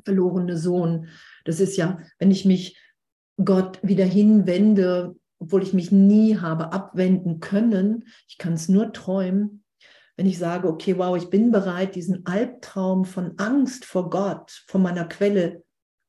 verlorene 0.05 0.55
Sohn. 0.55 1.07
Das 1.45 1.59
ist 1.59 1.77
ja, 1.77 1.97
wenn 2.19 2.29
ich 2.29 2.45
mich 2.45 2.79
Gott 3.43 3.79
wieder 3.81 4.05
hinwende, 4.05 5.15
obwohl 5.39 5.63
ich 5.63 5.73
mich 5.73 5.91
nie 5.91 6.37
habe 6.37 6.71
abwenden 6.71 7.39
können, 7.39 8.05
ich 8.27 8.37
kann 8.37 8.53
es 8.53 8.69
nur 8.69 8.93
träumen, 8.93 9.63
wenn 10.15 10.27
ich 10.27 10.37
sage, 10.37 10.67
okay, 10.67 10.99
wow, 10.99 11.17
ich 11.17 11.31
bin 11.31 11.49
bereit, 11.49 11.95
diesen 11.95 12.23
Albtraum 12.27 13.03
von 13.05 13.33
Angst 13.39 13.85
vor 13.85 14.11
Gott, 14.11 14.63
vor 14.67 14.79
meiner 14.79 15.05
Quelle 15.05 15.63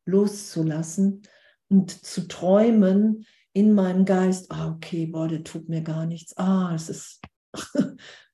loszulassen 0.04 1.22
und 1.70 1.90
zu 1.90 2.28
träumen 2.28 3.24
in 3.54 3.72
meinem 3.72 4.04
Geist, 4.04 4.52
ah, 4.52 4.72
okay, 4.72 5.06
boah, 5.06 5.26
der 5.26 5.42
tut 5.42 5.70
mir 5.70 5.80
gar 5.80 6.04
nichts. 6.04 6.36
Ah, 6.36 6.72
es 6.74 6.90
ist, 6.90 7.22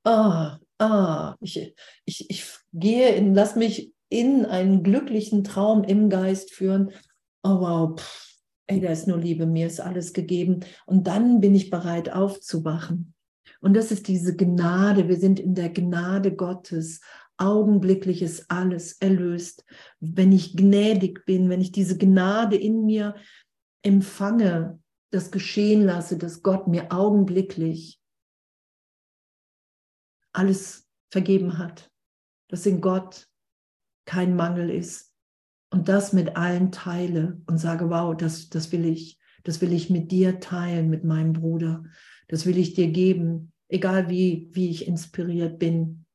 ah, 0.08 0.58
ah, 0.78 1.36
ich, 1.40 1.74
ich, 2.04 2.30
ich 2.30 2.46
gehe 2.72 3.14
in, 3.14 3.34
lass 3.34 3.56
mich 3.56 3.92
in 4.08 4.46
einen 4.46 4.82
glücklichen 4.82 5.44
Traum 5.44 5.84
im 5.84 6.08
Geist 6.08 6.52
führen. 6.52 6.90
Oh, 7.42 7.60
wow, 7.60 7.98
pff, 7.98 8.28
ey, 8.66 8.80
da 8.80 8.90
ist 8.90 9.06
nur 9.06 9.18
Liebe, 9.18 9.46
mir 9.46 9.66
ist 9.66 9.80
alles 9.80 10.12
gegeben. 10.12 10.60
Und 10.86 11.06
dann 11.06 11.40
bin 11.40 11.54
ich 11.54 11.70
bereit 11.70 12.10
aufzuwachen. 12.10 13.14
Und 13.60 13.74
das 13.74 13.90
ist 13.90 14.08
diese 14.08 14.34
Gnade. 14.34 15.08
Wir 15.08 15.16
sind 15.16 15.40
in 15.40 15.54
der 15.54 15.70
Gnade 15.70 16.34
Gottes. 16.34 17.00
Augenblicklich 17.36 18.22
ist 18.22 18.50
alles 18.50 18.94
erlöst. 18.94 19.64
Wenn 20.00 20.32
ich 20.32 20.56
gnädig 20.56 21.24
bin, 21.26 21.50
wenn 21.50 21.60
ich 21.60 21.72
diese 21.72 21.98
Gnade 21.98 22.56
in 22.56 22.84
mir 22.84 23.14
empfange, 23.82 24.78
das 25.10 25.30
geschehen 25.30 25.82
lasse, 25.82 26.18
dass 26.18 26.42
Gott 26.42 26.68
mir 26.68 26.92
augenblicklich 26.92 27.98
alles 30.38 30.88
vergeben 31.10 31.58
hat, 31.58 31.90
dass 32.48 32.64
in 32.64 32.80
Gott 32.80 33.28
kein 34.06 34.36
Mangel 34.36 34.70
ist, 34.70 35.08
und 35.70 35.88
das 35.88 36.12
mit 36.12 36.36
allen 36.36 36.72
teile 36.72 37.40
und 37.46 37.58
sage, 37.58 37.90
wow, 37.90 38.16
das, 38.16 38.48
das 38.48 38.72
will 38.72 38.86
ich, 38.86 39.18
das 39.44 39.60
will 39.60 39.72
ich 39.72 39.90
mit 39.90 40.10
dir 40.10 40.40
teilen, 40.40 40.88
mit 40.88 41.04
meinem 41.04 41.34
Bruder. 41.34 41.84
Das 42.28 42.46
will 42.46 42.58
ich 42.58 42.74
dir 42.74 42.88
geben, 42.88 43.52
egal 43.68 44.08
wie, 44.08 44.48
wie 44.52 44.70
ich 44.70 44.86
inspiriert 44.86 45.58
bin. 45.58 46.06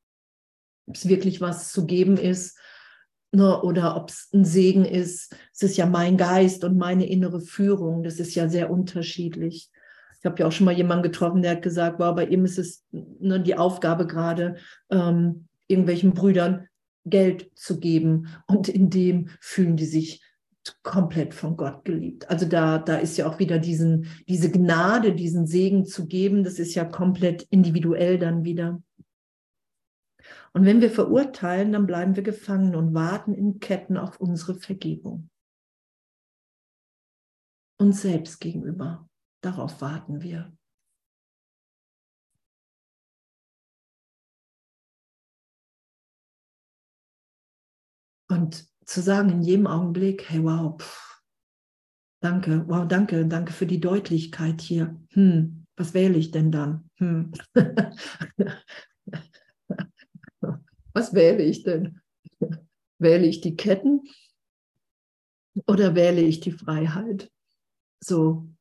Ob 0.86 0.96
es 0.96 1.08
wirklich 1.08 1.40
was 1.40 1.72
zu 1.72 1.86
geben 1.86 2.16
ist 2.16 2.58
ne, 3.32 3.62
oder 3.62 3.96
ob 3.96 4.10
es 4.10 4.28
ein 4.32 4.44
Segen 4.44 4.84
ist. 4.84 5.34
Es 5.52 5.62
ist 5.62 5.76
ja 5.76 5.86
mein 5.86 6.16
Geist 6.16 6.64
und 6.64 6.76
meine 6.76 7.06
innere 7.06 7.40
Führung. 7.40 8.02
Das 8.02 8.18
ist 8.18 8.34
ja 8.34 8.48
sehr 8.48 8.70
unterschiedlich. 8.70 9.70
Ich 10.24 10.26
habe 10.26 10.40
ja 10.40 10.46
auch 10.46 10.52
schon 10.52 10.64
mal 10.64 10.74
jemanden 10.74 11.02
getroffen, 11.02 11.42
der 11.42 11.50
hat 11.50 11.62
gesagt, 11.62 11.98
wow, 11.98 12.14
bei 12.14 12.24
ihm 12.24 12.46
ist 12.46 12.58
es 12.58 12.82
ne, 12.92 13.42
die 13.42 13.58
Aufgabe 13.58 14.06
gerade, 14.06 14.56
ähm, 14.88 15.48
irgendwelchen 15.66 16.14
Brüdern 16.14 16.66
Geld 17.04 17.50
zu 17.54 17.78
geben 17.78 18.28
und 18.46 18.68
in 18.68 18.88
dem 18.88 19.28
fühlen 19.42 19.76
die 19.76 19.84
sich 19.84 20.22
komplett 20.82 21.34
von 21.34 21.58
Gott 21.58 21.84
geliebt. 21.84 22.30
Also 22.30 22.46
da, 22.46 22.78
da 22.78 22.96
ist 22.96 23.18
ja 23.18 23.28
auch 23.28 23.38
wieder 23.38 23.58
diesen, 23.58 24.06
diese 24.26 24.50
Gnade, 24.50 25.14
diesen 25.14 25.46
Segen 25.46 25.84
zu 25.84 26.06
geben, 26.06 26.42
das 26.42 26.58
ist 26.58 26.74
ja 26.74 26.86
komplett 26.86 27.42
individuell 27.50 28.18
dann 28.18 28.44
wieder. 28.44 28.82
Und 30.54 30.64
wenn 30.64 30.80
wir 30.80 30.90
verurteilen, 30.90 31.72
dann 31.72 31.86
bleiben 31.86 32.16
wir 32.16 32.22
gefangen 32.22 32.74
und 32.74 32.94
warten 32.94 33.34
in 33.34 33.60
Ketten 33.60 33.98
auf 33.98 34.18
unsere 34.18 34.54
Vergebung. 34.54 35.28
Uns 37.78 38.00
selbst 38.00 38.40
gegenüber. 38.40 39.06
Darauf 39.44 39.82
warten 39.82 40.22
wir. 40.22 40.56
Und 48.30 48.66
zu 48.86 49.02
sagen 49.02 49.28
in 49.28 49.42
jedem 49.42 49.66
Augenblick, 49.66 50.30
hey, 50.30 50.42
wow, 50.42 50.80
pff, 50.80 51.20
danke, 52.22 52.66
wow, 52.68 52.88
danke, 52.88 53.26
danke 53.26 53.52
für 53.52 53.66
die 53.66 53.80
Deutlichkeit 53.80 54.62
hier. 54.62 54.98
Hm, 55.10 55.66
was 55.76 55.92
wähle 55.92 56.16
ich 56.16 56.30
denn 56.30 56.50
dann? 56.50 56.88
Hm. 56.96 57.32
was 60.94 61.12
wähle 61.12 61.42
ich 61.42 61.64
denn? 61.64 62.00
Wähle 62.98 63.26
ich 63.26 63.42
die 63.42 63.56
Ketten 63.56 64.08
oder 65.66 65.94
wähle 65.94 66.22
ich 66.22 66.40
die 66.40 66.52
Freiheit? 66.52 67.30
So. 68.02 68.53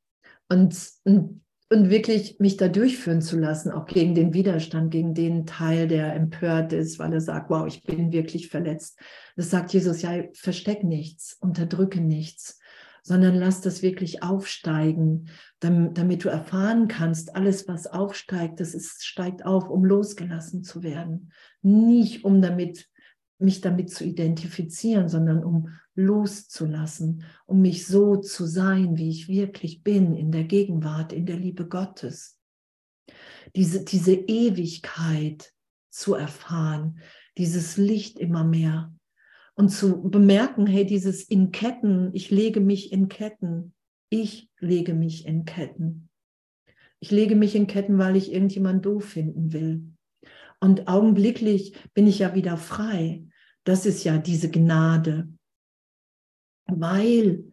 Und, 0.54 0.78
und 1.04 1.44
und 1.74 1.90
wirklich 1.90 2.40
mich 2.40 2.58
da 2.58 2.68
durchführen 2.68 3.22
zu 3.22 3.38
lassen, 3.38 3.72
auch 3.72 3.88
gegen 3.88 4.14
den 4.14 4.34
Widerstand, 4.34 4.92
gegen 4.92 5.16
den 5.16 5.48
Teil, 5.48 5.88
der 5.88 6.14
empört 6.14 6.72
ist, 6.72 7.00
weil 7.00 7.12
er 7.14 7.22
sagt, 7.22 7.50
wow, 7.50 7.66
ich 7.66 7.82
bin 7.84 8.12
wirklich 8.12 8.50
verletzt. 8.50 9.00
Das 9.36 9.50
sagt 9.50 9.74
Jesus, 9.74 10.04
ja, 10.04 10.24
versteck 10.34 10.84
nichts, 10.84 11.36
unterdrücke 11.40 12.00
nichts, 12.00 12.60
sondern 13.02 13.36
lass 13.36 13.62
das 13.62 13.82
wirklich 13.82 14.22
aufsteigen, 14.22 15.30
damit, 15.60 16.24
du 16.24 16.30
erfahren 16.30 16.88
kannst, 16.88 17.36
alles, 17.36 17.68
was 17.68 17.88
aufsteigt, 17.88 18.60
das 18.60 18.76
ist, 18.76 19.04
steigt 19.04 19.46
auf, 19.46 19.70
um 19.70 19.84
losgelassen 19.84 20.64
zu 20.64 20.84
werden. 20.84 21.32
Nicht 21.62 22.24
um 22.24 22.42
damit 22.42 22.88
mich 23.40 23.62
damit 23.62 23.90
zu 23.90 24.04
identifizieren, 24.04 25.10
sondern 25.10 25.44
um 25.44 25.70
loszulassen, 25.96 27.24
um 27.46 27.62
mich 27.62 27.86
so 27.86 28.18
zu 28.18 28.46
sein, 28.46 28.98
wie 28.98 29.10
ich 29.10 29.28
wirklich 29.28 29.84
bin, 29.84 30.16
in 30.16 30.32
der 30.32 30.44
Gegenwart, 30.44 31.14
in 31.14 31.26
der 31.26 31.38
Liebe 31.38 31.68
Gottes. 31.68 32.40
Diese, 33.56 33.84
diese 33.84 34.14
Ewigkeit 34.14 35.54
zu 35.90 36.16
erfahren, 36.16 37.00
dieses 37.38 37.78
Licht 37.78 38.20
immer 38.20 38.44
mehr 38.44 38.94
und 39.56 39.70
zu 39.70 40.02
bemerken, 40.02 40.66
hey, 40.66 40.86
dieses 40.86 41.24
in 41.24 41.52
Ketten, 41.52 42.10
ich 42.14 42.32
lege 42.32 42.60
mich 42.60 42.92
in 42.92 43.08
Ketten, 43.08 43.74
ich 44.10 44.50
lege 44.60 44.94
mich 44.94 45.26
in 45.26 45.46
Ketten. 45.46 46.10
Ich 47.00 47.12
lege 47.12 47.36
mich 47.36 47.56
in 47.56 47.68
Ketten, 47.68 47.98
weil 47.98 48.16
ich 48.16 48.32
irgendjemand 48.32 48.86
doof 48.86 49.06
finden 49.06 49.52
will. 49.52 49.84
Und 50.60 50.88
augenblicklich 50.88 51.76
bin 51.94 52.08
ich 52.08 52.20
ja 52.20 52.34
wieder 52.34 52.56
frei. 52.56 53.26
Das 53.66 53.86
ist 53.86 54.04
ja 54.06 54.18
diese 54.18 54.50
Gnade, 54.50 55.28
weil 56.80 57.44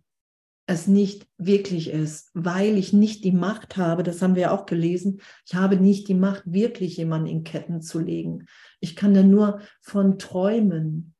es 0.71 0.87
nicht 0.87 1.27
wirklich 1.37 1.91
ist, 1.91 2.31
weil 2.33 2.79
ich 2.79 2.93
nicht 2.93 3.25
die 3.25 3.33
Macht 3.33 3.77
habe, 3.77 4.05
das 4.05 4.23
haben 4.23 4.37
wir 4.37 4.53
auch 4.53 4.67
gelesen, 4.67 5.21
ich 5.45 5.55
habe 5.55 5.77
nicht 5.77 6.07
die 6.07 6.15
Macht, 6.15 6.45
wirklich 6.47 6.97
jemanden 6.97 7.27
in 7.27 7.43
Ketten 7.43 7.83
zu 7.83 7.99
legen. 7.99 8.47
Ich 8.79 8.95
kann 8.95 9.13
da 9.13 9.23
nur 9.23 9.61
von 9.81 10.19
träumen. 10.19 11.15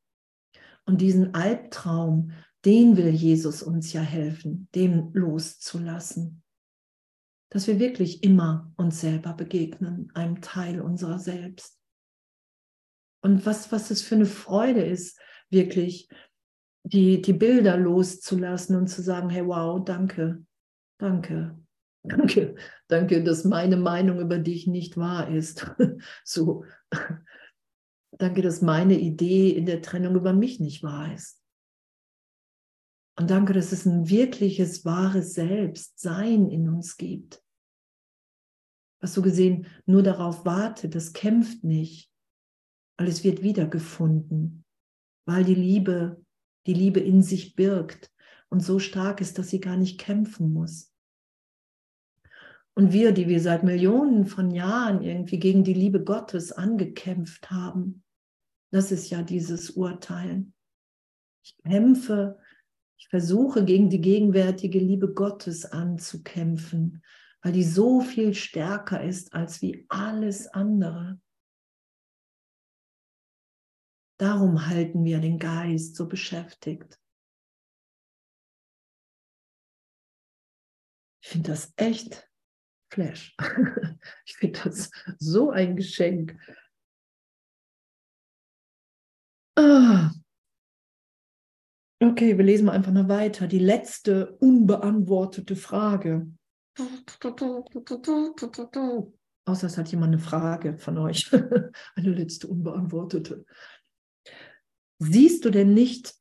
Und 0.85 1.01
diesen 1.01 1.35
Albtraum, 1.35 2.31
den 2.63 2.95
will 2.95 3.09
Jesus 3.09 3.61
uns 3.61 3.91
ja 3.91 4.01
helfen, 4.01 4.69
dem 4.73 5.11
loszulassen. 5.13 6.43
Dass 7.49 7.67
wir 7.67 7.77
wirklich 7.79 8.23
immer 8.23 8.71
uns 8.77 9.01
selber 9.01 9.33
begegnen, 9.33 10.11
einem 10.13 10.39
Teil 10.41 10.79
unserer 10.79 11.19
selbst. 11.19 11.77
Und 13.21 13.45
was, 13.45 13.71
was 13.71 13.91
es 13.91 14.01
für 14.01 14.15
eine 14.15 14.25
Freude 14.25 14.81
ist, 14.81 15.19
wirklich 15.49 16.07
die, 16.83 17.21
die 17.21 17.33
Bilder 17.33 17.77
loszulassen 17.77 18.75
und 18.75 18.87
zu 18.87 19.01
sagen, 19.01 19.29
hey, 19.29 19.45
wow, 19.45 19.83
danke, 19.83 20.43
danke, 20.97 21.57
danke, 22.03 22.55
danke, 22.87 23.23
dass 23.23 23.45
meine 23.45 23.77
Meinung 23.77 24.19
über 24.19 24.39
dich 24.39 24.67
nicht 24.67 24.97
wahr 24.97 25.29
ist. 25.29 25.69
so, 26.23 26.65
danke, 28.17 28.41
dass 28.41 28.61
meine 28.61 28.99
Idee 28.99 29.49
in 29.51 29.65
der 29.65 29.81
Trennung 29.81 30.15
über 30.15 30.33
mich 30.33 30.59
nicht 30.59 30.83
wahr 30.83 31.13
ist. 31.13 31.39
Und 33.17 33.29
danke, 33.29 33.53
dass 33.53 33.71
es 33.71 33.85
ein 33.85 34.09
wirkliches, 34.09 34.85
wahres 34.85 35.33
Selbstsein 35.33 36.49
in 36.49 36.69
uns 36.69 36.97
gibt. 36.97 37.43
Was 39.01 39.13
so 39.13 39.21
gesehen 39.21 39.67
nur 39.85 40.01
darauf 40.01 40.45
wartet, 40.45 40.95
das 40.95 41.13
kämpft 41.13 41.63
nicht, 41.63 42.11
weil 42.97 43.07
es 43.07 43.23
wird 43.23 43.41
wiedergefunden, 43.41 44.63
weil 45.27 45.43
die 45.43 45.55
Liebe, 45.55 46.23
die 46.67 46.73
Liebe 46.73 46.99
in 46.99 47.21
sich 47.21 47.55
birgt 47.55 48.11
und 48.49 48.61
so 48.61 48.79
stark 48.79 49.21
ist, 49.21 49.37
dass 49.37 49.49
sie 49.49 49.59
gar 49.59 49.77
nicht 49.77 49.99
kämpfen 49.99 50.53
muss. 50.53 50.91
Und 52.73 52.93
wir, 52.93 53.11
die 53.11 53.27
wir 53.27 53.41
seit 53.41 53.63
Millionen 53.63 54.25
von 54.25 54.51
Jahren 54.51 55.01
irgendwie 55.01 55.39
gegen 55.39 55.63
die 55.63 55.73
Liebe 55.73 56.03
Gottes 56.03 56.51
angekämpft 56.51 57.51
haben, 57.51 58.03
das 58.71 58.91
ist 58.91 59.09
ja 59.09 59.21
dieses 59.21 59.71
Urteilen. 59.71 60.53
Ich 61.43 61.57
kämpfe, 61.63 62.39
ich 62.97 63.07
versuche 63.09 63.65
gegen 63.65 63.89
die 63.89 63.99
gegenwärtige 63.99 64.79
Liebe 64.79 65.13
Gottes 65.13 65.65
anzukämpfen, 65.65 67.03
weil 67.41 67.51
die 67.51 67.63
so 67.63 67.99
viel 67.99 68.33
stärker 68.33 69.03
ist 69.03 69.33
als 69.33 69.61
wie 69.61 69.85
alles 69.89 70.47
andere. 70.47 71.19
Darum 74.21 74.67
halten 74.67 75.03
wir 75.03 75.19
den 75.19 75.39
Geist 75.39 75.95
so 75.95 76.07
beschäftigt. 76.07 77.01
Ich 81.23 81.29
finde 81.29 81.49
das 81.49 81.73
echt 81.75 82.29
Flash. 82.93 83.35
Ich 84.25 84.35
finde 84.37 84.59
das 84.63 84.91
so 85.17 85.49
ein 85.49 85.75
Geschenk. 85.75 86.37
Ah. 89.55 90.11
Okay, 91.99 92.37
wir 92.37 92.45
lesen 92.45 92.65
mal 92.65 92.73
einfach 92.73 92.91
noch 92.91 93.07
weiter. 93.07 93.47
Die 93.47 93.59
letzte 93.59 94.37
unbeantwortete 94.37 95.55
Frage. 95.55 96.31
Außer 99.45 99.67
es 99.67 99.77
hat 99.77 99.89
jemand 99.89 100.13
eine 100.13 100.19
Frage 100.19 100.77
von 100.77 100.99
euch. 100.99 101.31
Eine 101.95 102.11
letzte 102.11 102.47
unbeantwortete. 102.47 103.45
Siehst 105.03 105.45
du 105.45 105.49
denn 105.49 105.73
nicht, 105.73 106.13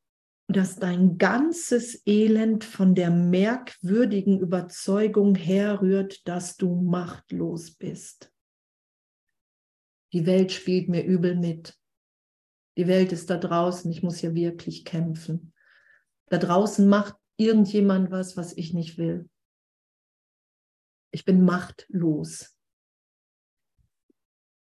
dass 0.49 0.77
dein 0.77 1.19
ganzes 1.19 2.01
Elend 2.07 2.65
von 2.65 2.95
der 2.95 3.11
merkwürdigen 3.11 4.41
Überzeugung 4.41 5.35
herrührt, 5.35 6.27
dass 6.27 6.57
du 6.57 6.77
machtlos 6.77 7.73
bist? 7.73 8.33
Die 10.15 10.25
Welt 10.25 10.51
spielt 10.51 10.89
mir 10.89 11.05
übel 11.05 11.37
mit. 11.37 11.79
Die 12.79 12.87
Welt 12.87 13.13
ist 13.13 13.29
da 13.29 13.37
draußen, 13.37 13.93
ich 13.93 14.03
muss 14.03 14.17
hier 14.17 14.35
wirklich 14.35 14.87
kämpfen. 14.87 15.53
Da 16.31 16.39
draußen 16.39 16.89
macht 16.89 17.17
irgendjemand 17.37 18.11
was, 18.11 18.39
was 18.39 18.57
ich 18.57 18.73
nicht 18.73 18.97
will. 18.97 19.29
Ich 21.11 21.27
bin 21.27 21.45
machtlos. 21.45 22.57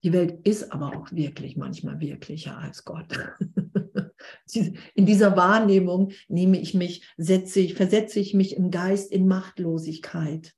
Die 0.05 0.13
Welt 0.13 0.47
ist 0.47 0.71
aber 0.71 0.95
auch 0.95 1.11
wirklich 1.11 1.57
manchmal 1.57 1.99
wirklicher 1.99 2.57
als 2.57 2.85
Gott. 2.85 3.13
In 4.53 5.05
dieser 5.05 5.35
Wahrnehmung 5.35 6.11
nehme 6.27 6.59
ich 6.59 6.73
mich, 6.73 7.07
setze 7.17 7.59
ich, 7.59 7.73
versetze 7.73 8.19
ich 8.19 8.33
mich 8.33 8.55
im 8.55 8.69
Geist 8.69 9.11
in 9.11 9.27
Machtlosigkeit. 9.27 10.53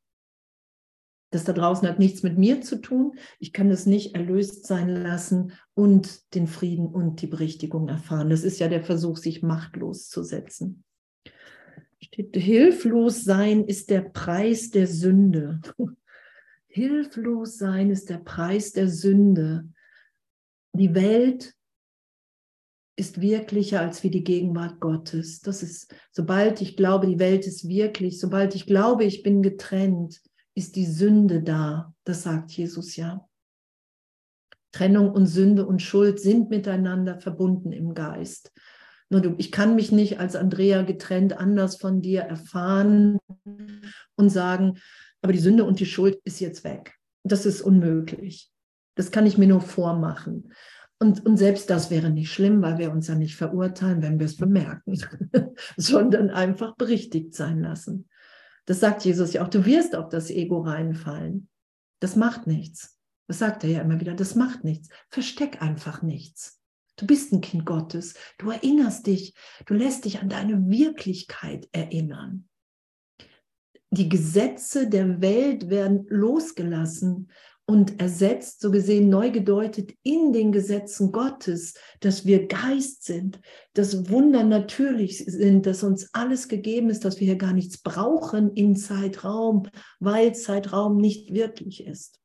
Das 1.29 1.43
da 1.43 1.53
draußen 1.53 1.88
hat 1.88 1.99
nichts 1.99 2.23
mit 2.23 2.38
mir 2.38 2.61
zu 2.61 2.77
tun. 2.77 3.17
Ich 3.39 3.51
kann 3.51 3.69
es 3.69 3.85
nicht 3.85 4.15
erlöst 4.15 4.65
sein 4.65 4.89
lassen 4.89 5.53
und 5.73 6.33
den 6.35 6.47
Frieden 6.47 6.88
und 6.88 7.21
die 7.21 7.27
Berichtigung 7.27 7.89
erfahren. 7.89 8.29
Das 8.29 8.43
ist 8.43 8.59
ja 8.59 8.69
der 8.69 8.83
Versuch, 8.83 9.17
sich 9.17 9.43
machtlos 9.43 10.07
zu 10.09 10.23
setzen. 10.23 10.83
Hilflos 11.99 13.23
sein 13.23 13.65
ist 13.65 13.89
der 13.89 14.01
Preis 14.01 14.69
der 14.69 14.88
Sünde. 14.88 15.59
Hilflos 16.67 17.57
sein 17.57 17.89
ist 17.89 18.09
der 18.09 18.19
Preis 18.19 18.71
der 18.71 18.88
Sünde. 18.88 19.67
Die 20.73 20.93
Welt 20.93 21.55
ist 22.97 23.21
wirklicher 23.21 23.79
als 23.79 24.03
wie 24.03 24.09
die 24.09 24.23
Gegenwart 24.23 24.79
Gottes. 24.79 25.39
Das 25.39 25.61
ist, 25.61 25.93
sobald 26.11 26.61
ich 26.61 26.75
glaube, 26.75 27.07
die 27.07 27.19
Welt 27.19 27.45
ist 27.45 27.67
wirklich, 27.67 28.19
sobald 28.19 28.55
ich 28.55 28.65
glaube, 28.65 29.05
ich 29.05 29.23
bin 29.23 29.43
getrennt, 29.43 30.19
ist 30.55 30.75
die 30.75 30.87
Sünde 30.87 31.43
da. 31.43 31.93
Das 32.03 32.23
sagt 32.23 32.51
Jesus 32.51 32.95
ja. 32.95 33.27
Trennung 34.71 35.11
und 35.11 35.27
Sünde 35.27 35.65
und 35.65 35.81
Schuld 35.81 36.19
sind 36.19 36.49
miteinander 36.49 37.19
verbunden 37.19 37.71
im 37.71 37.93
Geist. 37.93 38.51
Nur 39.09 39.35
ich 39.37 39.51
kann 39.51 39.75
mich 39.75 39.91
nicht 39.91 40.19
als 40.19 40.35
Andrea 40.35 40.81
getrennt 40.81 41.37
anders 41.37 41.77
von 41.77 42.01
dir 42.01 42.21
erfahren 42.21 43.19
und 44.15 44.29
sagen, 44.29 44.79
aber 45.21 45.33
die 45.33 45.39
Sünde 45.39 45.63
und 45.63 45.79
die 45.79 45.85
Schuld 45.85 46.19
ist 46.25 46.39
jetzt 46.39 46.63
weg. 46.63 46.95
Das 47.23 47.45
ist 47.45 47.61
unmöglich. 47.61 48.51
Das 48.95 49.11
kann 49.11 49.25
ich 49.27 49.37
mir 49.37 49.47
nur 49.47 49.61
vormachen. 49.61 50.51
Und, 50.99 51.25
und 51.25 51.37
selbst 51.37 51.69
das 51.69 51.91
wäre 51.91 52.09
nicht 52.09 52.31
schlimm, 52.31 52.61
weil 52.61 52.79
wir 52.79 52.91
uns 52.91 53.07
ja 53.07 53.15
nicht 53.15 53.35
verurteilen, 53.35 54.01
wenn 54.01 54.19
wir 54.19 54.25
es 54.25 54.37
bemerken, 54.37 54.99
sondern 55.77 56.31
einfach 56.31 56.75
berichtigt 56.75 57.35
sein 57.35 57.61
lassen. 57.61 58.09
Das 58.65 58.79
sagt 58.79 59.05
Jesus 59.05 59.33
ja 59.33 59.43
auch, 59.43 59.47
du 59.47 59.65
wirst 59.65 59.95
auf 59.95 60.09
das 60.09 60.29
Ego 60.29 60.61
reinfallen. 60.61 61.49
Das 61.99 62.15
macht 62.15 62.47
nichts. 62.47 62.97
Das 63.27 63.39
sagt 63.39 63.63
er 63.63 63.69
ja 63.69 63.81
immer 63.81 63.99
wieder, 63.99 64.13
das 64.13 64.35
macht 64.35 64.63
nichts. 64.63 64.89
Versteck 65.09 65.61
einfach 65.61 66.01
nichts. 66.01 66.59
Du 66.95 67.05
bist 67.05 67.31
ein 67.31 67.41
Kind 67.41 67.65
Gottes. 67.65 68.15
Du 68.39 68.49
erinnerst 68.49 69.05
dich, 69.05 69.35
du 69.65 69.75
lässt 69.75 70.05
dich 70.05 70.19
an 70.19 70.29
deine 70.29 70.67
Wirklichkeit 70.67 71.69
erinnern. 71.71 72.49
Die 73.91 74.09
Gesetze 74.09 74.89
der 74.89 75.21
Welt 75.21 75.69
werden 75.69 76.05
losgelassen 76.09 77.29
und 77.70 77.99
ersetzt, 77.99 78.61
so 78.61 78.72
gesehen 78.72 79.09
neu 79.09 79.30
gedeutet 79.30 79.93
in 80.01 80.32
den 80.32 80.53
Gesetzen 80.53 81.11
Gottes, 81.11 81.74
dass 81.99 82.26
wir 82.26 82.47
Geist 82.47 83.03
sind, 83.03 83.41
dass 83.74 84.09
Wunder 84.09 84.43
natürlich 84.45 85.26
sind, 85.26 85.65
dass 85.65 85.84
uns 85.84 86.09
alles 86.13 86.47
gegeben 86.47 86.89
ist, 86.89 87.03
dass 87.03 87.20
wir 87.20 87.28
hier 87.28 87.38
gar 87.38 87.51
nichts 87.51 87.78
brauchen 87.78 88.53
in 88.53 88.78
Zeitraum, 88.78 89.68
weil 89.99 90.34
Zeitraum 90.34 90.97
nicht 90.97 91.34
wirklich 91.34 91.86
ist. 91.86 92.22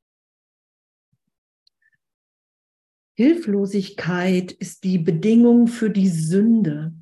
Hilflosigkeit 3.14 4.52
ist 4.52 4.84
die 4.84 4.98
Bedingung 4.98 5.66
für 5.66 5.90
die 5.90 6.08
Sünde, 6.08 6.94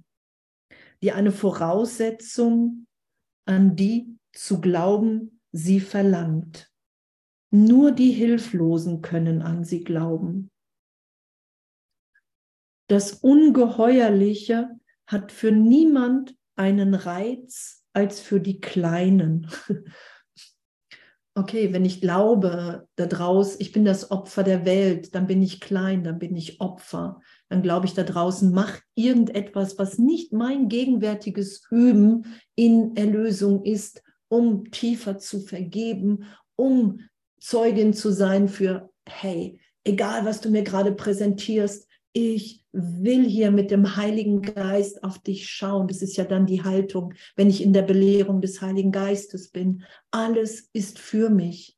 die 1.02 1.12
eine 1.12 1.30
Voraussetzung, 1.30 2.86
an 3.44 3.76
die 3.76 4.16
zu 4.32 4.62
glauben 4.62 5.40
sie 5.52 5.80
verlangt. 5.80 6.69
Nur 7.50 7.92
die 7.92 8.12
Hilflosen 8.12 9.02
können 9.02 9.42
an 9.42 9.64
sie 9.64 9.82
glauben. 9.82 10.50
Das 12.88 13.12
Ungeheuerliche 13.14 14.70
hat 15.06 15.32
für 15.32 15.52
niemand 15.52 16.36
einen 16.56 16.94
Reiz 16.94 17.84
als 17.92 18.20
für 18.20 18.40
die 18.40 18.60
Kleinen. 18.60 19.50
Okay, 21.36 21.72
wenn 21.72 21.84
ich 21.84 22.00
glaube, 22.00 22.88
da 22.96 23.06
draußen, 23.06 23.60
ich 23.60 23.70
bin 23.70 23.84
das 23.84 24.10
Opfer 24.10 24.42
der 24.42 24.66
Welt, 24.66 25.14
dann 25.14 25.28
bin 25.28 25.42
ich 25.42 25.60
klein, 25.60 26.02
dann 26.02 26.18
bin 26.18 26.36
ich 26.36 26.60
Opfer. 26.60 27.20
Dann 27.48 27.62
glaube 27.62 27.86
ich, 27.86 27.94
da 27.94 28.02
draußen 28.02 28.52
macht 28.52 28.82
irgendetwas, 28.96 29.78
was 29.78 29.96
nicht 29.96 30.32
mein 30.32 30.68
gegenwärtiges 30.68 31.62
Üben 31.70 32.26
in 32.56 32.96
Erlösung 32.96 33.64
ist, 33.64 34.02
um 34.28 34.70
tiefer 34.72 35.18
zu 35.18 35.40
vergeben, 35.40 36.24
um 36.56 37.00
Zeugin 37.40 37.94
zu 37.94 38.12
sein 38.12 38.48
für, 38.48 38.90
hey, 39.08 39.58
egal 39.84 40.24
was 40.24 40.40
du 40.40 40.50
mir 40.50 40.62
gerade 40.62 40.92
präsentierst, 40.92 41.88
ich 42.12 42.64
will 42.72 43.24
hier 43.24 43.50
mit 43.50 43.70
dem 43.70 43.96
Heiligen 43.96 44.42
Geist 44.42 45.04
auf 45.04 45.18
dich 45.20 45.48
schauen. 45.48 45.88
Das 45.88 46.02
ist 46.02 46.16
ja 46.16 46.24
dann 46.24 46.46
die 46.46 46.62
Haltung, 46.62 47.14
wenn 47.36 47.48
ich 47.48 47.62
in 47.62 47.72
der 47.72 47.82
Belehrung 47.82 48.40
des 48.40 48.60
Heiligen 48.60 48.92
Geistes 48.92 49.50
bin. 49.50 49.84
Alles 50.10 50.68
ist 50.72 50.98
für 50.98 51.30
mich. 51.30 51.76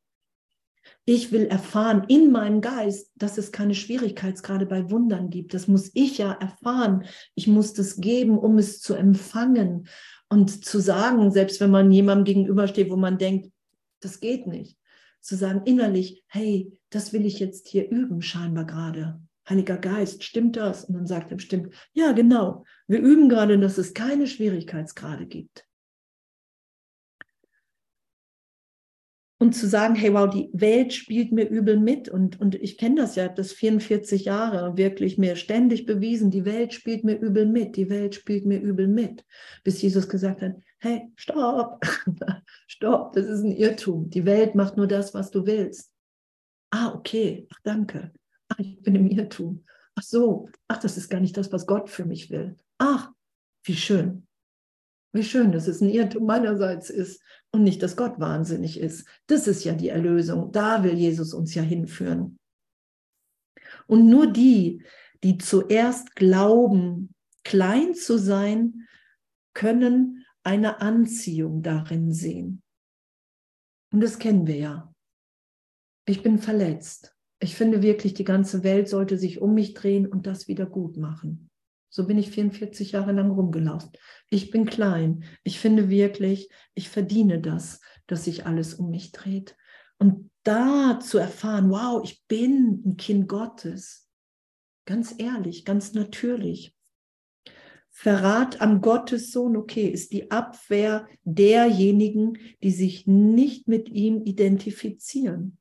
Ich 1.04 1.32
will 1.32 1.46
erfahren 1.46 2.04
in 2.08 2.30
meinem 2.30 2.60
Geist, 2.60 3.10
dass 3.16 3.36
es 3.36 3.52
keine 3.52 3.74
Schwierigkeitsgrade 3.74 4.66
bei 4.66 4.90
Wundern 4.90 5.30
gibt. 5.30 5.52
Das 5.52 5.68
muss 5.68 5.90
ich 5.94 6.18
ja 6.18 6.32
erfahren. 6.32 7.04
Ich 7.34 7.46
muss 7.46 7.72
das 7.72 8.00
geben, 8.00 8.38
um 8.38 8.56
es 8.58 8.80
zu 8.80 8.94
empfangen 8.94 9.88
und 10.28 10.64
zu 10.64 10.80
sagen, 10.80 11.30
selbst 11.30 11.60
wenn 11.60 11.70
man 11.70 11.90
jemandem 11.90 12.24
gegenübersteht, 12.24 12.90
wo 12.90 12.96
man 12.96 13.18
denkt, 13.18 13.50
das 14.00 14.20
geht 14.20 14.46
nicht 14.46 14.76
zu 15.22 15.36
sagen 15.36 15.62
innerlich, 15.64 16.24
hey, 16.26 16.78
das 16.90 17.12
will 17.12 17.24
ich 17.24 17.38
jetzt 17.38 17.68
hier 17.68 17.88
üben, 17.90 18.22
scheinbar 18.22 18.66
gerade. 18.66 19.20
Heiliger 19.48 19.78
Geist, 19.78 20.22
stimmt 20.22 20.56
das? 20.56 20.84
Und 20.84 20.94
dann 20.94 21.06
sagt 21.06 21.30
er 21.30 21.36
bestimmt, 21.36 21.74
ja, 21.92 22.12
genau. 22.12 22.64
Wir 22.86 23.00
üben 23.00 23.28
gerade, 23.28 23.58
dass 23.58 23.78
es 23.78 23.94
keine 23.94 24.26
Schwierigkeitsgrade 24.26 25.26
gibt. 25.26 25.66
und 29.42 29.54
zu 29.54 29.66
sagen, 29.66 29.96
hey, 29.96 30.14
wow, 30.14 30.30
die 30.30 30.50
Welt 30.52 30.92
spielt 30.92 31.32
mir 31.32 31.48
übel 31.48 31.76
mit 31.76 32.08
und, 32.08 32.40
und 32.40 32.54
ich 32.54 32.78
kenne 32.78 33.02
das 33.02 33.16
ja, 33.16 33.26
das 33.28 33.52
44 33.52 34.26
Jahre 34.26 34.76
wirklich 34.76 35.18
mir 35.18 35.34
ständig 35.34 35.84
bewiesen, 35.84 36.30
die 36.30 36.44
Welt 36.44 36.72
spielt 36.72 37.02
mir 37.02 37.18
übel 37.18 37.46
mit, 37.46 37.74
die 37.74 37.90
Welt 37.90 38.14
spielt 38.14 38.46
mir 38.46 38.60
übel 38.60 38.86
mit, 38.86 39.24
bis 39.64 39.82
Jesus 39.82 40.08
gesagt 40.08 40.42
hat, 40.42 40.54
hey, 40.82 41.12
stopp, 41.14 41.80
stopp, 42.66 43.12
das 43.12 43.26
ist 43.26 43.44
ein 43.44 43.52
Irrtum, 43.52 44.10
die 44.10 44.26
Welt 44.26 44.56
macht 44.56 44.76
nur 44.76 44.88
das, 44.88 45.14
was 45.14 45.30
du 45.30 45.46
willst. 45.46 45.92
Ah, 46.70 46.92
okay, 46.92 47.46
ach 47.52 47.60
danke, 47.62 48.12
ach, 48.48 48.58
ich 48.58 48.82
bin 48.82 48.96
im 48.96 49.08
Irrtum, 49.08 49.64
ach 49.94 50.02
so, 50.02 50.48
ach, 50.66 50.78
das 50.78 50.96
ist 50.96 51.08
gar 51.08 51.20
nicht 51.20 51.36
das, 51.36 51.52
was 51.52 51.66
Gott 51.66 51.88
für 51.88 52.04
mich 52.04 52.30
will. 52.30 52.56
Ach, 52.78 53.12
wie 53.62 53.76
schön. 53.76 54.26
Wie 55.12 55.22
schön, 55.22 55.52
dass 55.52 55.68
es 55.68 55.80
ein 55.80 55.88
Irrtum 55.88 56.26
meinerseits 56.26 56.90
ist 56.90 57.22
und 57.52 57.62
nicht, 57.62 57.82
dass 57.82 57.96
Gott 57.96 58.18
wahnsinnig 58.18 58.80
ist. 58.80 59.06
Das 59.28 59.46
ist 59.46 59.62
ja 59.62 59.74
die 59.74 59.90
Erlösung. 59.90 60.50
Da 60.50 60.82
will 60.82 60.94
Jesus 60.94 61.32
uns 61.32 61.54
ja 61.54 61.62
hinführen. 61.62 62.38
Und 63.86 64.08
nur 64.08 64.26
die, 64.32 64.82
die 65.22 65.38
zuerst 65.38 66.16
glauben, 66.16 67.14
klein 67.44 67.94
zu 67.94 68.18
sein, 68.18 68.88
können 69.52 70.21
eine 70.44 70.80
Anziehung 70.80 71.62
darin 71.62 72.12
sehen. 72.12 72.62
Und 73.92 74.00
das 74.00 74.18
kennen 74.18 74.46
wir 74.46 74.56
ja. 74.56 74.94
Ich 76.06 76.22
bin 76.22 76.38
verletzt. 76.38 77.14
Ich 77.40 77.54
finde 77.54 77.82
wirklich, 77.82 78.14
die 78.14 78.24
ganze 78.24 78.62
Welt 78.64 78.88
sollte 78.88 79.18
sich 79.18 79.40
um 79.40 79.54
mich 79.54 79.74
drehen 79.74 80.06
und 80.06 80.26
das 80.26 80.48
wieder 80.48 80.66
gut 80.66 80.96
machen. 80.96 81.50
So 81.90 82.06
bin 82.06 82.16
ich 82.16 82.30
44 82.30 82.92
Jahre 82.92 83.12
lang 83.12 83.30
rumgelaufen. 83.30 83.90
Ich 84.30 84.50
bin 84.50 84.64
klein. 84.64 85.24
Ich 85.42 85.60
finde 85.60 85.90
wirklich, 85.90 86.48
ich 86.74 86.88
verdiene 86.88 87.40
das, 87.40 87.80
dass 88.06 88.24
sich 88.24 88.46
alles 88.46 88.74
um 88.74 88.90
mich 88.90 89.12
dreht. 89.12 89.56
Und 89.98 90.30
da 90.42 90.98
zu 91.00 91.18
erfahren, 91.18 91.70
wow, 91.70 92.02
ich 92.02 92.24
bin 92.26 92.82
ein 92.84 92.96
Kind 92.96 93.28
Gottes. 93.28 94.08
Ganz 94.86 95.14
ehrlich, 95.18 95.64
ganz 95.64 95.92
natürlich. 95.92 96.74
Verrat 97.94 98.60
an 98.62 98.80
Gottes 98.80 99.30
Sohn, 99.32 99.54
okay, 99.54 99.86
ist 99.86 100.12
die 100.12 100.30
Abwehr 100.30 101.06
derjenigen, 101.24 102.38
die 102.62 102.70
sich 102.70 103.06
nicht 103.06 103.68
mit 103.68 103.90
ihm 103.90 104.22
identifizieren. 104.24 105.58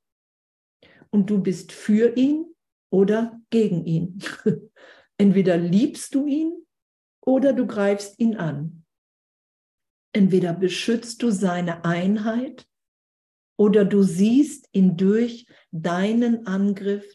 Und 1.10 1.30
du 1.30 1.44
bist 1.44 1.74
für 1.74 2.16
ihn 2.16 2.46
oder 2.90 3.40
gegen 3.50 3.86
ihn. 3.86 4.20
Entweder 5.18 5.58
liebst 5.58 6.16
du 6.16 6.26
ihn 6.26 6.66
oder 7.20 7.52
du 7.52 7.68
greifst 7.68 8.18
ihn 8.18 8.38
an. 8.38 8.86
Entweder 10.14 10.54
beschützt 10.54 11.22
du 11.22 11.32
seine 11.32 11.84
Einheit 11.84 12.66
oder 13.58 13.86
du 13.86 14.04
siehst 14.04 14.70
ihn 14.72 14.96
durch 14.96 15.46
deinen 15.72 16.48
Angriff 16.48 17.06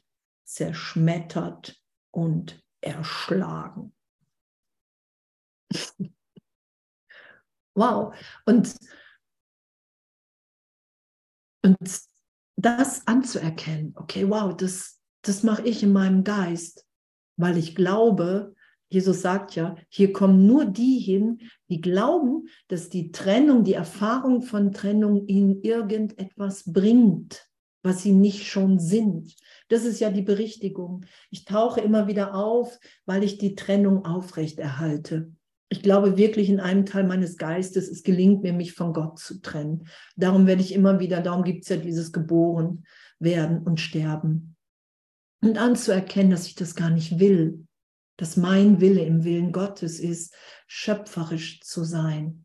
zerschmettert 0.44 1.82
und 2.10 2.62
erschlagen. 2.80 3.95
wow. 7.74 8.14
Und, 8.44 8.74
und 11.62 11.76
das 12.56 13.06
anzuerkennen, 13.06 13.92
okay, 13.96 14.28
wow, 14.28 14.56
das, 14.56 15.00
das 15.22 15.42
mache 15.42 15.62
ich 15.62 15.82
in 15.82 15.92
meinem 15.92 16.24
Geist, 16.24 16.86
weil 17.36 17.58
ich 17.58 17.74
glaube, 17.74 18.54
Jesus 18.88 19.20
sagt 19.20 19.56
ja, 19.56 19.76
hier 19.88 20.12
kommen 20.12 20.46
nur 20.46 20.64
die 20.64 20.98
hin, 20.98 21.40
die 21.68 21.80
glauben, 21.80 22.48
dass 22.68 22.88
die 22.88 23.10
Trennung, 23.10 23.64
die 23.64 23.74
Erfahrung 23.74 24.42
von 24.42 24.72
Trennung 24.72 25.26
ihnen 25.26 25.62
irgendetwas 25.62 26.72
bringt, 26.72 27.48
was 27.82 28.02
sie 28.02 28.12
nicht 28.12 28.46
schon 28.46 28.78
sind. 28.78 29.34
Das 29.68 29.84
ist 29.84 30.00
ja 30.00 30.10
die 30.10 30.22
Berichtigung. 30.22 31.04
Ich 31.30 31.44
tauche 31.44 31.80
immer 31.80 32.06
wieder 32.06 32.34
auf, 32.34 32.78
weil 33.04 33.24
ich 33.24 33.38
die 33.38 33.56
Trennung 33.56 34.04
aufrechterhalte. 34.04 35.32
Ich 35.68 35.82
glaube 35.82 36.16
wirklich 36.16 36.48
in 36.48 36.60
einem 36.60 36.86
Teil 36.86 37.04
meines 37.04 37.36
Geistes, 37.36 37.88
es 37.88 38.02
gelingt 38.02 38.42
mir, 38.42 38.52
mich 38.52 38.72
von 38.72 38.92
Gott 38.92 39.18
zu 39.18 39.40
trennen. 39.40 39.88
Darum 40.14 40.46
werde 40.46 40.62
ich 40.62 40.72
immer 40.72 41.00
wieder, 41.00 41.20
darum 41.20 41.42
gibt 41.42 41.64
es 41.64 41.68
ja 41.68 41.76
dieses 41.76 42.12
Geboren 42.12 42.84
werden 43.18 43.62
und 43.62 43.80
sterben. 43.80 44.56
Und 45.42 45.58
anzuerkennen, 45.58 46.30
dass 46.30 46.46
ich 46.46 46.54
das 46.54 46.74
gar 46.74 46.90
nicht 46.90 47.18
will, 47.18 47.66
dass 48.16 48.36
mein 48.36 48.80
Wille 48.80 49.04
im 49.04 49.24
Willen 49.24 49.52
Gottes 49.52 50.00
ist, 50.00 50.34
schöpferisch 50.66 51.60
zu 51.60 51.84
sein, 51.84 52.44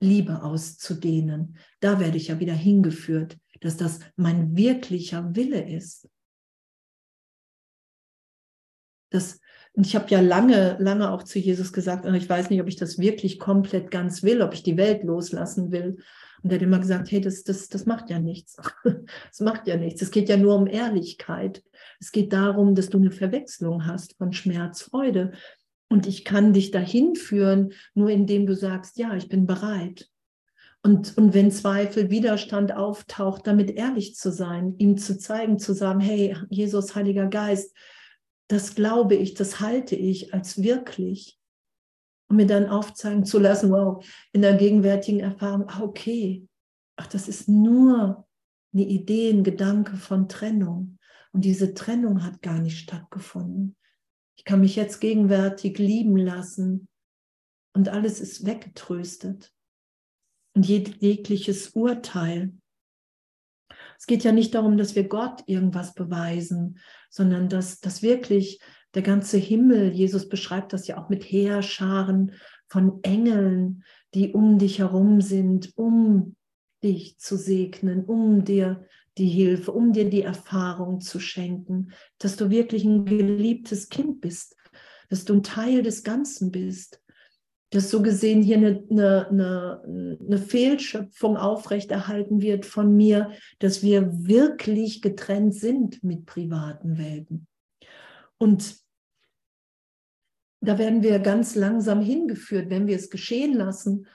Liebe 0.00 0.42
auszudehnen. 0.42 1.58
Da 1.80 2.00
werde 2.00 2.16
ich 2.16 2.28
ja 2.28 2.38
wieder 2.38 2.54
hingeführt, 2.54 3.38
dass 3.60 3.76
das 3.76 4.00
mein 4.16 4.56
wirklicher 4.56 5.34
Wille 5.34 5.68
ist. 5.68 6.08
Das, 9.10 9.40
und 9.78 9.86
ich 9.86 9.94
habe 9.94 10.10
ja 10.10 10.20
lange, 10.20 10.76
lange 10.80 11.08
auch 11.12 11.22
zu 11.22 11.38
Jesus 11.38 11.72
gesagt, 11.72 12.04
ich 12.04 12.28
weiß 12.28 12.50
nicht, 12.50 12.60
ob 12.60 12.66
ich 12.66 12.74
das 12.74 12.98
wirklich 12.98 13.38
komplett 13.38 13.92
ganz 13.92 14.24
will, 14.24 14.42
ob 14.42 14.52
ich 14.52 14.64
die 14.64 14.76
Welt 14.76 15.04
loslassen 15.04 15.70
will. 15.70 15.98
Und 16.42 16.50
er 16.50 16.56
hat 16.56 16.62
immer 16.62 16.80
gesagt, 16.80 17.12
hey, 17.12 17.20
das, 17.20 17.44
das, 17.44 17.68
das 17.68 17.86
macht 17.86 18.10
ja 18.10 18.18
nichts. 18.18 18.56
Das 19.28 19.38
macht 19.38 19.68
ja 19.68 19.76
nichts. 19.76 20.02
Es 20.02 20.10
geht 20.10 20.28
ja 20.28 20.36
nur 20.36 20.56
um 20.56 20.66
Ehrlichkeit. 20.66 21.62
Es 22.00 22.10
geht 22.10 22.32
darum, 22.32 22.74
dass 22.74 22.88
du 22.88 22.98
eine 22.98 23.12
Verwechslung 23.12 23.86
hast 23.86 24.16
von 24.18 24.32
Schmerz, 24.32 24.82
Freude. 24.82 25.30
Und 25.88 26.08
ich 26.08 26.24
kann 26.24 26.52
dich 26.52 26.72
dahin 26.72 27.14
führen, 27.14 27.72
nur 27.94 28.10
indem 28.10 28.46
du 28.46 28.56
sagst, 28.56 28.98
ja, 28.98 29.14
ich 29.14 29.28
bin 29.28 29.46
bereit. 29.46 30.08
Und, 30.82 31.16
und 31.16 31.34
wenn 31.34 31.52
Zweifel, 31.52 32.10
Widerstand 32.10 32.74
auftaucht, 32.74 33.46
damit 33.46 33.70
ehrlich 33.70 34.16
zu 34.16 34.32
sein, 34.32 34.74
ihm 34.78 34.98
zu 34.98 35.16
zeigen, 35.16 35.60
zu 35.60 35.72
sagen, 35.72 36.00
hey, 36.00 36.36
Jesus, 36.50 36.96
Heiliger 36.96 37.28
Geist, 37.28 37.76
das 38.48 38.74
glaube 38.74 39.14
ich, 39.14 39.34
das 39.34 39.60
halte 39.60 39.94
ich 39.94 40.34
als 40.34 40.62
wirklich. 40.62 41.38
Und 42.30 42.36
mir 42.36 42.46
dann 42.46 42.66
aufzeigen 42.66 43.24
zu 43.24 43.38
lassen, 43.38 43.70
wow, 43.70 44.04
in 44.32 44.42
der 44.42 44.56
gegenwärtigen 44.56 45.20
Erfahrung, 45.20 45.68
ah, 45.68 45.80
okay, 45.80 46.46
ach, 46.96 47.06
das 47.06 47.28
ist 47.28 47.48
nur 47.48 48.26
eine 48.74 48.84
Idee, 48.84 49.30
ein 49.30 49.44
Gedanke 49.44 49.96
von 49.96 50.28
Trennung. 50.28 50.98
Und 51.32 51.44
diese 51.44 51.74
Trennung 51.74 52.24
hat 52.24 52.42
gar 52.42 52.58
nicht 52.58 52.78
stattgefunden. 52.78 53.76
Ich 54.36 54.44
kann 54.44 54.60
mich 54.60 54.76
jetzt 54.76 55.00
gegenwärtig 55.00 55.78
lieben 55.78 56.16
lassen 56.16 56.88
und 57.74 57.88
alles 57.88 58.20
ist 58.20 58.46
weggetröstet. 58.46 59.52
Und 60.54 60.66
jegliches 60.66 61.70
Urteil. 61.70 62.52
Es 63.98 64.06
geht 64.06 64.24
ja 64.24 64.32
nicht 64.32 64.54
darum, 64.54 64.76
dass 64.76 64.94
wir 64.94 65.08
Gott 65.08 65.42
irgendwas 65.46 65.94
beweisen, 65.94 66.78
sondern 67.08 67.48
dass, 67.48 67.80
dass 67.80 68.02
wirklich 68.02 68.60
der 68.94 69.02
ganze 69.02 69.36
Himmel, 69.36 69.92
Jesus 69.92 70.28
beschreibt 70.28 70.72
das 70.72 70.86
ja 70.86 71.02
auch 71.02 71.08
mit 71.08 71.24
Heerscharen 71.24 72.32
von 72.68 73.00
Engeln, 73.02 73.84
die 74.14 74.32
um 74.32 74.58
dich 74.58 74.78
herum 74.78 75.20
sind, 75.20 75.72
um 75.76 76.36
dich 76.82 77.18
zu 77.18 77.36
segnen, 77.36 78.04
um 78.04 78.44
dir 78.44 78.84
die 79.18 79.28
Hilfe, 79.28 79.72
um 79.72 79.92
dir 79.92 80.08
die 80.08 80.22
Erfahrung 80.22 81.00
zu 81.00 81.18
schenken, 81.18 81.90
dass 82.18 82.36
du 82.36 82.50
wirklich 82.50 82.84
ein 82.84 83.04
geliebtes 83.04 83.88
Kind 83.88 84.20
bist, 84.20 84.56
dass 85.08 85.24
du 85.24 85.34
ein 85.34 85.42
Teil 85.42 85.82
des 85.82 86.04
Ganzen 86.04 86.52
bist, 86.52 87.02
dass 87.70 87.90
so 87.90 88.00
gesehen 88.02 88.42
hier 88.42 88.56
eine, 88.56 88.84
eine, 88.90 89.28
eine, 89.28 90.18
eine 90.20 90.38
Fehlschöpfung 90.38 91.36
aufrechterhalten 91.36 92.40
wird 92.40 92.64
von 92.64 92.96
mir, 92.96 93.32
dass 93.58 93.82
wir 93.82 94.26
wirklich 94.26 95.02
getrennt 95.02 95.54
sind 95.54 96.02
mit 96.02 96.24
privaten 96.24 96.96
Welten. 96.96 97.46
Und 98.38 98.76
da 100.60 100.78
werden 100.78 101.02
wir 101.02 101.18
ganz 101.18 101.54
langsam 101.54 102.00
hingeführt, 102.00 102.70
wenn 102.70 102.86
wir 102.86 102.96
es 102.96 103.10
geschehen 103.10 103.54
lassen, 103.54 104.06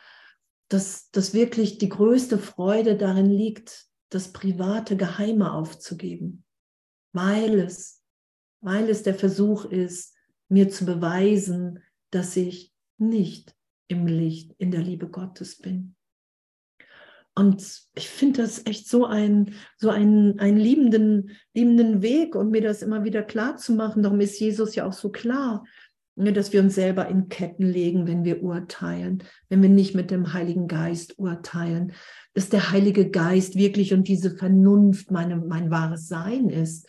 dass, 0.68 1.10
dass 1.12 1.34
wirklich 1.34 1.78
die 1.78 1.90
größte 1.90 2.38
Freude 2.38 2.98
darin 2.98 3.30
liegt, 3.30 3.88
das 4.10 4.32
private 4.32 4.98
Geheime 4.98 5.54
aufzugeben, 5.54 6.44
weil 7.14 7.60
es, 7.60 8.02
weil 8.62 8.90
es 8.90 9.04
der 9.04 9.16
Versuch 9.16 9.66
ist, 9.66 10.16
mir 10.50 10.70
zu 10.70 10.86
beweisen, 10.86 11.80
dass 12.12 12.36
ich 12.36 12.73
nicht 12.98 13.56
im 13.88 14.08
Licht, 14.08 14.54
in 14.58 14.72
der 14.72 14.82
Liebe 14.82 15.10
Gottes 15.10 15.58
bin. 15.58 15.96
Und 17.36 17.82
ich 17.96 18.10
finde 18.10 18.44
das 18.44 18.66
echt 18.66 18.88
so 18.88 19.06
ein, 19.06 19.56
so 19.78 19.90
einen, 19.90 20.40
einen 20.40 20.58
liebenden, 20.58 21.32
liebenden 21.56 22.02
Weg 22.04 22.36
und 22.36 22.52
mir 22.52 22.62
das 22.62 22.84
immer 22.84 23.04
wieder 23.04 23.24
klar 23.24 23.58
zu 23.58 23.74
machen. 23.74 24.04
Darum 24.04 24.20
ist 24.20 24.40
Jesus 24.40 24.76
ja 24.76 24.86
auch 24.86 24.94
so 24.94 25.10
klar, 25.10 25.64
ne, 26.16 26.32
dass 26.32 26.54
wir 26.54 26.62
uns 26.62 26.76
selber 26.76 27.08
in 27.08 27.30
Ketten 27.30 27.66
legen, 27.66 28.06
wenn 28.08 28.24
wir 28.24 28.44
urteilen, 28.44 29.24
wenn 29.50 29.64
wir 29.64 29.70
nicht 29.70 29.96
mit 29.96 30.12
dem 30.12 30.34
Heiligen 30.34 30.68
Geist 30.68 31.18
urteilen, 31.18 31.94
dass 32.36 32.50
der 32.50 32.72
Heilige 32.72 33.10
Geist 33.10 33.56
wirklich 33.56 33.94
und 33.94 34.08
diese 34.08 34.38
Vernunft 34.38 35.10
meine, 35.10 35.38
mein 35.38 35.72
wahres 35.72 36.08
Sein 36.08 36.50
ist, 36.50 36.88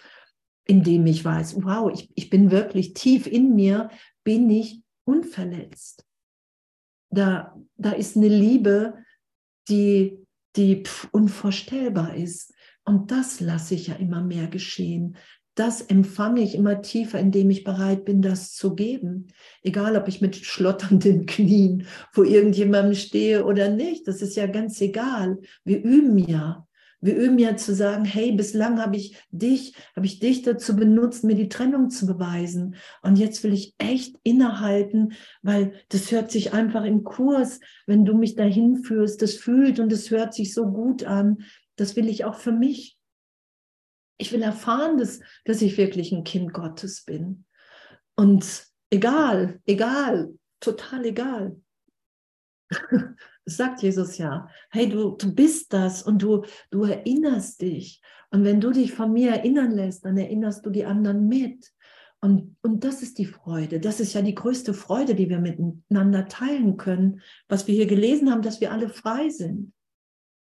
indem 0.67 1.07
ich 1.07 1.25
weiß, 1.25 1.57
wow, 1.65 1.91
ich, 1.93 2.11
ich 2.15 2.29
bin 2.29 2.51
wirklich 2.51 2.93
tief 2.93 3.27
in 3.27 3.55
mir, 3.55 3.89
bin 4.25 4.49
ich 4.51 4.84
unverletzt. 5.05 6.05
Da, 7.11 7.57
da 7.77 7.93
ist 7.93 8.17
eine 8.17 8.29
Liebe, 8.29 8.95
die 9.69 10.25
die 10.57 10.83
unvorstellbar 11.11 12.15
ist. 12.15 12.53
Und 12.85 13.11
das 13.11 13.41
lasse 13.41 13.75
ich 13.75 13.89
ja 13.89 13.95
immer 13.95 14.23
mehr 14.23 14.47
geschehen. 14.47 15.17
Das 15.55 15.81
empfange 15.81 16.43
ich 16.43 16.55
immer 16.55 16.83
tiefer, 16.83 17.19
indem 17.19 17.49
ich 17.51 17.65
bereit 17.65 18.05
bin, 18.05 18.23
das 18.23 18.55
zu 18.55 18.75
geben. 18.75 19.29
Egal, 19.63 19.97
ob 19.97 20.09
ich 20.09 20.21
mit 20.21 20.37
schlotternden 20.37 21.27
Knien 21.27 21.87
vor 22.13 22.25
irgendjemandem 22.25 22.95
stehe 22.95 23.45
oder 23.45 23.69
nicht. 23.69 24.09
Das 24.09 24.21
ist 24.21 24.37
ja 24.37 24.47
ganz 24.47 24.81
egal. 24.81 25.39
Wir 25.65 25.83
üben 25.83 26.19
ja. 26.19 26.67
Wir 27.05 27.17
üben 27.17 27.39
ja 27.39 27.55
zu 27.55 27.75
sagen, 27.75 28.07
hey, 28.07 28.33
bislang 28.33 28.81
habe 28.81 28.97
ich 28.97 29.23
dich, 29.31 29.77
habe 29.95 30.07
ich 30.07 30.21
dich 30.21 30.41
dazu 30.41 30.75
benutzt, 30.75 31.23
mir 31.23 31.35
die 31.35 31.51
Trennung 31.51 31.91
zu 31.91 32.07
beweisen. 32.07 32.77
Und 33.03 33.19
jetzt 33.19 33.45
will 33.45 33.53
ich 33.53 33.75
echt 33.77 34.17
innehalten, 34.23 35.13
weil 35.43 35.75
das 35.91 36.11
hört 36.13 36.31
sich 36.31 36.55
einfach 36.55 36.83
im 36.83 37.05
Kurs, 37.05 37.61
wenn 37.87 38.07
du 38.07 38.15
mich 38.15 38.37
dahin 38.37 38.85
führst, 38.85 39.21
das 39.21 39.35
fühlt 39.35 39.81
und 39.81 39.93
es 39.93 40.11
hört 40.11 40.33
sich 40.33 40.55
so 40.55 40.65
gut 40.71 41.05
an. 41.05 41.45
Das 41.77 41.95
will 41.95 42.09
ich 42.09 42.25
auch 42.25 42.37
für 42.37 42.53
mich. 42.53 42.97
Ich 44.17 44.33
will 44.33 44.41
erfahren, 44.41 44.97
dass, 44.97 45.21
dass 45.45 45.61
ich 45.61 45.77
wirklich 45.77 46.11
ein 46.11 46.25
Kind 46.25 46.55
Gottes 46.55 47.05
bin. 47.05 47.45
Und 48.17 48.65
egal, 48.89 49.61
egal, 49.67 50.33
total 50.59 51.05
egal. 51.05 51.61
Sagt 53.47 53.83
Jesus 53.83 54.19
ja. 54.19 54.49
Hey, 54.71 54.89
du, 54.89 55.11
du 55.11 55.35
bist 55.35 55.73
das 55.73 56.03
und 56.03 56.23
du, 56.23 56.45
du 56.71 56.85
erinnerst 56.85 57.61
dich. 57.61 58.01
Und 58.31 58.45
wenn 58.45 58.61
du 58.61 58.71
dich 58.71 58.93
von 58.93 59.13
mir 59.13 59.31
erinnern 59.31 59.71
lässt, 59.71 60.05
dann 60.05 60.17
erinnerst 60.17 60.65
du 60.65 60.71
die 60.71 60.85
anderen 60.85 61.29
mit. 61.29 61.73
Und, 62.21 62.57
und 62.63 62.85
das 62.85 63.03
ist 63.03 63.19
die 63.19 63.27
Freude. 63.27 63.81
Das 63.81 64.01
ist 64.01 64.15
ja 64.15 64.23
die 64.23 64.35
größte 64.35 64.73
Freude, 64.73 65.15
die 65.15 65.29
wir 65.29 65.39
miteinander 65.39 66.27
teilen 66.27 66.79
können, 66.79 67.21
was 67.49 67.67
wir 67.67 67.75
hier 67.75 67.87
gelesen 67.87 68.31
haben, 68.31 68.41
dass 68.41 68.63
wir 68.63 68.73
alle 68.73 68.89
frei 68.89 69.29
sind. 69.29 69.75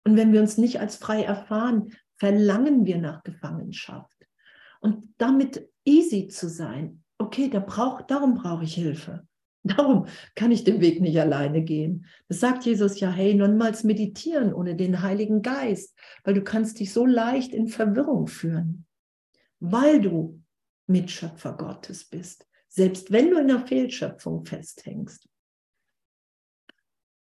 Und 0.03 0.17
wenn 0.17 0.33
wir 0.33 0.41
uns 0.41 0.57
nicht 0.57 0.79
als 0.79 0.97
frei 0.97 1.23
erfahren, 1.23 1.93
verlangen 2.17 2.85
wir 2.85 2.97
nach 2.97 3.23
Gefangenschaft. 3.23 4.27
Und 4.81 5.13
damit 5.17 5.69
easy 5.85 6.27
zu 6.27 6.49
sein, 6.49 7.03
okay, 7.17 7.49
da 7.49 7.59
brauch, 7.59 8.01
darum 8.01 8.35
brauche 8.35 8.63
ich 8.63 8.75
Hilfe. 8.75 9.25
Darum 9.63 10.07
kann 10.35 10.51
ich 10.51 10.63
den 10.63 10.81
Weg 10.81 11.01
nicht 11.01 11.19
alleine 11.19 11.61
gehen. 11.63 12.05
Das 12.27 12.39
sagt 12.39 12.65
Jesus 12.65 12.99
ja, 12.99 13.11
hey, 13.11 13.35
niemals 13.35 13.83
meditieren 13.83 14.53
ohne 14.53 14.75
den 14.75 15.01
Heiligen 15.03 15.43
Geist, 15.43 15.95
weil 16.23 16.33
du 16.33 16.43
kannst 16.43 16.79
dich 16.79 16.91
so 16.91 17.05
leicht 17.05 17.53
in 17.53 17.67
Verwirrung 17.67 18.27
führen, 18.27 18.85
weil 19.59 20.01
du 20.01 20.41
Mitschöpfer 20.87 21.53
Gottes 21.53 22.05
bist, 22.05 22.47
selbst 22.69 23.11
wenn 23.11 23.29
du 23.29 23.37
in 23.37 23.47
der 23.47 23.65
Fehlschöpfung 23.67 24.45
festhängst. 24.45 25.29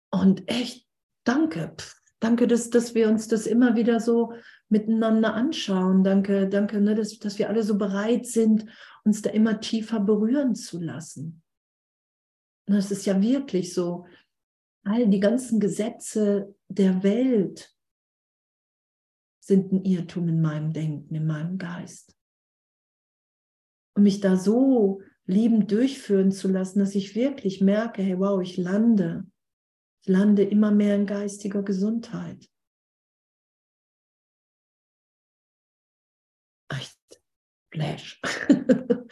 Und 0.09 0.49
echt, 0.49 0.87
danke, 1.23 1.75
danke, 2.19 2.47
dass, 2.47 2.71
dass 2.71 2.95
wir 2.95 3.09
uns 3.09 3.27
das 3.27 3.45
immer 3.45 3.75
wieder 3.75 3.99
so 3.99 4.33
miteinander 4.69 5.35
anschauen. 5.35 6.03
Danke, 6.03 6.49
danke, 6.49 6.81
ne, 6.81 6.95
dass, 6.95 7.19
dass 7.19 7.37
wir 7.37 7.49
alle 7.49 7.61
so 7.61 7.77
bereit 7.77 8.25
sind, 8.25 8.65
uns 9.03 9.21
da 9.21 9.29
immer 9.29 9.59
tiefer 9.59 9.99
berühren 9.99 10.55
zu 10.55 10.79
lassen. 10.79 11.42
Es 12.65 12.91
ist 12.91 13.05
ja 13.05 13.21
wirklich 13.21 13.73
so, 13.73 14.05
all 14.83 15.07
die 15.07 15.19
ganzen 15.19 15.59
Gesetze 15.59 16.55
der 16.67 17.03
Welt 17.03 17.75
sind 19.39 19.71
ein 19.71 19.83
Irrtum 19.83 20.29
in 20.29 20.41
meinem 20.41 20.71
Denken, 20.71 21.13
in 21.13 21.25
meinem 21.25 21.57
Geist. 21.57 22.17
Und 23.95 24.03
mich 24.03 24.21
da 24.21 24.37
so 24.37 25.01
liebend 25.25 25.71
durchführen 25.71 26.31
zu 26.31 26.47
lassen, 26.47 26.79
dass 26.79 26.95
ich 26.95 27.15
wirklich 27.15 27.61
merke, 27.61 28.01
hey, 28.01 28.17
wow, 28.17 28.41
ich 28.41 28.57
lande. 28.57 29.25
Ich 30.01 30.07
lande 30.09 30.43
immer 30.43 30.71
mehr 30.71 30.95
in 30.95 31.05
geistiger 31.05 31.63
Gesundheit. 31.63 32.49
Echt, 36.69 37.21
Flash. 37.71 38.21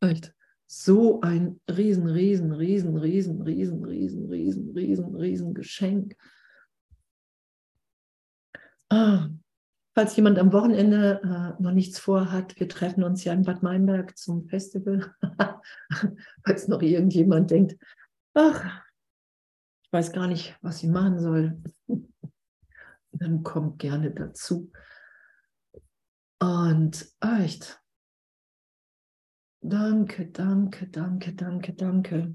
Echt 0.00 0.34
so 0.72 1.20
ein 1.20 1.60
riesen, 1.68 2.06
riesen, 2.06 2.52
riesen, 2.52 2.96
riesen, 2.96 3.42
riesen, 3.42 3.84
riesen, 3.84 4.30
riesen, 4.30 4.70
riesen, 4.70 5.16
riesen 5.16 5.52
Geschenk. 5.52 6.16
Ah, 8.88 9.30
falls 9.96 10.14
jemand 10.14 10.38
am 10.38 10.52
Wochenende 10.52 11.20
äh, 11.24 11.60
noch 11.60 11.72
nichts 11.72 11.98
vorhat, 11.98 12.60
wir 12.60 12.68
treffen 12.68 13.02
uns 13.02 13.24
ja 13.24 13.32
in 13.32 13.42
Bad 13.42 13.64
Meinberg 13.64 14.16
zum 14.16 14.44
Festival. 14.44 15.12
falls 16.46 16.68
noch 16.68 16.82
irgendjemand 16.82 17.50
denkt, 17.50 17.76
ach, 18.34 18.84
ich 19.82 19.92
weiß 19.92 20.12
gar 20.12 20.28
nicht, 20.28 20.56
was 20.62 20.84
ich 20.84 20.88
machen 20.88 21.18
soll, 21.18 21.60
dann 23.10 23.42
kommt 23.42 23.80
gerne 23.80 24.12
dazu. 24.12 24.70
Und 26.38 27.12
echt, 27.20 27.82
Danke, 29.62 30.26
danke, 30.26 30.86
danke, 30.88 31.34
danke, 31.34 31.72
danke. 31.74 32.34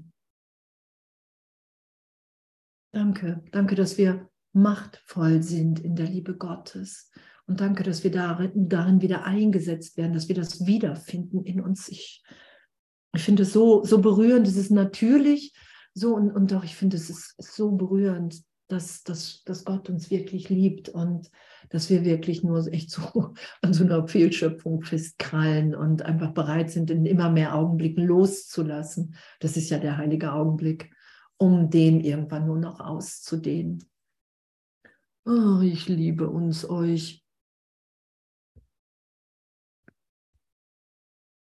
Danke, 2.92 3.44
danke, 3.50 3.74
dass 3.74 3.98
wir 3.98 4.30
machtvoll 4.52 5.42
sind 5.42 5.80
in 5.80 5.96
der 5.96 6.06
Liebe 6.06 6.36
Gottes. 6.36 7.10
Und 7.46 7.60
danke, 7.60 7.82
dass 7.82 8.04
wir 8.04 8.10
darin, 8.10 8.68
darin 8.68 9.02
wieder 9.02 9.24
eingesetzt 9.24 9.96
werden, 9.96 10.14
dass 10.14 10.28
wir 10.28 10.34
das 10.34 10.66
wiederfinden 10.66 11.44
in 11.44 11.60
uns. 11.60 11.88
Ich, 11.88 12.24
ich 13.14 13.22
finde 13.22 13.42
es 13.42 13.52
so, 13.52 13.84
so 13.84 14.00
berührend, 14.00 14.46
es 14.46 14.56
ist 14.56 14.70
natürlich 14.70 15.52
so 15.94 16.14
und, 16.14 16.30
und 16.30 16.52
doch, 16.52 16.64
ich 16.64 16.76
finde 16.76 16.96
es 16.96 17.10
ist 17.10 17.36
so 17.38 17.72
berührend, 17.72 18.42
dass, 18.68 19.02
dass, 19.04 19.42
dass 19.44 19.64
Gott 19.64 19.88
uns 19.88 20.10
wirklich 20.10 20.48
liebt 20.48 20.88
und 20.88 21.30
dass 21.70 21.90
wir 21.90 22.04
wirklich 22.04 22.42
nur 22.42 22.66
echt 22.72 22.90
so 22.90 23.34
an 23.62 23.72
so 23.72 23.84
einer 23.84 24.06
Fehlschöpfung 24.06 24.82
festkrallen 24.82 25.74
und 25.74 26.02
einfach 26.02 26.32
bereit 26.32 26.70
sind, 26.70 26.90
in 26.90 27.06
immer 27.06 27.30
mehr 27.30 27.54
Augenblicken 27.54 28.04
loszulassen. 28.04 29.14
Das 29.40 29.56
ist 29.56 29.70
ja 29.70 29.78
der 29.78 29.96
heilige 29.96 30.32
Augenblick, 30.32 30.90
um 31.36 31.70
den 31.70 32.00
irgendwann 32.00 32.46
nur 32.46 32.58
noch 32.58 32.80
auszudehnen. 32.80 33.84
Oh, 35.24 35.60
ich 35.60 35.88
liebe 35.88 36.30
uns, 36.30 36.68
euch. 36.68 37.25